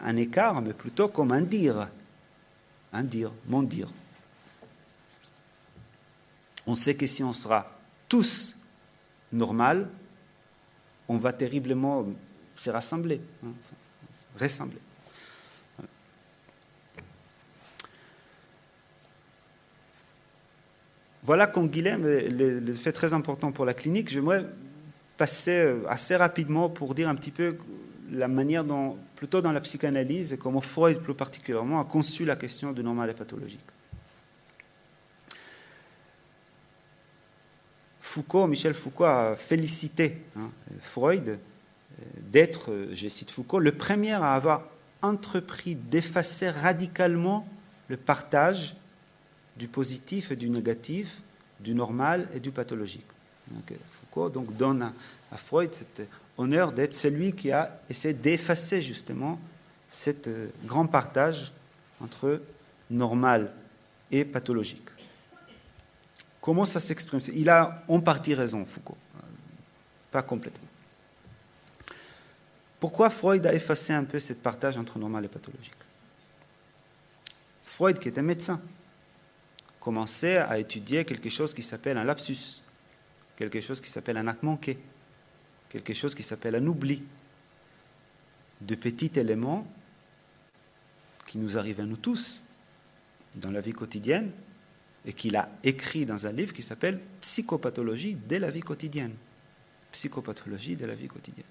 un, 0.05 0.17
écart, 0.17 0.61
mais 0.63 0.73
plutôt 0.73 1.09
comme 1.09 1.33
un 1.33 1.43
dire, 1.43 1.89
un 2.93 3.03
dire, 3.03 3.33
mon 3.47 3.63
dire. 3.63 3.89
On 6.67 6.77
sait 6.77 6.95
que 6.95 7.07
si 7.07 7.23
on 7.23 7.33
sera 7.33 7.79
tous 8.09 8.57
normal, 9.33 9.89
on 11.09 11.17
va 11.17 11.33
terriblement 11.33 12.07
se 12.57 12.71
rassembler, 12.71 13.21
hein, 13.45 13.53
ressembler. 14.39 14.79
Voilà 21.27 21.49
Canguilhem, 21.49 22.05
le, 22.05 22.61
le 22.61 22.75
fait 22.75 22.93
très 22.93 23.13
important 23.13 23.51
pour 23.51 23.65
la 23.65 23.75
clinique. 23.75 24.09
J'aimerais 24.09 24.47
passer 25.17 25.59
euh, 25.59 25.83
assez 25.89 26.15
rapidement 26.15 26.71
pour 26.71 26.95
dire 26.95 27.09
un 27.09 27.17
petit 27.17 27.33
peu 27.33 27.59
la 28.13 28.29
manière 28.29 28.63
dont, 28.63 28.97
plutôt 29.17 29.43
dans 29.43 29.51
la 29.51 29.61
psychanalyse, 29.61 30.39
comment 30.41 30.61
Freud 30.61 31.01
plus 31.01 31.15
particulièrement 31.15 31.81
a 31.81 31.85
conçu 31.85 32.25
la 32.25 32.37
question 32.37 32.71
du 32.71 32.85
normal 32.85 33.11
et 33.11 33.13
pathologique. 33.13 33.59
Foucault, 38.01 38.47
Michel 38.47 38.73
Foucault 38.73 39.07
a 39.07 39.35
félicité 39.35 40.23
hein, 40.37 40.53
Freud 40.79 41.29
euh, 41.29 42.03
d'être, 42.21 42.71
euh, 42.71 42.95
je 42.95 43.09
cite 43.09 43.33
Foucault, 43.33 43.59
le 43.59 43.73
premier 43.73 44.13
à 44.13 44.35
avoir 44.35 44.63
entrepris 45.03 45.75
d'effacer 45.75 46.51
radicalement 46.51 47.49
le 47.89 47.97
partage 47.97 48.77
du 49.57 49.69
positif 49.69 50.31
et 50.31 50.37
du 50.37 50.49
négatif, 50.49 51.23
du 51.61 51.75
normal 51.75 52.29
et 52.35 52.41
du 52.41 52.51
pathologique. 52.51 53.07
Euh, 53.53 53.75
Foucault 53.91 54.29
donne 54.29 54.93
à, 55.31 55.37
Freud 55.37 55.73
cet 55.73 56.09
honneur 56.37 56.73
d'être 56.73 56.95
celui 56.95 57.33
qui 57.33 57.51
a 57.51 57.81
essayé 57.89 58.15
d'effacer 58.15 58.83
justement 58.83 59.39
cet 59.91 60.29
euh, 60.29 60.49
grand 60.65 60.87
partage 60.87 61.53
entre 62.01 62.43
normal 62.91 63.53
et 64.11 64.25
pathologique. 64.25 64.89
Comment 66.41 66.65
ça 66.65 66.81
s'exprime? 66.81 67.21
Il 67.35 67.49
a 67.49 67.83
en 67.89 68.01
partie 68.01 68.35
raison, 68.35 68.65
Foucault, 68.65 68.97
euh, 69.17 69.21
pas 70.11 70.23
complètement. 70.23 70.69
Pourquoi 72.79 73.11
Freud 73.11 73.47
a 73.47 73.55
effacé 73.55 73.93
un 73.93 74.05
peu 74.05 74.19
ce 74.19 74.35
partage 74.35 74.77
entre 74.77 74.99
normal 74.99 75.25
et 75.25 75.29
pathologique? 75.29 75.73
Freud, 77.65 77.99
qui 77.99 78.09
était 78.09 78.23
médecin, 78.23 78.61
commençait 79.87 80.39
à 80.39 80.59
étudier 80.59 81.05
quelque 81.05 81.31
chose 81.31 81.55
qui 81.55 81.63
s'appelle 81.63 81.97
un 81.97 82.03
lapsus, 82.03 82.61
quelque 83.37 83.61
chose 83.61 83.81
qui 83.81 83.89
s'appelle 83.89 84.17
un 84.17 84.27
acte 84.27 84.43
manqué, 84.43 84.77
quelque 85.69 85.95
chose 85.95 86.13
qui 86.13 86.25
s'appelle 86.25 86.57
un 86.57 86.67
oubli, 86.67 87.05
de 88.61 88.75
petits 88.75 89.13
éléments 89.15 89.65
qui 91.25 91.39
nous 91.39 91.57
arrivent 91.57 91.79
à 91.79 91.85
nous 91.85 91.99
tous 91.99 92.43
dans 93.37 93.53
la 93.53 93.61
vie 93.61 93.75
quotidienne 93.75 94.33
et 95.05 95.13
qu'il 95.13 95.37
a 95.37 95.49
écrit 95.63 96.05
dans 96.05 96.27
un 96.27 96.33
livre 96.33 96.53
qui 96.53 96.65
s'appelle 96.65 96.99
Psychopathologie 97.21 98.17
de 98.17 98.39
la 98.39 98.51
vie 98.51 98.63
quotidienne. 98.63 99.15
Psychopathologie 99.93 100.75
de 100.75 100.87
la 100.87 100.97
vie 100.97 101.07
quotidienne. 101.07 101.47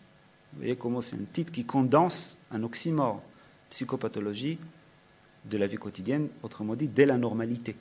Vous 0.52 0.60
voyez 0.60 0.76
comment 0.76 1.00
c'est 1.00 1.16
un 1.16 1.26
titre 1.32 1.54
qui 1.54 1.64
condense 1.64 2.40
un 2.52 2.64
oxymore. 2.64 3.24
Psychopathologie 3.70 4.60
de 5.46 5.58
la 5.58 5.68
vie 5.68 5.78
quotidienne, 5.78 6.28
autrement 6.44 6.76
dit, 6.76 6.90
dès 6.90 7.06
la 7.06 7.18
normalité 7.18 7.78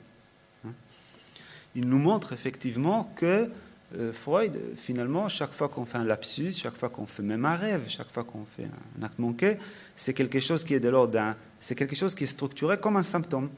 il 1.75 1.87
nous 1.87 1.99
montre 1.99 2.33
effectivement 2.33 3.11
que 3.15 3.49
euh, 3.97 4.11
Freud, 4.11 4.57
finalement, 4.75 5.29
chaque 5.29 5.51
fois 5.51 5.69
qu'on 5.69 5.85
fait 5.85 5.97
un 5.97 6.03
lapsus, 6.03 6.51
chaque 6.51 6.75
fois 6.75 6.89
qu'on 6.89 7.05
fait 7.05 7.23
même 7.23 7.45
un 7.45 7.55
rêve, 7.55 7.85
chaque 7.87 8.09
fois 8.09 8.23
qu'on 8.23 8.45
fait 8.45 8.67
un 8.99 9.03
acte 9.03 9.19
manqué, 9.19 9.57
c'est 9.95 10.13
quelque 10.13 10.39
chose 10.39 10.63
qui 10.63 10.73
est 10.73 10.79
de 10.79 10.89
l'ordre 10.89 11.13
d'un, 11.13 11.35
c'est 11.59 11.75
quelque 11.75 11.95
chose 11.95 12.15
qui 12.15 12.23
est 12.23 12.27
structuré 12.27 12.77
comme 12.77 12.97
un 12.97 13.03
symptôme. 13.03 13.49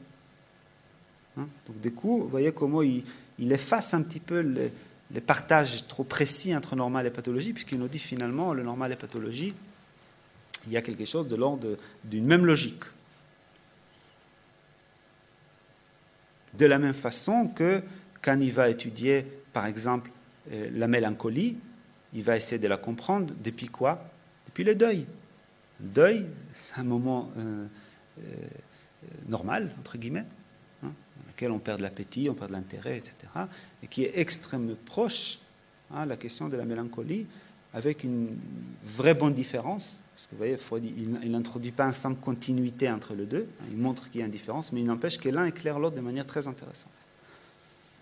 Hein? 1.38 1.48
Donc, 1.66 1.80
du 1.80 1.92
coup, 1.92 2.22
vous 2.22 2.28
voyez 2.28 2.52
comment 2.52 2.82
il, 2.82 3.04
efface 3.38 3.94
un 3.94 4.02
petit 4.02 4.20
peu 4.20 4.40
les, 4.40 5.20
partages 5.20 5.86
trop 5.86 6.04
précis 6.04 6.54
entre 6.54 6.76
normal 6.76 7.06
et 7.06 7.10
pathologie, 7.10 7.52
puisqu'il 7.52 7.78
nous 7.78 7.88
dit 7.88 7.98
finalement, 7.98 8.52
le 8.52 8.62
normal 8.62 8.92
et 8.92 8.96
pathologie, 8.96 9.54
il 10.66 10.72
y 10.72 10.76
a 10.76 10.82
quelque 10.82 11.06
chose 11.06 11.28
de 11.28 11.36
l'ordre 11.36 11.78
d'une 12.04 12.26
même 12.26 12.44
logique. 12.44 12.84
De 16.54 16.66
la 16.66 16.78
même 16.78 16.94
façon 16.94 17.46
que 17.54 17.82
quand 18.22 18.38
il 18.40 18.52
va 18.52 18.68
étudier, 18.68 19.24
par 19.52 19.66
exemple, 19.66 20.10
euh, 20.52 20.70
la 20.72 20.88
mélancolie, 20.88 21.56
il 22.14 22.22
va 22.22 22.36
essayer 22.36 22.60
de 22.60 22.68
la 22.68 22.76
comprendre 22.76 23.34
depuis 23.42 23.66
quoi? 23.66 24.02
Depuis 24.46 24.64
le 24.64 24.74
deuil. 24.74 25.06
Le 25.80 25.88
deuil, 25.88 26.26
c'est 26.54 26.78
un 26.78 26.84
moment 26.84 27.30
euh, 27.36 27.66
euh, 28.20 28.22
normal, 29.28 29.74
entre 29.78 29.98
guillemets, 29.98 30.24
hein, 30.82 30.92
dans 31.16 31.28
lequel 31.28 31.50
on 31.50 31.58
perd 31.58 31.78
de 31.78 31.82
l'appétit, 31.82 32.28
on 32.30 32.34
perd 32.34 32.50
de 32.50 32.54
l'intérêt, 32.54 32.96
etc., 32.96 33.14
et 33.82 33.86
qui 33.86 34.04
est 34.04 34.18
extrêmement 34.18 34.74
proche, 34.86 35.38
hein, 35.92 36.06
la 36.06 36.16
question 36.16 36.48
de 36.48 36.56
la 36.56 36.64
mélancolie, 36.64 37.26
avec 37.74 38.02
une 38.04 38.36
vraie 38.84 39.14
bonne 39.14 39.34
différence. 39.34 40.00
Parce 40.14 40.26
que 40.26 40.32
vous 40.32 40.38
voyez, 40.66 40.94
il 40.96 41.30
n'introduit 41.30 41.70
pas 41.70 41.84
un 41.84 41.92
simple 41.92 42.20
continuité 42.20 42.90
entre 42.90 43.14
les 43.14 43.26
deux, 43.26 43.48
hein, 43.60 43.64
il 43.70 43.76
montre 43.76 44.10
qu'il 44.10 44.20
y 44.20 44.22
a 44.22 44.26
une 44.26 44.32
différence, 44.32 44.72
mais 44.72 44.80
il 44.80 44.86
n'empêche 44.86 45.18
que 45.18 45.28
l'un 45.28 45.44
éclaire 45.44 45.78
l'autre 45.78 45.94
de 45.94 46.00
manière 46.00 46.26
très 46.26 46.48
intéressante. 46.48 46.90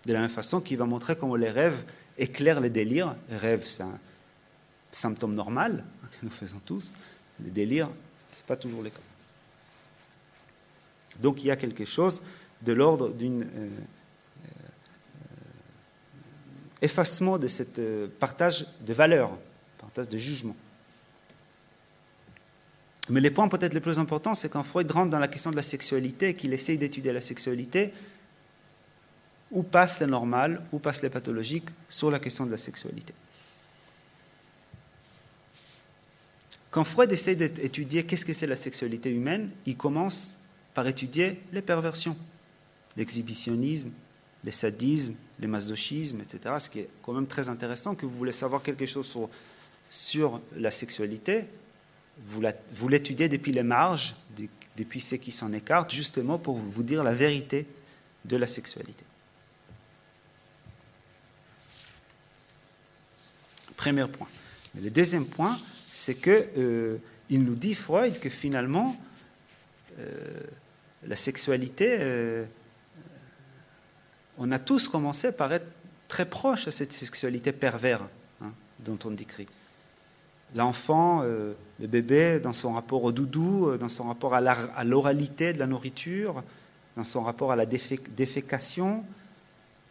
De 0.07 0.13
la 0.13 0.21
même 0.21 0.29
façon 0.29 0.61
qu'il 0.61 0.77
va 0.77 0.85
montrer 0.85 1.17
comment 1.17 1.35
les 1.35 1.49
rêves 1.49 1.83
éclairent 2.17 2.61
les 2.61 2.69
délires. 2.69 3.15
Les 3.29 3.35
rêves, 3.37 3.65
c'est 3.65 3.83
un 3.83 3.99
symptôme 4.89 5.35
normal 5.35 5.83
que 6.01 6.25
nous 6.25 6.31
faisons 6.31 6.61
tous. 6.65 6.93
Les 7.43 7.51
délires, 7.51 7.89
ce 8.29 8.37
n'est 8.37 8.47
pas 8.47 8.55
toujours 8.55 8.81
le 8.81 8.89
cas. 8.89 9.01
Donc 11.19 11.43
il 11.43 11.47
y 11.47 11.51
a 11.51 11.57
quelque 11.57 11.83
chose 11.83 12.21
de 12.61 12.71
l'ordre 12.71 13.09
d'un 13.09 13.41
euh, 13.41 13.45
euh, 13.45 13.69
effacement 16.81 17.37
de 17.37 17.49
ce 17.49 17.63
euh, 17.79 18.07
partage 18.19 18.65
de 18.85 18.93
valeurs, 18.93 19.37
partage 19.77 20.07
de 20.07 20.17
jugement. 20.17 20.55
Mais 23.09 23.19
les 23.21 23.31
points 23.31 23.47
peut-être 23.47 23.73
les 23.73 23.81
plus 23.81 23.99
importants, 23.99 24.33
c'est 24.35 24.49
quand 24.49 24.63
Freud 24.63 24.89
rentre 24.91 25.11
dans 25.11 25.19
la 25.19 25.27
question 25.27 25.51
de 25.51 25.55
la 25.57 25.63
sexualité, 25.63 26.33
qu'il 26.33 26.53
essaye 26.53 26.77
d'étudier 26.77 27.13
la 27.13 27.21
sexualité, 27.21 27.93
où 29.51 29.63
passe 29.63 30.01
le 30.01 30.07
normal, 30.07 30.61
où 30.71 30.79
passe 30.79 31.01
les 31.01 31.09
pathologiques 31.09 31.69
sur 31.87 32.11
la 32.11 32.19
question 32.19 32.45
de 32.45 32.51
la 32.51 32.57
sexualité. 32.57 33.13
Quand 36.69 36.83
Freud 36.83 37.11
essaie 37.11 37.35
d'étudier 37.35 38.05
qu'est-ce 38.05 38.25
que 38.25 38.33
c'est 38.33 38.45
la 38.45 38.55
sexualité 38.55 39.09
humaine, 39.09 39.49
il 39.65 39.77
commence 39.77 40.39
par 40.73 40.85
étudier 40.85 41.41
les 41.51 41.61
perversions, 41.61 42.15
l'exhibitionnisme, 42.97 43.89
les 44.43 44.51
sadismes, 44.51 45.15
les 45.39 45.47
masochismes, 45.47 46.21
etc. 46.21 46.55
Ce 46.59 46.69
qui 46.69 46.79
est 46.79 46.89
quand 47.01 47.13
même 47.13 47.25
très 47.25 47.49
intéressant, 47.49 47.95
que 47.95 48.05
vous 48.05 48.15
voulez 48.15 48.31
savoir 48.31 48.61
quelque 48.61 48.85
chose 48.85 49.15
sur 49.89 50.41
la 50.55 50.71
sexualité, 50.71 51.45
vous 52.23 52.87
l'étudiez 52.87 53.29
depuis 53.29 53.51
les 53.53 53.63
marges, 53.63 54.15
depuis 54.75 54.99
ceux 54.99 55.17
qui 55.17 55.31
s'en 55.31 55.53
écartent, 55.53 55.91
justement 55.91 56.37
pour 56.37 56.57
vous 56.57 56.83
dire 56.83 57.03
la 57.03 57.13
vérité 57.13 57.65
de 58.25 58.35
la 58.35 58.45
sexualité. 58.45 59.05
Premier 63.87 64.05
point. 64.05 64.27
le 64.75 64.89
deuxième 64.89 65.25
point, 65.25 65.57
c'est 65.93 66.15
que 66.15 66.45
euh, 66.57 66.97
il 67.29 67.45
nous 67.45 67.55
dit 67.55 67.73
Freud 67.73 68.19
que 68.19 68.29
finalement 68.29 68.97
euh, 69.97 70.11
la 71.07 71.15
sexualité, 71.15 71.95
euh, 72.01 72.43
on 74.37 74.51
a 74.51 74.59
tous 74.59 74.89
commencé 74.89 75.31
par 75.31 75.53
être 75.53 75.67
très 76.09 76.25
proche 76.25 76.67
à 76.67 76.71
cette 76.73 76.91
sexualité 76.91 77.53
pervers 77.53 78.05
hein, 78.41 78.51
dont 78.79 78.99
on 79.05 79.11
décrit. 79.11 79.47
L'enfant, 80.53 81.23
le 81.23 81.87
bébé, 81.87 82.41
dans 82.41 82.53
son 82.53 82.73
rapport 82.73 83.05
au 83.05 83.13
doudou, 83.13 83.77
dans 83.77 83.89
son 83.89 84.09
rapport 84.09 84.33
à 84.33 84.83
l'oralité 84.83 85.53
de 85.53 85.59
la 85.59 85.67
nourriture, 85.67 86.43
dans 86.97 87.05
son 87.05 87.21
rapport 87.21 87.53
à 87.53 87.55
la 87.55 87.65
défécation, 87.65 89.05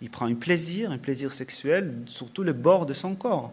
il 0.03 0.11
prend 0.11 0.27
un 0.27 0.35
plaisir, 0.35 0.91
un 0.91 0.99
plaisir 0.99 1.33
sexuel 1.33 1.95
sur 2.07 2.31
tous 2.31 2.43
les 2.43 2.53
bords 2.53 2.85
de 2.85 2.93
son 2.93 3.15
corps. 3.15 3.53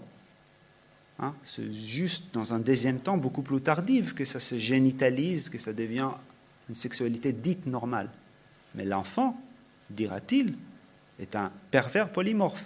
Hein, 1.24 1.34
c'est 1.46 1.72
juste 1.72 2.34
dans 2.34 2.54
un 2.54 2.60
deuxième 2.60 3.00
temps 3.00 3.16
beaucoup 3.18 3.44
plus 3.44 3.62
tardif 3.62 4.14
que 4.14 4.26
ça 4.26 4.42
se 4.42 4.58
génitalise, 4.58 5.48
que 5.48 5.58
ça 5.58 5.72
devient 5.72 6.10
une 6.68 6.76
sexualité 6.76 7.32
dite 7.32 7.66
normale. 7.66 8.10
Mais 8.76 8.84
l'enfant, 8.84 9.40
dira-t-il, 9.90 10.58
est 11.20 11.36
un 11.38 11.50
pervers 11.72 12.10
polymorphe. 12.10 12.66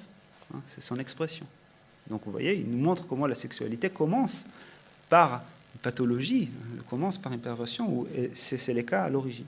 Hein, 0.53 0.61
c'est 0.65 0.81
son 0.81 0.97
expression. 0.97 1.45
Donc 2.09 2.21
vous 2.25 2.31
voyez, 2.31 2.55
il 2.55 2.67
nous 2.67 2.79
montre 2.79 3.05
comment 3.05 3.27
la 3.27 3.35
sexualité 3.35 3.91
commence 3.91 4.45
par 5.07 5.43
une 5.75 5.81
pathologie, 5.81 6.49
commence 6.89 7.19
par 7.19 7.33
une 7.33 7.39
perversion, 7.39 8.07
et 8.15 8.31
c'est 8.33 8.73
le 8.73 8.81
cas 8.81 9.03
à 9.03 9.09
l'origine. 9.11 9.45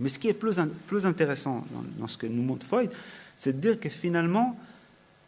Mais 0.00 0.08
ce 0.08 0.18
qui 0.18 0.26
est 0.26 0.34
plus, 0.34 0.58
plus 0.88 1.06
intéressant 1.06 1.64
dans, 1.96 2.08
ce 2.08 2.16
que 2.16 2.26
nous 2.26 2.42
montre 2.42 2.66
Freud, 2.66 2.90
c'est 3.36 3.52
de 3.52 3.60
dire 3.60 3.78
que 3.78 3.88
finalement, 3.88 4.58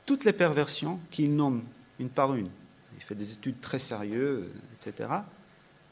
toutes 0.05 0.25
les 0.25 0.33
perversions 0.33 0.99
qu'il 1.13 1.37
nomme 1.37 1.63
une 2.03 2.11
par 2.11 2.35
une, 2.35 2.49
il 2.97 3.03
fait 3.03 3.15
des 3.15 3.33
études 3.33 3.61
très 3.61 3.79
sérieuses, 3.79 4.49
etc., 4.75 5.09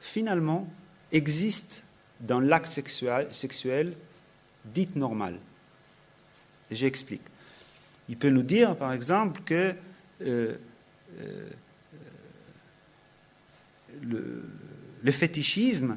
finalement 0.00 0.68
existent 1.12 1.82
dans 2.20 2.40
l'acte 2.40 2.70
sexuel, 2.70 3.28
sexuel 3.32 3.94
dit 4.64 4.88
normal. 4.94 5.38
J'explique. 6.70 7.22
Il 8.08 8.16
peut 8.16 8.28
nous 8.28 8.42
dire, 8.42 8.76
par 8.76 8.92
exemple, 8.92 9.40
que 9.44 9.74
euh, 10.22 10.56
euh, 11.20 11.48
le, 14.02 15.12
fétichisme, 15.12 15.96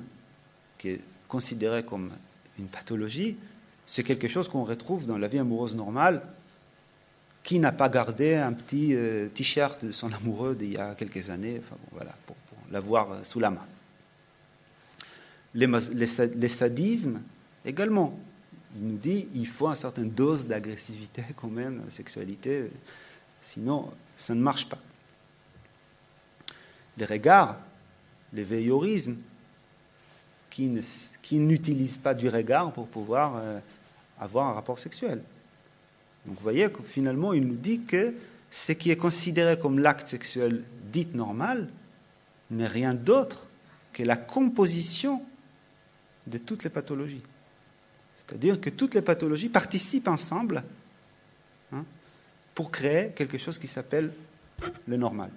qui 0.77 0.89
est 0.89 1.01
considéré 1.27 1.83
comme 1.83 2.11
une 2.59 2.67
pathologie, 2.67 3.37
c'est 3.85 4.03
quelque 4.03 4.27
chose 4.27 4.47
qu'on 4.47 4.63
retrouve 4.63 5.07
dans 5.07 5.17
la 5.17 5.27
vie 5.27 5.39
amoureuse 5.39 5.75
normale. 5.75 6.21
Qui 7.43 7.59
n'a 7.59 7.73
pas 7.73 7.89
gardé 7.89 8.35
un 8.35 8.53
petit 8.53 8.95
euh, 8.95 9.27
t-shirt 9.27 9.85
de 9.85 9.91
son 9.91 10.11
amoureux 10.13 10.55
d'il 10.55 10.73
y 10.73 10.77
a 10.77 10.95
quelques 10.95 11.29
années, 11.29 11.59
enfin, 11.59 11.75
voilà, 11.91 12.15
pour, 12.25 12.35
l'avoir 12.71 13.23
sous 13.23 13.39
la 13.39 13.51
main 13.51 13.65
les, 15.53 16.47
sadismes 16.47 17.21
également. 17.65 18.17
Il 18.75 18.87
nous 18.87 18.97
dit 18.97 19.25
qu'il 19.27 19.47
faut 19.47 19.67
une 19.67 19.75
certaine 19.75 20.09
dose 20.09 20.47
d'agressivité 20.47 21.23
quand 21.35 21.49
même 21.49 21.81
la 21.85 21.91
sexualité, 21.91 22.71
sinon 23.41 23.91
ça 24.15 24.33
ne 24.33 24.41
marche 24.41 24.67
pas. 24.67 24.79
Les 26.97 27.05
regards, 27.05 27.57
les 28.33 28.43
veilleurismes, 28.43 29.17
qui, 30.49 30.69
n'utilisent 31.39 31.97
pas 31.97 32.13
du 32.13 32.29
regard 32.29 32.71
pour 32.71 32.87
pouvoir 32.87 33.37
euh, 33.37 33.59
avoir 34.19 34.49
un 34.49 34.53
rapport 34.53 34.77
sexuel. 34.77 35.19
Donc 36.25 36.37
vous 36.37 36.43
voyez 36.43 36.71
que 36.71 36.81
finalement, 36.83 37.33
il 37.33 37.45
nous 37.45 37.55
dit 37.55 37.81
que 37.81 38.13
ce 38.49 38.71
qui 38.71 38.91
est 38.91 38.97
considéré 38.97 39.57
comme 39.57 39.79
l'acte 39.79 40.07
sexuel 40.07 40.63
dit 40.91 41.07
normal 41.13 41.69
n'est 42.51 42.67
rien 42.67 42.93
d'autre 42.93 43.49
que 43.91 44.03
la 44.03 44.15
composition 44.15 45.23
de 46.27 46.37
toutes 46.37 46.63
les 46.63 46.69
pathologies. 46.69 47.23
C'est-à-dire 48.15 48.61
que 48.61 48.69
toutes 48.69 48.95
les 48.95 49.01
pathologies 49.01 49.49
participent 49.49 50.07
ensemble 50.07 50.63
hein, 51.73 51.83
pour 52.55 52.71
créer 52.71 53.11
quelque 53.11 53.37
chose 53.37 53.59
qui 53.59 53.67
s'appelle 53.67 54.13
le 54.87 54.97
normal. 54.97 55.29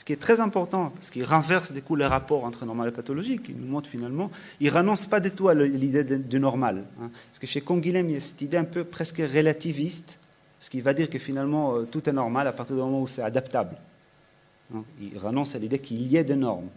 Ce 0.00 0.04
qui 0.06 0.14
est 0.14 0.16
très 0.16 0.40
important, 0.40 0.88
parce 0.94 1.10
qu'il 1.10 1.24
renverse 1.24 1.72
du 1.72 1.82
les 1.94 2.06
rapports 2.06 2.44
entre 2.44 2.64
normal 2.64 2.88
et 2.88 2.90
pathologique. 2.90 3.50
Il 3.50 3.58
nous 3.58 3.66
montre 3.66 3.86
finalement, 3.86 4.30
il 4.58 4.70
renonce 4.70 5.04
pas 5.04 5.20
du 5.20 5.30
tout 5.30 5.50
à 5.50 5.54
l'idée 5.54 6.04
du 6.04 6.40
normal. 6.40 6.84
Hein. 7.02 7.10
Parce 7.28 7.38
que 7.38 7.46
chez 7.46 7.60
Conguilhem, 7.60 8.08
il 8.08 8.14
y 8.14 8.16
a 8.16 8.20
cette 8.20 8.40
idée 8.40 8.56
un 8.56 8.64
peu 8.64 8.84
presque 8.84 9.18
relativiste, 9.18 10.18
ce 10.58 10.70
qui 10.70 10.80
va 10.80 10.94
dire 10.94 11.10
que 11.10 11.18
finalement 11.18 11.76
euh, 11.76 11.82
tout 11.82 12.08
est 12.08 12.14
normal 12.14 12.46
à 12.46 12.52
partir 12.54 12.76
du 12.76 12.80
moment 12.80 13.02
où 13.02 13.06
c'est 13.06 13.20
adaptable. 13.20 13.76
Hein. 14.74 14.84
Il 15.02 15.18
renonce 15.18 15.54
à 15.54 15.58
l'idée 15.58 15.80
qu'il 15.80 16.06
y 16.06 16.16
ait 16.16 16.24
des 16.24 16.34
normes. 16.34 16.70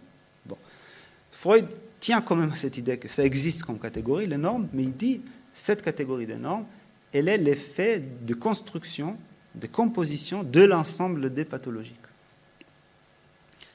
Freud 1.32 1.66
tient 2.02 2.20
quand 2.20 2.36
même 2.36 2.52
à 2.52 2.58
cette 2.58 2.78
idée 2.78 2.98
que 2.98 3.08
ça 3.08 3.24
existe 3.24 3.64
comme 3.64 3.80
catégorie, 3.80 4.28
les 4.28 4.36
normes, 4.36 4.68
mais 4.74 4.84
il 4.84 4.98
dit 4.98 5.22
cette 5.54 5.82
catégorie 5.82 6.26
des 6.26 6.36
normes, 6.36 6.66
elle 7.14 7.30
est 7.30 7.38
l'effet 7.38 8.04
de 8.22 8.34
construction, 8.34 9.16
de 9.56 9.68
composition 9.68 10.44
de 10.44 10.60
l'ensemble 10.60 11.34
des 11.34 11.46
pathologies. 11.46 11.96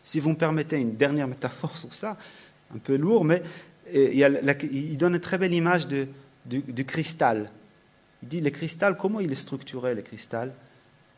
Si 0.08 0.20
vous 0.20 0.30
me 0.30 0.36
permettez 0.36 0.78
une 0.78 0.96
dernière 0.96 1.28
métaphore 1.28 1.76
sur 1.76 1.92
ça, 1.92 2.16
un 2.74 2.78
peu 2.78 2.96
lourd, 2.96 3.26
mais 3.26 3.42
il, 3.92 4.96
donne 4.96 5.16
une 5.16 5.20
très 5.20 5.36
belle 5.36 5.52
image 5.52 5.86
du, 5.86 6.84
cristal. 6.86 7.50
Il 8.22 8.28
dit 8.28 8.40
le 8.40 8.48
cristal, 8.48 8.96
comment 8.96 9.20
il 9.20 9.30
est 9.30 9.34
structuré 9.34 9.94
le 9.94 10.00
cristal 10.00 10.54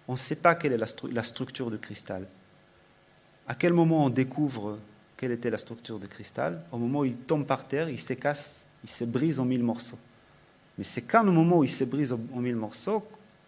On 0.08 0.14
ne 0.14 0.18
sait 0.18 0.40
pas 0.42 0.56
quelle 0.56 0.72
est 0.72 1.12
la, 1.12 1.22
structure 1.22 1.70
du 1.70 1.78
cristal. 1.78 2.26
À 3.46 3.54
quel 3.54 3.72
moment 3.74 4.06
on 4.06 4.10
découvre 4.10 4.80
quelle 5.16 5.30
était 5.30 5.50
la 5.50 5.58
structure 5.58 6.00
du 6.00 6.08
cristal? 6.08 6.60
Au 6.72 6.78
moment 6.78 7.00
où 7.00 7.04
il 7.04 7.14
tombe 7.14 7.46
par 7.46 7.68
terre, 7.68 7.88
il 7.88 8.00
se 8.00 8.14
casse, 8.14 8.66
il 8.82 8.90
se 8.90 9.04
brise 9.04 9.38
en 9.38 9.44
mille 9.44 9.62
morceaux. 9.62 10.00
Mais 10.78 10.84
c'est 10.84 11.02
quand 11.02 11.24
au 11.28 11.32
moment 11.32 11.58
où 11.58 11.64
il 11.64 11.70
se 11.70 11.84
brise 11.84 12.12
en 12.12 12.40
mille 12.40 12.56
morceaux 12.56 13.06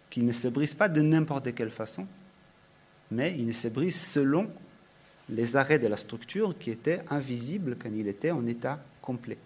qu'il 0.09 0.23
ne 0.23 0.31
se 0.31 0.47
brise 0.47 0.73
pas 0.73 0.87
de 0.87 1.01
n'importe 1.01 1.53
quelle 1.53 1.69
façon, 1.69 2.07
mais 3.11 3.35
il 3.37 3.45
ne 3.45 3.51
se 3.51 3.67
brise 3.67 3.99
selon 3.99 4.49
les 5.29 5.55
arrêts 5.55 5.79
de 5.79 5.87
la 5.87 5.97
structure 5.97 6.55
qui 6.57 6.71
étaient 6.71 7.01
invisibles 7.09 7.77
quand 7.81 7.89
il 7.95 8.07
était 8.07 8.31
en 8.31 8.45
état 8.45 8.83
complet. 9.01 9.37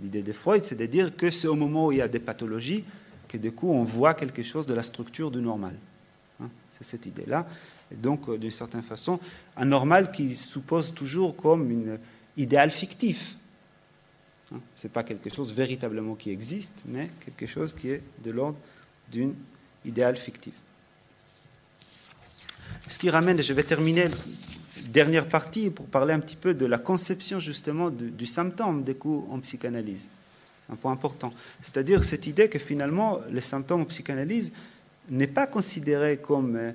L'idée 0.00 0.22
de 0.22 0.32
Freud, 0.32 0.62
c'est 0.62 0.76
de 0.76 0.86
dire 0.86 1.16
que 1.16 1.30
c'est 1.30 1.48
au 1.48 1.54
moment 1.54 1.86
où 1.86 1.92
il 1.92 1.98
y 1.98 2.02
a 2.02 2.08
des 2.08 2.20
pathologies 2.20 2.84
que 3.28 3.38
du 3.38 3.52
coup 3.52 3.70
on 3.70 3.84
voit 3.84 4.14
quelque 4.14 4.42
chose 4.42 4.66
de 4.66 4.74
la 4.74 4.82
structure 4.82 5.30
du 5.30 5.38
normal. 5.38 5.74
Hein, 6.40 6.48
c'est 6.70 6.84
cette 6.84 7.06
idée-là. 7.06 7.46
Et 7.90 7.96
donc, 7.96 8.28
euh, 8.28 8.38
d'une 8.38 8.50
certaine 8.50 8.82
façon, 8.82 9.18
un 9.56 9.64
normal 9.64 10.10
qui 10.10 10.34
suppose 10.34 10.92
toujours 10.92 11.34
comme 11.36 11.70
un 11.70 11.98
idéal 12.36 12.70
fictif. 12.70 13.36
Hein, 14.52 14.60
Ce 14.74 14.86
n'est 14.86 14.92
pas 14.92 15.02
quelque 15.02 15.32
chose 15.32 15.52
véritablement 15.52 16.14
qui 16.14 16.30
existe, 16.30 16.82
mais 16.84 17.08
quelque 17.24 17.46
chose 17.46 17.72
qui 17.72 17.90
est 17.90 18.02
de 18.22 18.30
l'ordre 18.30 18.58
d'un 19.12 19.30
idéal 19.84 20.16
fictif. 20.16 20.54
Ce 22.88 22.98
qui 22.98 23.10
ramène, 23.10 23.40
je 23.40 23.52
vais 23.52 23.62
terminer 23.62 24.06
dernière 24.84 25.28
partie 25.28 25.70
pour 25.70 25.86
parler 25.86 26.14
un 26.14 26.20
petit 26.20 26.36
peu 26.36 26.54
de 26.54 26.66
la 26.66 26.78
conception 26.78 27.40
justement 27.40 27.90
du, 27.90 28.26
symptôme 28.26 28.82
des 28.84 28.94
coups 28.94 29.26
en 29.30 29.38
psychanalyse. 29.40 30.08
C'est 30.66 30.72
un 30.72 30.76
point 30.76 30.92
important. 30.92 31.32
C'est-à-dire 31.60 32.04
cette 32.04 32.26
idée 32.26 32.48
que 32.48 32.58
finalement 32.58 33.20
le 33.30 33.40
symptôme 33.40 33.82
en 33.82 33.84
psychanalyse 33.84 34.52
n'est 35.08 35.26
pas 35.26 35.46
considéré 35.46 36.18
comme 36.18 36.56
euh, 36.56 36.72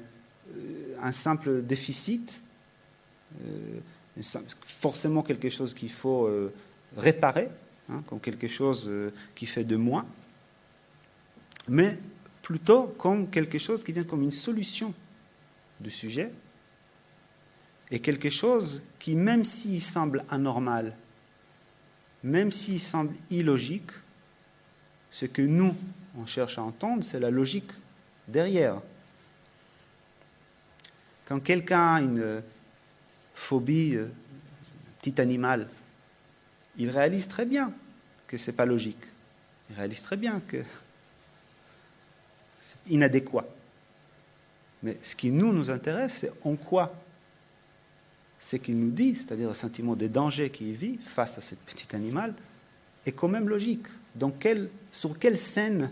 un 1.02 1.12
simple 1.12 1.62
déficit, 1.62 2.42
euh, 3.46 3.80
forcément 4.62 5.24
quelque 5.24 5.50
chose 5.50 5.74
qu'il 5.74 5.92
faut 5.92 6.26
euh, 6.28 6.54
réparer, 6.96 7.50
hein, 7.90 8.04
comme 8.08 8.20
quelque 8.20 8.48
chose 8.48 8.90
qui 9.36 9.46
fait 9.46 9.64
de 9.64 9.76
moins, 9.76 10.06
mais 11.68 11.98
plutôt 12.42 12.88
comme 12.98 13.30
quelque 13.30 13.58
chose 13.58 13.84
qui 13.84 13.92
vient 13.92 14.04
comme 14.04 14.24
une 14.24 14.32
solution 14.32 14.94
du 15.80 15.90
sujet 15.90 16.32
est 17.92 18.00
quelque 18.00 18.30
chose 18.30 18.84
qui, 18.98 19.16
même 19.16 19.44
s'il 19.44 19.82
semble 19.82 20.24
anormal, 20.30 20.96
même 22.24 22.52
s'il 22.52 22.82
semble 22.82 23.14
illogique, 23.30 23.92
ce 25.10 25.26
que 25.26 25.42
nous, 25.42 25.76
on 26.18 26.26
cherche 26.26 26.58
à 26.58 26.64
entendre, 26.64 27.04
c'est 27.04 27.20
la 27.20 27.30
logique 27.30 27.72
derrière. 28.28 28.82
Quand 31.26 31.40
quelqu'un 31.40 31.96
a 31.96 32.02
une 32.02 32.44
phobie, 33.34 33.98
un 33.98 34.08
petit 35.02 35.20
animal, 35.20 35.68
il 36.78 36.90
réalise 36.90 37.28
très 37.28 37.46
bien 37.46 37.74
que 38.28 38.38
ce 38.38 38.52
n'est 38.52 38.58
pas 38.58 38.66
logique. 38.66 39.04
Il 39.70 39.76
réalise 39.76 40.02
très 40.02 40.18
bien 40.18 40.42
que 40.48 40.64
c'est 42.62 42.78
inadéquat. 42.88 43.46
Mais 44.84 44.98
ce 45.02 45.16
qui 45.16 45.32
nous 45.32 45.70
intéresse, 45.70 46.14
c'est 46.20 46.32
en 46.46 46.56
quoi 46.56 46.94
ce 48.42 48.56
qu'il 48.56 48.78
nous 48.80 48.90
dit, 48.90 49.14
c'est-à-dire 49.14 49.50
le 49.50 49.54
sentiment 49.54 49.96
de 49.96 50.08
danger 50.08 50.50
qu'il 50.50 50.74
vit 50.74 50.98
face 50.98 51.38
à 51.38 51.42
ce 51.42 51.54
petit 51.54 51.96
animal, 51.96 52.34
est 53.06 53.12
quand 53.12 53.28
même 53.28 53.48
logique. 53.48 53.86
Donc, 54.16 54.46
sur 54.90 55.18
quelle 55.20 55.38
scène 55.38 55.92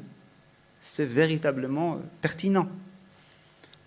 c'est 0.82 1.06
véritablement 1.06 2.02
pertinent? 2.22 2.68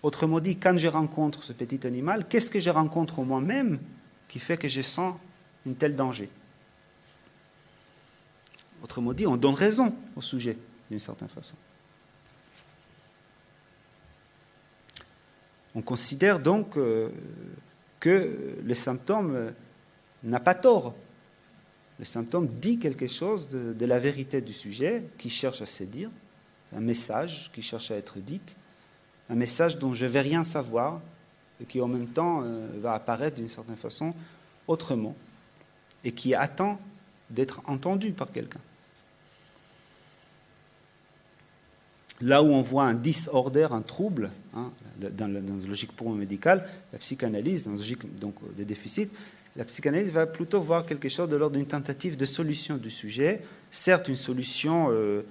Autrement 0.01 0.39
dit, 0.39 0.55
quand 0.55 0.77
je 0.77 0.87
rencontre 0.87 1.43
ce 1.43 1.51
petit 1.51 1.85
animal, 1.85 2.25
qu'est-ce 2.27 2.49
que 2.49 2.61
je 2.61 2.69
rencontre 2.69 3.19
en 3.19 3.25
moi-même 3.25 3.79
qui 4.29 4.39
fait 4.39 4.57
que 4.57 4.69
je 4.69 4.81
sens 4.81 5.15
un 5.67 5.73
tel 5.73 5.97
danger? 5.97 6.29
Autrement 8.81 9.11
dit, 9.13 9.27
on 9.27 9.35
donne 9.35 9.55
raison 9.55 9.93
au 10.15 10.21
sujet, 10.21 10.57
d'une 10.89 10.99
certaine 10.99 11.29
façon. 11.29 11.55
On 15.75 15.81
considère 15.81 16.39
donc 16.39 16.77
euh, 16.77 17.09
que 18.03 18.57
le 18.61 18.73
symptôme 18.73 19.53
n'a 20.25 20.41
pas 20.41 20.55
tort. 20.55 20.93
Le 21.99 22.03
symptôme 22.03 22.47
dit 22.47 22.77
quelque 22.77 23.07
chose 23.07 23.47
de, 23.47 23.85
la 23.85 23.97
vérité 23.97 24.41
du 24.41 24.51
sujet 24.51 25.05
qui 25.17 25.29
cherche 25.29 25.61
à 25.61 25.65
se 25.65 25.85
dire. 25.85 26.09
C'est 26.65 26.75
un 26.75 26.81
message 26.81 27.49
qui 27.53 27.61
cherche 27.61 27.91
à 27.91 27.95
être 27.95 28.19
dit. 28.19 28.41
Un 29.29 29.35
message 29.35 29.79
dont 29.79 29.93
je 29.93 30.03
ne 30.03 30.09
vais 30.09 30.19
rien 30.19 30.43
savoir 30.43 30.99
et 31.61 31.65
qui 31.65 31.79
en 31.79 31.87
même 31.87 32.07
temps 32.07 32.41
euh, 32.43 32.67
va 32.81 32.93
apparaître 32.93 33.37
d'une 33.37 33.47
certaine 33.47 33.77
façon 33.77 34.13
autrement 34.67 35.15
et 36.03 36.11
qui 36.11 36.35
attend 36.35 36.81
d'être 37.29 37.61
entendu 37.67 38.11
par 38.11 38.33
quelqu'un. 38.33 38.59
Là 42.23 42.41
où 42.41 42.47
on 42.47 42.61
voit 42.61 42.85
un 42.85 42.93
disorder, 42.93 43.67
un 43.71 43.81
trouble, 43.81 44.31
hein, 44.55 44.71
dans, 44.97 45.31
la, 45.31 45.41
logique 45.67 45.91
pro-médicale, 45.93 46.65
la 46.93 46.99
psychanalyse, 46.99 47.65
dans 47.65 47.71
la 47.71 47.77
logique 47.77 48.19
donc, 48.19 48.35
des 48.55 48.63
déficits, 48.63 49.09
la 49.57 49.65
psychanalyse 49.65 50.09
va 50.11 50.25
plutôt 50.25 50.61
voir 50.61 50.85
quelque 50.85 51.09
chose 51.09 51.27
de 51.27 51.35
l'ordre 51.35 51.57
d'une 51.57 51.67
tentative 51.67 52.15
de 52.15 52.25
solution 52.25 52.77
du 52.77 52.89
sujet, 52.89 53.41
certes 53.69 54.07
une 54.07 54.15
solution 54.15 54.87
euh, 54.89 55.21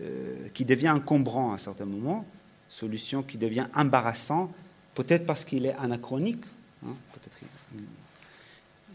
euh, 0.00 0.48
qui 0.54 0.64
devient 0.64 0.90
encombrant 0.90 1.52
à 1.52 1.54
un 1.54 1.58
certain 1.58 1.84
moment, 1.84 2.26
solution 2.68 3.22
qui 3.22 3.36
devient 3.36 3.66
embarrassant, 3.74 4.52
peut-être 4.94 5.26
parce 5.26 5.44
qu'il 5.44 5.66
est 5.66 5.74
anachronique, 5.74 6.44
hein, 6.84 6.94
peut-être 7.12 7.38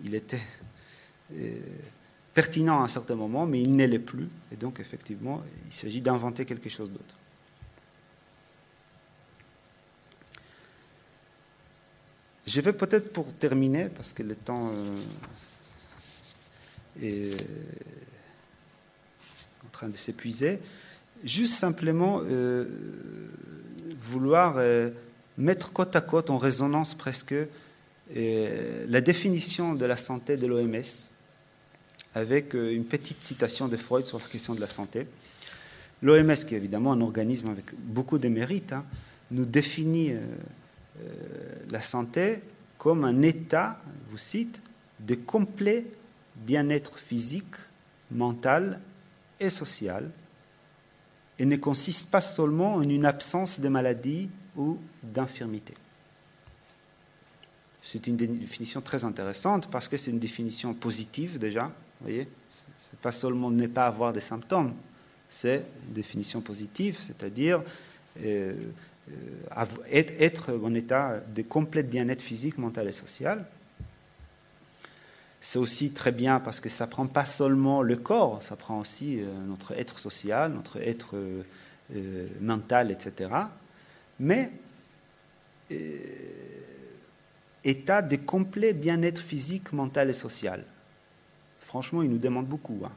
il, 0.04 0.16
était 0.16 0.42
euh, 1.34 1.60
pertinent 2.34 2.82
à 2.82 2.86
un 2.86 2.88
certain 2.90 3.16
moment, 3.16 3.46
mais 3.46 3.62
il 3.62 3.76
ne 3.76 3.86
l'est 3.86 4.00
plus, 4.00 4.28
et 4.52 4.56
donc 4.56 4.80
effectivement, 4.80 5.44
il 5.68 5.74
s'agit 5.74 6.02
d'inventer 6.02 6.46
quelque 6.46 6.70
chose 6.70 6.90
d'autre. 6.90 7.16
Je 12.46 12.60
vais 12.60 12.74
peut-être 12.74 13.14
pour 13.14 13.34
terminer, 13.34 13.88
parce 13.96 14.12
que 14.12 14.22
le 14.22 14.36
temps 14.36 14.70
euh, 17.02 17.36
est 17.36 17.38
en 19.66 19.70
train 19.72 19.88
de 19.88 19.96
s'épuiser, 19.96 20.60
juste 21.24 21.54
simplement 21.54 22.22
euh, 22.24 22.66
vouloir 23.98 24.56
euh, 24.58 24.90
mettre 25.38 25.72
côte 25.72 25.96
à 25.96 26.02
côte, 26.02 26.30
en 26.30 26.38
résonance 26.38 26.96
presque, 26.96 27.36
la 28.14 29.02
définition 29.02 29.74
de 29.74 29.86
la 29.86 29.96
santé 29.96 30.36
de 30.38 30.46
l'OMS 30.46 30.84
avec 32.14 32.54
une 32.54 32.84
petite 32.84 33.24
citation 33.24 33.68
de 33.68 33.78
Freud 33.78 34.06
sur 34.06 34.20
la 34.20 34.26
question 34.26 34.54
de 34.54 34.60
la 34.60 34.68
santé. 34.68 35.08
L'OMS, 36.04 36.36
qui 36.36 36.54
est 36.54 36.58
évidemment 36.58 36.92
un 36.92 37.02
organisme 37.02 37.50
avec 37.50 37.74
beaucoup 37.76 38.20
de 38.20 38.28
mérites, 38.28 38.74
hein, 38.74 38.86
nous 39.32 39.46
définit 39.46 40.14
la 41.70 41.82
santé 41.82 42.42
comme 42.78 43.06
un 43.06 43.22
état, 43.22 43.80
vous 44.10 44.18
cite, 44.18 44.62
de 45.00 45.16
complet 45.16 45.86
bien-être 46.36 47.00
physique, 47.00 47.56
mental 48.12 48.80
et 49.40 49.50
social, 49.50 50.12
et 51.40 51.46
ne 51.46 51.56
consiste 51.56 52.12
pas 52.12 52.22
seulement 52.22 52.76
en 52.76 52.82
une 52.84 53.06
absence 53.06 53.60
de 53.60 53.70
maladie 53.70 54.30
ou 54.56 54.78
d'infirmité. 55.02 55.74
C'est 57.82 58.08
une 58.08 58.16
définition 58.16 58.82
très 58.82 59.04
intéressante 59.04 59.70
parce 59.70 59.88
que 59.88 59.98
c'est 59.98 60.12
une 60.12 60.20
définition 60.20 60.74
positive 60.74 61.38
déjà. 61.38 61.72
Voyez, 62.02 62.28
c'est 62.78 63.00
pas 63.00 63.12
seulement 63.12 63.50
ne 63.50 63.68
pas 63.68 63.88
avoir 63.88 64.14
des 64.14 64.22
symptômes, 64.22 64.74
c'est 65.30 65.66
une 65.88 65.94
définition 65.94 66.42
positive, 66.42 66.98
c'est-à-dire 67.02 67.64
euh, 68.22 68.54
euh, 68.54 68.54
être 69.92 70.54
en 70.64 70.74
état 70.74 71.20
de 71.20 71.42
complet 71.42 71.84
bien-être 71.84 72.22
physique, 72.22 72.58
mental 72.58 72.88
et 72.88 72.92
social. 72.92 73.46
C'est 75.42 75.60
aussi 75.60 75.92
très 75.92 76.14
bien 76.14 76.40
parce 76.40 76.62
que 76.62 76.70
ça 76.70 76.88
prend 76.88 77.06
pas 77.06 77.26
seulement 77.26 77.82
le 77.82 77.98
corps, 77.98 78.42
ça 78.42 78.56
prend 78.56 78.80
aussi 78.80 79.20
euh, 79.20 79.26
notre 79.46 79.74
être 79.74 80.00
social, 80.00 80.54
notre 80.54 80.78
être 80.78 81.16
euh, 81.16 82.28
mental, 82.40 82.92
etc. 82.92 83.30
Mais 84.20 84.52
état 87.64 88.02
de 88.02 88.16
complet 88.16 88.74
bien-être 88.74 89.20
physique, 89.20 89.74
mental 89.74 90.10
et 90.10 90.14
social. 90.14 90.64
Franchement, 91.60 92.04
il 92.04 92.10
nous 92.10 92.20
demande 92.20 92.46
beaucoup. 92.46 92.80
Hein. 92.86 92.92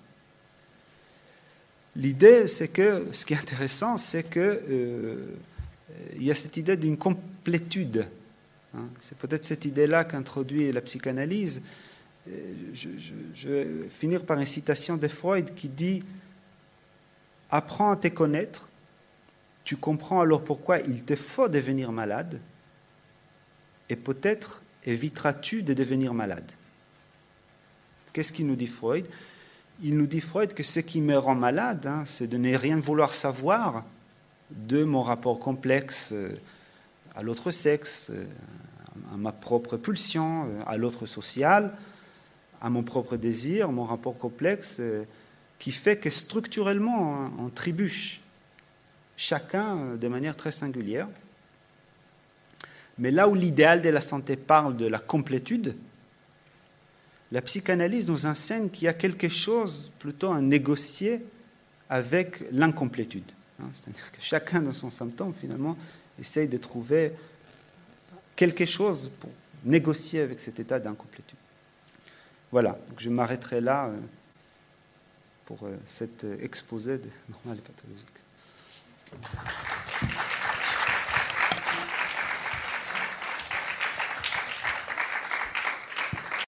L'idée, 1.96 2.46
c'est 2.46 2.68
que 2.68 3.06
ce 3.12 3.24
qui 3.24 3.32
est 3.32 3.38
intéressant, 3.38 3.96
c'est 3.96 4.24
que 4.24 5.32
il 6.16 6.22
y 6.22 6.30
a 6.30 6.34
cette 6.34 6.56
idée 6.56 6.76
d'une 6.76 6.96
complétude. 6.96 8.06
Hein. 8.74 8.88
C'est 9.00 9.16
peut-être 9.16 9.44
cette 9.44 9.64
idée-là 9.64 10.04
qu'introduit 10.04 10.70
la 10.72 10.80
psychanalyse. 10.80 11.62
Euh, 12.28 12.54
je, 12.72 13.48
vais 13.48 13.88
finir 13.88 14.24
par 14.24 14.38
une 14.38 14.46
citation 14.46 14.96
de 14.96 15.08
Freud 15.08 15.54
qui 15.54 15.68
dit 15.68 16.02
Apprends 17.50 17.92
à 17.92 17.96
te 17.96 18.08
connaître, 18.08 18.68
tu 19.64 19.76
comprends 19.76 20.20
alors 20.20 20.42
pourquoi 20.42 20.80
il 20.80 21.04
te 21.04 21.14
faut 21.14 21.48
devenir 21.48 21.92
malade, 21.92 22.40
et 23.88 23.94
peut-être 23.94 24.62
éviteras-tu 24.84 25.62
de 25.62 25.72
devenir 25.72 26.12
malade. 26.12 26.50
Qu'est-ce 28.12 28.32
qu'il 28.32 28.46
nous 28.46 28.56
dit 28.56 28.66
Freud? 28.66 29.06
Il 29.82 29.96
nous 29.96 30.06
dit 30.06 30.20
Freud 30.20 30.54
que 30.54 30.62
ce 30.62 30.80
qui 30.80 31.00
me 31.00 31.16
rend 31.16 31.34
malade, 31.36 31.86
hein, 31.86 32.02
c'est 32.04 32.26
de 32.26 32.38
ne 32.38 32.56
rien 32.56 32.80
vouloir 32.80 33.14
savoir 33.14 33.84
de 34.50 34.84
mon 34.84 35.02
rapport 35.02 35.38
complexe 35.38 36.10
euh, 36.12 36.34
à 37.14 37.22
l'autre 37.22 37.50
sexe, 37.50 38.10
euh, 38.12 38.24
à 39.12 39.16
ma 39.16 39.32
propre 39.32 39.76
pulsion, 39.76 40.44
euh, 40.44 40.62
à 40.66 40.76
l'autre 40.76 41.06
social, 41.06 41.72
à 42.60 42.70
mon 42.70 42.82
propre 42.82 43.16
désir, 43.16 43.70
mon 43.70 43.84
rapport 43.84 44.18
complexe, 44.18 44.80
qui 45.58 45.72
fait 45.72 45.98
que 45.98 46.08
structurellement 46.08 47.30
on 47.38 47.50
trébuche, 47.50 48.22
chacun 49.16 49.96
de 49.96 50.08
manière 50.08 50.36
très 50.36 50.50
singulière. 50.50 51.06
Mais 52.98 53.10
là 53.10 53.28
où 53.28 53.34
l'idéal 53.34 53.82
de 53.82 53.90
la 53.90 54.00
santé 54.00 54.36
parle 54.36 54.76
de 54.76 54.86
la 54.86 54.98
complétude, 54.98 55.76
la 57.30 57.42
psychanalyse 57.42 58.08
nous 58.08 58.24
enseigne 58.24 58.70
qu'il 58.70 58.84
y 58.84 58.88
a 58.88 58.94
quelque 58.94 59.28
chose 59.28 59.92
plutôt 59.98 60.30
à 60.30 60.40
négocier 60.40 61.22
avec 61.90 62.44
l'incomplétude. 62.52 63.30
Hein, 63.60 63.68
c'est-à-dire 63.72 64.12
que 64.12 64.20
chacun 64.20 64.62
dans 64.62 64.72
son 64.72 64.90
symptôme, 64.90 65.32
finalement, 65.34 65.76
essaye 66.18 66.48
de 66.48 66.56
trouver 66.56 67.12
quelque 68.34 68.66
chose 68.66 69.10
pour 69.20 69.30
négocier 69.64 70.20
avec 70.20 70.40
cet 70.40 70.60
état 70.60 70.78
d'incomplétude. 70.78 71.38
Voilà, 72.52 72.78
je 72.98 73.10
m'arrêterai 73.10 73.60
là 73.60 73.86
euh, 73.88 73.98
pour 75.46 75.64
euh, 75.64 75.76
cet 75.84 76.24
exposé 76.40 76.98
de 76.98 77.08
normal 77.28 77.58
et 77.58 77.62
pathologique. 77.62 78.06